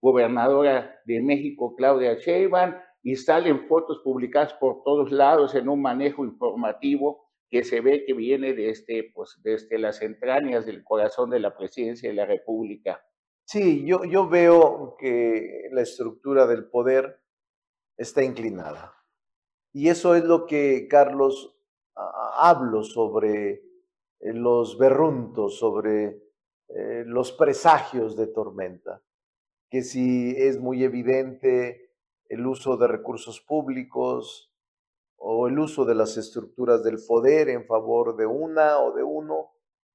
gobernadora 0.00 1.00
de 1.04 1.22
México, 1.22 1.74
Claudia 1.76 2.14
Sheinbaum, 2.14 2.74
y 3.02 3.16
salen 3.16 3.66
fotos 3.68 4.00
publicadas 4.02 4.54
por 4.54 4.82
todos 4.82 5.12
lados 5.12 5.54
en 5.54 5.68
un 5.68 5.80
manejo 5.80 6.24
informativo 6.24 7.26
que 7.48 7.62
se 7.62 7.80
ve 7.80 8.04
que 8.04 8.14
viene 8.14 8.48
desde, 8.48 8.70
este, 8.70 9.12
pues, 9.14 9.40
desde 9.42 9.78
las 9.78 10.02
entrañas 10.02 10.66
del 10.66 10.82
corazón 10.82 11.30
de 11.30 11.40
la 11.40 11.56
presidencia 11.56 12.08
de 12.08 12.16
la 12.16 12.26
República. 12.26 13.00
Sí, 13.44 13.84
yo, 13.86 14.04
yo 14.04 14.28
veo 14.28 14.96
que 14.98 15.68
la 15.70 15.82
estructura 15.82 16.46
del 16.46 16.68
poder 16.68 17.20
está 17.96 18.24
inclinada. 18.24 18.92
Y 19.72 19.88
eso 19.88 20.16
es 20.16 20.24
lo 20.24 20.46
que, 20.46 20.88
Carlos, 20.88 21.56
hablo 22.38 22.82
sobre 22.82 23.50
eh, 23.52 24.32
los 24.32 24.78
berruntos, 24.78 25.58
sobre 25.58 26.22
eh, 26.68 27.04
los 27.06 27.32
presagios 27.32 28.16
de 28.16 28.26
tormenta, 28.28 29.02
que 29.70 29.82
si 29.82 30.34
es 30.36 30.58
muy 30.58 30.84
evidente 30.84 31.92
el 32.28 32.46
uso 32.46 32.76
de 32.76 32.88
recursos 32.88 33.40
públicos 33.40 34.52
o 35.16 35.48
el 35.48 35.58
uso 35.58 35.84
de 35.84 35.94
las 35.94 36.16
estructuras 36.16 36.84
del 36.84 36.98
poder 37.06 37.48
en 37.48 37.66
favor 37.66 38.16
de 38.16 38.26
una 38.26 38.78
o 38.80 38.92
de 38.92 39.02
uno, 39.02 39.52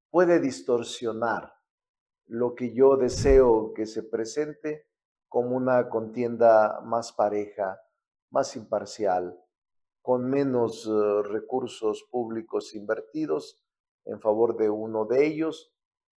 puede 0.10 0.40
distorsionar 0.40 1.54
lo 2.26 2.56
que 2.56 2.74
yo 2.74 2.98
deseo 2.98 3.74
que 3.74 3.86
se 3.86 4.04
presente 4.04 4.88
como 5.28 5.56
una 5.56 5.90
contienda 5.90 6.82
más 6.82 7.14
pareja, 7.14 7.80
más 8.30 8.56
imparcial, 8.56 9.40
con 10.02 10.30
menos 10.30 10.86
eh, 10.86 11.22
recursos 11.24 12.08
públicos 12.10 12.74
invertidos 12.74 13.64
en 14.06 14.20
favor 14.20 14.58
de 14.58 14.70
uno 14.70 15.06
de 15.06 15.26
ellos 15.26 15.74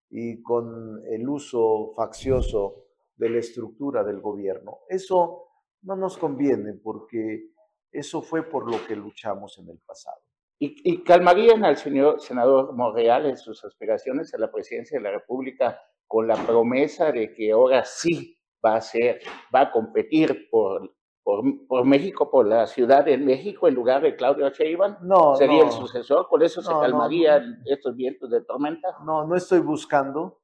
y 0.08 0.42
con 0.42 1.02
el 1.06 1.28
uso 1.28 1.92
faccioso 1.94 2.83
de 3.16 3.30
la 3.30 3.38
estructura 3.38 4.02
del 4.04 4.20
gobierno. 4.20 4.80
Eso 4.88 5.48
no 5.82 5.96
nos 5.96 6.16
conviene 6.16 6.74
porque 6.74 7.50
eso 7.90 8.22
fue 8.22 8.42
por 8.42 8.70
lo 8.70 8.84
que 8.86 8.96
luchamos 8.96 9.58
en 9.58 9.68
el 9.68 9.78
pasado. 9.78 10.20
¿Y, 10.58 10.92
y 10.92 11.02
calmarían 11.02 11.64
al 11.64 11.76
señor 11.76 12.20
senador 12.20 12.74
Monreal 12.74 13.26
en 13.26 13.36
sus 13.36 13.64
aspiraciones 13.64 14.32
a 14.34 14.38
la 14.38 14.50
presidencia 14.50 14.98
de 14.98 15.04
la 15.04 15.10
República 15.10 15.80
con 16.06 16.26
la 16.26 16.36
promesa 16.36 17.12
de 17.12 17.34
que 17.34 17.52
ahora 17.52 17.84
sí 17.84 18.38
va 18.64 18.76
a 18.76 18.80
ser, 18.80 19.20
va 19.54 19.62
a 19.62 19.72
competir 19.72 20.48
por 20.50 20.94
por, 21.24 21.84
México, 21.86 22.30
por 22.30 22.46
la 22.46 22.66
Ciudad 22.66 23.04
de 23.04 23.16
México, 23.16 23.66
en 23.66 23.74
lugar 23.74 24.02
de 24.02 24.14
Claudio 24.14 24.50
Sheinbaum? 24.50 24.96
No, 25.02 25.34
¿Sería 25.34 25.64
el 25.64 25.72
sucesor? 25.72 26.28
¿Por 26.28 26.44
eso 26.44 26.60
se 26.60 26.70
calmarían 26.70 27.62
estos 27.64 27.96
vientos 27.96 28.30
de 28.30 28.42
tormenta? 28.42 28.88
No, 29.04 29.26
no 29.26 29.34
estoy 29.34 29.60
buscando, 29.60 30.42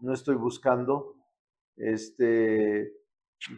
no 0.00 0.14
estoy 0.14 0.36
buscando 0.36 1.16
este 1.76 2.92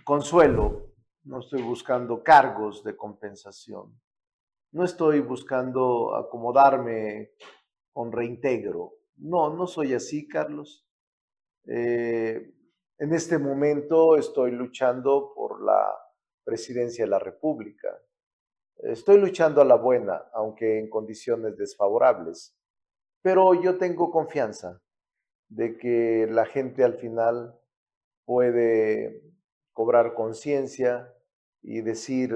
consuelo, 0.04 0.94
no 1.24 1.40
estoy 1.40 1.62
buscando 1.62 2.22
cargos 2.22 2.84
de 2.84 2.96
compensación, 2.96 4.00
no 4.72 4.84
estoy 4.84 5.20
buscando 5.20 6.14
acomodarme 6.14 7.32
con 7.92 8.12
reintegro. 8.12 8.92
No, 9.16 9.48
no 9.54 9.66
soy 9.66 9.94
así, 9.94 10.28
Carlos. 10.28 10.86
Eh, 11.66 12.52
en 12.98 13.12
este 13.12 13.38
momento 13.38 14.16
estoy 14.16 14.52
luchando 14.52 15.32
por 15.34 15.62
la 15.64 15.96
presidencia 16.44 17.04
de 17.04 17.10
la 17.10 17.18
República. 17.18 17.88
Estoy 18.76 19.18
luchando 19.18 19.62
a 19.62 19.64
la 19.64 19.76
buena, 19.76 20.26
aunque 20.34 20.78
en 20.78 20.90
condiciones 20.90 21.56
desfavorables, 21.56 22.54
pero 23.22 23.54
yo 23.54 23.78
tengo 23.78 24.10
confianza 24.10 24.82
de 25.48 25.78
que 25.78 26.26
la 26.30 26.44
gente 26.44 26.84
al 26.84 26.98
final 26.98 27.58
puede 28.26 29.22
cobrar 29.72 30.14
conciencia 30.14 31.14
y 31.62 31.80
decir, 31.80 32.34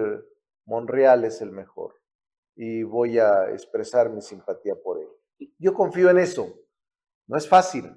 Monreal 0.65 1.25
es 1.25 1.43
el 1.43 1.51
mejor 1.51 1.97
y 2.57 2.83
voy 2.83 3.19
a 3.19 3.51
expresar 3.51 4.11
mi 4.11 4.23
simpatía 4.23 4.75
por 4.83 4.99
él. 4.99 5.51
Yo 5.59 5.75
confío 5.75 6.11
en 6.11 6.19
eso. 6.19 6.55
No 7.27 7.37
es 7.37 7.49
fácil, 7.49 7.97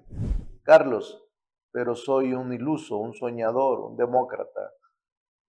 Carlos, 0.63 1.23
pero 1.71 1.95
soy 1.95 2.33
un 2.33 2.53
iluso, 2.53 2.97
un 2.97 3.13
soñador, 3.13 3.79
un 3.79 3.97
demócrata 3.97 4.73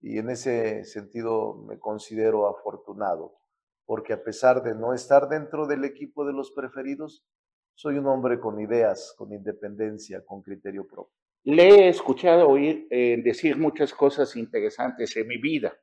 y 0.01 0.19
en 0.19 0.29
ese 0.29 0.83
sentido 0.83 1.55
me 1.67 1.79
considero 1.79 2.47
afortunado, 2.47 3.39
porque 3.85 4.13
a 4.13 4.23
pesar 4.23 4.61
de 4.61 4.75
no 4.75 4.93
estar 4.93 5.29
dentro 5.29 5.65
del 5.67 5.83
equipo 5.83 6.25
de 6.25 6.33
los 6.33 6.51
preferidos, 6.51 7.25
soy 7.73 7.97
un 7.97 8.07
hombre 8.07 8.39
con 8.39 8.59
ideas, 8.59 9.15
con 9.17 9.33
independencia, 9.33 10.23
con 10.25 10.41
criterio 10.41 10.87
propio. 10.87 11.24
Le 11.45 11.67
he 11.69 11.89
escuchado 11.89 12.49
oír 12.49 12.87
eh, 12.89 13.21
decir 13.23 13.55
muchas 13.57 13.93
cosas 13.93 14.35
interesantes 14.35 15.15
en 15.15 15.27
mi 15.27 15.37
vida. 15.37 15.77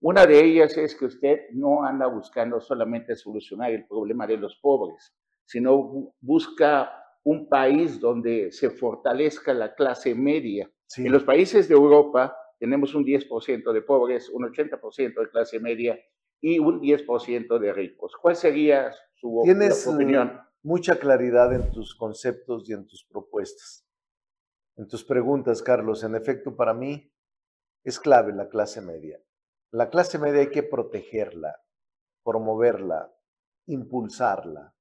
Una 0.00 0.26
de 0.26 0.44
ellas 0.44 0.76
es 0.76 0.94
que 0.94 1.06
usted 1.06 1.38
no 1.52 1.84
anda 1.84 2.06
buscando 2.06 2.60
solamente 2.60 3.16
solucionar 3.16 3.70
el 3.72 3.86
problema 3.86 4.26
de 4.26 4.36
los 4.36 4.56
pobres, 4.56 5.16
sino 5.46 6.12
busca 6.20 6.92
un 7.24 7.48
país 7.48 7.98
donde 7.98 8.52
se 8.52 8.68
fortalezca 8.68 9.54
la 9.54 9.74
clase 9.74 10.14
media. 10.14 10.70
En 10.98 11.10
los 11.10 11.24
países 11.24 11.66
de 11.66 11.74
Europa, 11.74 12.36
tenemos 12.58 12.94
un 12.94 13.04
10% 13.04 13.72
de 13.72 13.82
pobres, 13.82 14.28
un 14.28 14.44
80% 14.44 15.20
de 15.20 15.30
clase 15.30 15.58
media 15.58 15.98
y 16.42 16.58
un 16.58 16.78
10% 16.80 17.58
de 17.58 17.72
ricos. 17.72 18.12
¿Cuál 18.20 18.36
sería 18.36 18.92
su 19.14 19.40
Tienes, 19.44 19.86
eh, 19.86 19.90
opinión? 19.90 20.40
mucha 20.62 20.98
claridad 20.98 21.54
en 21.54 21.72
tus 21.72 21.94
conceptos 21.94 22.68
y 22.68 22.74
en 22.74 22.86
tus 22.86 23.02
propuestas. 23.04 23.85
En 24.76 24.88
tus 24.88 25.04
preguntas, 25.04 25.62
Carlos, 25.62 26.04
en 26.04 26.14
efecto, 26.14 26.54
para 26.54 26.74
mí 26.74 27.10
es 27.82 27.98
clave 27.98 28.34
la 28.34 28.48
clase 28.48 28.82
media. 28.82 29.18
La 29.70 29.88
clase 29.88 30.18
media 30.18 30.40
hay 30.40 30.50
que 30.50 30.62
protegerla, 30.62 31.64
promoverla, 32.22 33.14
impulsarla. 33.66 34.74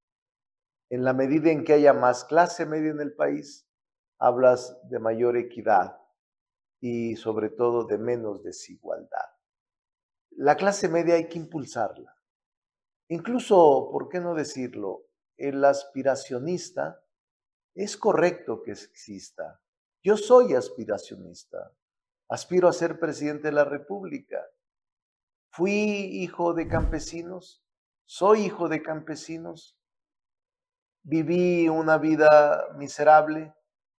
En 0.89 1.03
la 1.03 1.13
medida 1.13 1.49
en 1.49 1.63
que 1.63 1.73
haya 1.73 1.93
más 1.93 2.25
clase 2.25 2.65
media 2.65 2.91
en 2.91 2.99
el 2.99 3.15
país, 3.15 3.69
hablas 4.19 4.77
de 4.89 4.99
mayor 4.99 5.37
equidad 5.37 5.97
y 6.81 7.15
sobre 7.15 7.49
todo 7.49 7.85
de 7.85 7.97
menos 7.97 8.43
desigualdad. 8.43 9.29
La 10.31 10.57
clase 10.57 10.89
media 10.89 11.15
hay 11.15 11.29
que 11.29 11.39
impulsarla. 11.39 12.13
Incluso, 13.07 13.89
¿por 13.91 14.09
qué 14.09 14.19
no 14.19 14.35
decirlo? 14.35 15.07
El 15.37 15.63
aspiracionista 15.63 17.01
es 17.73 17.95
correcto 17.97 18.61
que 18.61 18.71
exista. 18.71 19.61
Yo 20.05 20.17
soy 20.17 20.53
aspiracionista. 20.53 21.73
Aspiro 22.29 22.67
a 22.67 22.73
ser 22.73 22.99
presidente 22.99 23.47
de 23.47 23.53
la 23.53 23.65
República. 23.65 24.39
Fui 25.49 25.71
hijo 25.71 26.53
de 26.53 26.67
campesinos, 26.67 27.65
soy 28.05 28.41
hijo 28.41 28.69
de 28.69 28.83
campesinos, 28.83 29.79
viví 31.01 31.67
una 31.69 31.97
vida 31.97 32.67
miserable 32.75 33.55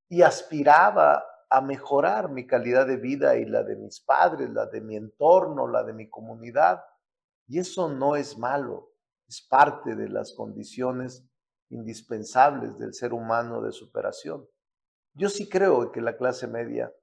y 0.08 0.22
aspiraba 0.22 1.26
a 1.49 1.62
mejorar 1.62 2.30
mi 2.30 2.45
calidad 2.45 2.86
de 2.86 2.97
vida 2.97 3.38
y 3.38 3.45
la 3.45 3.64
de 3.64 3.76
mis 3.76 3.99
padres, 3.99 4.51
la 4.51 4.68
de 4.68 4.82
mi 4.82 4.97
entorno, 4.97 5.68
la 5.68 5.84
de 5.84 5.93
mi 5.93 6.08
comunidad. 6.08 6.84
Y 7.47 7.58
eso 7.58 7.89
no 7.89 8.16
es 8.16 8.38
malo, 8.38 8.91
es 9.28 9.41
parte 9.41 9.95
de 9.95 10.10
las 10.10 10.34
condiciones 10.34 11.28
indispensables 11.70 12.78
del 12.78 12.93
ser 12.93 13.12
humano 13.12 13.60
de 13.64 13.72
superación. 13.72 14.47
Yo 15.18 15.30
sí 15.30 15.47
creo 15.47 15.93
que 15.93 16.01
la 16.01 16.18
clase 16.18 16.45
media 16.45 16.93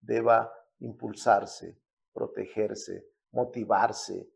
deba 0.00 0.52
impulsarse, 0.78 1.76
protegerse, 2.12 3.08
motivarse 3.32 4.28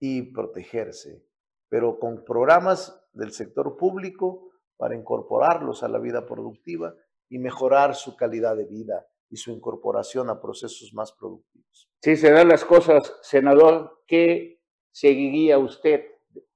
y 0.00 0.32
protegerse, 0.32 1.24
pero 1.68 2.00
con 2.00 2.24
programas 2.24 3.06
del 3.12 3.30
sector 3.30 3.76
público 3.76 4.50
para 4.76 4.96
incorporarlos 4.96 5.84
a 5.84 5.88
la 5.88 6.00
vida 6.00 6.26
productiva 6.26 6.92
y 7.28 7.38
mejorar 7.38 7.94
su 7.94 8.16
calidad 8.16 8.56
de 8.56 8.64
vida 8.64 9.06
y 9.28 9.36
su 9.36 9.52
incorporación 9.52 10.28
a 10.28 10.40
procesos 10.40 10.92
más 10.92 11.12
productivos. 11.12 11.88
Si 12.02 12.16
se 12.16 12.32
dan 12.32 12.48
las 12.48 12.64
cosas, 12.64 13.16
senador, 13.22 14.02
¿qué 14.08 14.60
seguiría 14.90 15.58
usted 15.58 16.04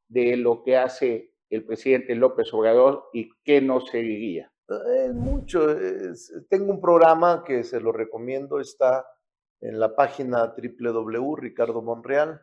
de 0.08 0.36
lo 0.36 0.64
que 0.64 0.76
hace 0.76 1.34
el 1.50 1.64
presidente 1.64 2.16
López 2.16 2.52
Obrador 2.52 3.04
y 3.12 3.30
qué 3.44 3.60
no 3.60 3.80
seguiría? 3.80 4.53
Es 4.66 5.12
mucho. 5.12 5.76
tengo 6.48 6.72
un 6.72 6.80
programa 6.80 7.44
que 7.44 7.64
se 7.64 7.80
lo 7.80 7.92
recomiendo, 7.92 8.60
está 8.60 9.06
en 9.60 9.78
la 9.78 9.94
página 9.94 10.54
www 10.56 11.36
Ricardo 11.36 11.82
Monreal. 11.82 12.40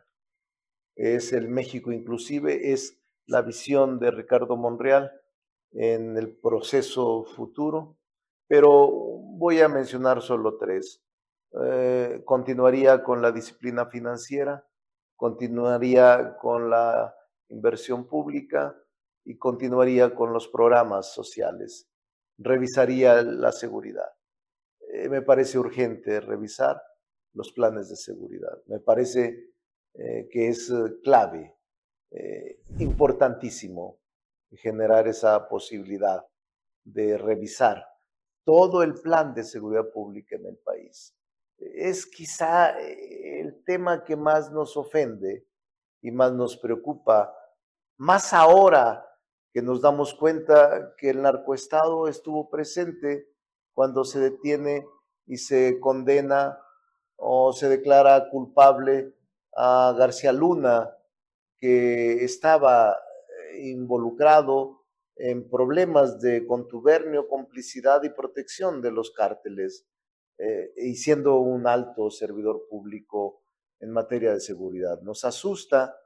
Es 0.94 1.32
el 1.32 1.48
México 1.48 1.90
Inclusive, 1.90 2.72
es 2.72 3.02
la 3.26 3.42
visión 3.42 3.98
de 3.98 4.12
Ricardo 4.12 4.56
Monreal 4.56 5.10
en 5.72 6.16
el 6.16 6.36
proceso 6.36 7.24
futuro, 7.24 7.96
pero 8.46 8.88
voy 8.90 9.60
a 9.60 9.68
mencionar 9.68 10.22
solo 10.22 10.58
tres. 10.58 11.02
Eh, 11.60 12.22
continuaría 12.24 13.02
con 13.02 13.20
la 13.20 13.32
disciplina 13.32 13.86
financiera, 13.86 14.64
continuaría 15.16 16.36
con 16.40 16.70
la 16.70 17.16
inversión 17.48 18.06
pública 18.06 18.76
y 19.24 19.38
continuaría 19.38 20.14
con 20.14 20.32
los 20.32 20.46
programas 20.46 21.12
sociales 21.12 21.91
revisaría 22.42 23.22
la 23.22 23.52
seguridad. 23.52 24.10
Eh, 24.92 25.08
me 25.08 25.22
parece 25.22 25.58
urgente 25.58 26.20
revisar 26.20 26.80
los 27.34 27.52
planes 27.52 27.88
de 27.88 27.96
seguridad. 27.96 28.62
Me 28.66 28.78
parece 28.78 29.52
eh, 29.94 30.28
que 30.30 30.48
es 30.48 30.70
eh, 30.70 31.00
clave, 31.02 31.56
importantísimo 32.78 33.98
generar 34.50 35.08
esa 35.08 35.48
posibilidad 35.48 36.22
de 36.84 37.16
revisar 37.16 37.86
todo 38.44 38.82
el 38.82 38.92
plan 39.00 39.32
de 39.32 39.44
seguridad 39.44 39.90
pública 39.90 40.36
en 40.36 40.44
el 40.44 40.58
país. 40.58 41.16
Es 41.56 42.04
quizá 42.04 42.78
el 42.78 43.64
tema 43.64 44.04
que 44.04 44.14
más 44.14 44.52
nos 44.52 44.76
ofende 44.76 45.46
y 46.02 46.10
más 46.10 46.34
nos 46.34 46.58
preocupa, 46.58 47.34
más 47.96 48.34
ahora 48.34 49.11
que 49.52 49.62
nos 49.62 49.82
damos 49.82 50.14
cuenta 50.14 50.94
que 50.96 51.10
el 51.10 51.22
narcoestado 51.22 52.08
estuvo 52.08 52.48
presente 52.48 53.28
cuando 53.74 54.04
se 54.04 54.20
detiene 54.20 54.86
y 55.26 55.36
se 55.36 55.78
condena 55.80 56.58
o 57.16 57.52
se 57.52 57.68
declara 57.68 58.30
culpable 58.30 59.14
a 59.54 59.94
García 59.96 60.32
Luna, 60.32 60.96
que 61.58 62.24
estaba 62.24 62.92
eh, 62.92 63.68
involucrado 63.68 64.82
en 65.16 65.48
problemas 65.48 66.20
de 66.20 66.46
contubernio, 66.46 67.28
complicidad 67.28 68.02
y 68.02 68.10
protección 68.10 68.80
de 68.80 68.90
los 68.90 69.12
cárteles, 69.12 69.86
eh, 70.38 70.72
y 70.76 70.94
siendo 70.96 71.36
un 71.36 71.66
alto 71.66 72.10
servidor 72.10 72.66
público 72.68 73.42
en 73.78 73.92
materia 73.92 74.32
de 74.32 74.40
seguridad. 74.40 75.00
Nos 75.02 75.24
asusta 75.24 75.96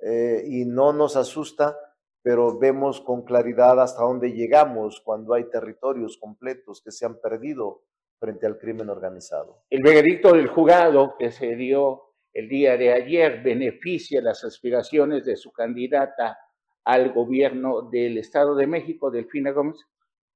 eh, 0.00 0.44
y 0.46 0.64
no 0.64 0.92
nos 0.92 1.16
asusta 1.16 1.78
pero 2.22 2.58
vemos 2.58 3.00
con 3.00 3.22
claridad 3.22 3.80
hasta 3.80 4.02
dónde 4.02 4.32
llegamos 4.32 5.00
cuando 5.00 5.34
hay 5.34 5.44
territorios 5.50 6.18
completos 6.18 6.82
que 6.82 6.90
se 6.90 7.06
han 7.06 7.20
perdido 7.20 7.82
frente 8.18 8.46
al 8.46 8.58
crimen 8.58 8.90
organizado. 8.90 9.64
El 9.70 9.82
veredicto 9.82 10.32
del 10.32 10.48
jurado 10.48 11.16
que 11.18 11.30
se 11.32 11.56
dio 11.56 12.02
el 12.32 12.48
día 12.48 12.76
de 12.76 12.92
ayer 12.92 13.42
beneficia 13.42 14.20
las 14.20 14.44
aspiraciones 14.44 15.24
de 15.24 15.36
su 15.36 15.52
candidata 15.52 16.38
al 16.84 17.12
gobierno 17.12 17.82
del 17.90 18.18
Estado 18.18 18.54
de 18.54 18.66
México, 18.66 19.10
Delfina 19.10 19.52
Gómez. 19.52 19.76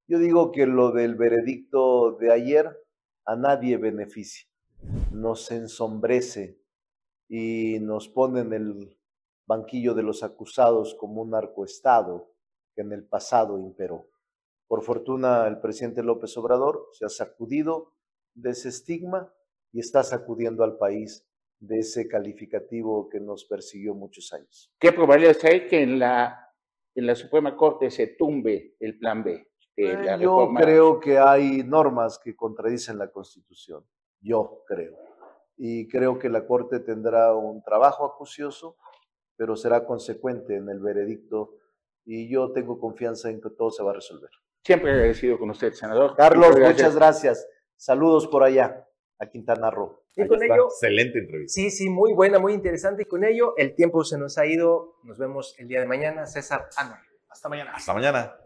Yo 0.07 0.19
digo 0.19 0.51
que 0.51 0.65
lo 0.65 0.91
del 0.91 1.15
veredicto 1.15 2.17
de 2.19 2.31
ayer 2.31 2.69
a 3.25 3.35
nadie 3.35 3.77
beneficia, 3.77 4.47
nos 5.11 5.49
ensombrece 5.51 6.59
y 7.27 7.79
nos 7.81 8.07
pone 8.07 8.41
en 8.41 8.53
el 8.53 8.97
banquillo 9.45 9.93
de 9.93 10.03
los 10.03 10.23
acusados 10.23 10.95
como 10.95 11.21
un 11.21 11.31
narcoestado 11.31 12.31
que 12.73 12.81
en 12.81 12.91
el 12.91 13.05
pasado 13.05 13.59
imperó. 13.59 14.07
Por 14.67 14.83
fortuna, 14.83 15.47
el 15.47 15.59
presidente 15.59 16.03
López 16.03 16.35
Obrador 16.37 16.89
se 16.93 17.05
ha 17.05 17.09
sacudido 17.09 17.93
de 18.33 18.51
ese 18.51 18.69
estigma 18.69 19.33
y 19.71 19.79
está 19.79 20.03
sacudiendo 20.03 20.63
al 20.63 20.77
país 20.77 21.27
de 21.59 21.79
ese 21.79 22.07
calificativo 22.07 23.09
que 23.09 23.19
nos 23.19 23.45
persiguió 23.45 23.93
muchos 23.93 24.33
años. 24.33 24.71
¿Qué 24.79 24.91
probabilidades 24.91 25.43
hay 25.45 25.67
que 25.67 25.83
en 25.83 25.99
la, 25.99 26.51
en 26.95 27.07
la 27.07 27.15
Suprema 27.15 27.55
Corte 27.55 27.89
se 27.91 28.07
tumbe 28.07 28.75
el 28.79 28.97
plan 28.97 29.23
B? 29.23 29.47
Eh, 29.77 30.17
yo 30.19 30.51
creo 30.55 30.99
que 30.99 31.17
hay 31.17 31.63
normas 31.63 32.19
que 32.23 32.35
contradicen 32.35 32.97
la 32.97 33.11
Constitución. 33.11 33.85
Yo 34.21 34.63
creo. 34.65 34.95
Y 35.57 35.87
creo 35.87 36.17
que 36.17 36.29
la 36.29 36.45
Corte 36.45 36.79
tendrá 36.79 37.33
un 37.35 37.61
trabajo 37.61 38.05
acucioso 38.05 38.77
pero 39.35 39.55
será 39.55 39.85
consecuente 39.85 40.55
en 40.55 40.69
el 40.69 40.79
veredicto 40.79 41.57
y 42.05 42.29
yo 42.29 42.51
tengo 42.51 42.79
confianza 42.79 43.29
en 43.29 43.41
que 43.41 43.49
todo 43.49 43.71
se 43.71 43.83
va 43.83 43.91
a 43.91 43.95
resolver. 43.95 44.29
Siempre 44.63 44.91
agradecido 44.91 45.37
con 45.37 45.49
usted, 45.49 45.73
senador. 45.73 46.15
Carlos, 46.15 46.57
muchas 46.59 46.95
gracias. 46.95 47.47
Saludos 47.75 48.27
por 48.27 48.43
allá, 48.43 48.87
a 49.19 49.25
Quintana 49.27 49.69
Roo. 49.69 50.03
Y 50.15 50.27
con 50.27 50.41
ello, 50.41 50.67
excelente 50.67 51.19
entrevista. 51.19 51.53
Sí, 51.53 51.69
sí, 51.69 51.89
muy 51.89 52.13
buena, 52.13 52.39
muy 52.39 52.53
interesante. 52.53 53.03
Y 53.03 53.05
con 53.05 53.23
ello, 53.23 53.53
el 53.57 53.75
tiempo 53.75 54.03
se 54.03 54.17
nos 54.17 54.37
ha 54.37 54.45
ido. 54.45 54.95
Nos 55.03 55.17
vemos 55.17 55.55
el 55.59 55.67
día 55.67 55.81
de 55.81 55.87
mañana. 55.87 56.25
César 56.25 56.69
Ana. 56.77 57.03
Hasta 57.29 57.49
mañana. 57.49 57.73
Hasta 57.75 57.93
mañana. 57.93 58.37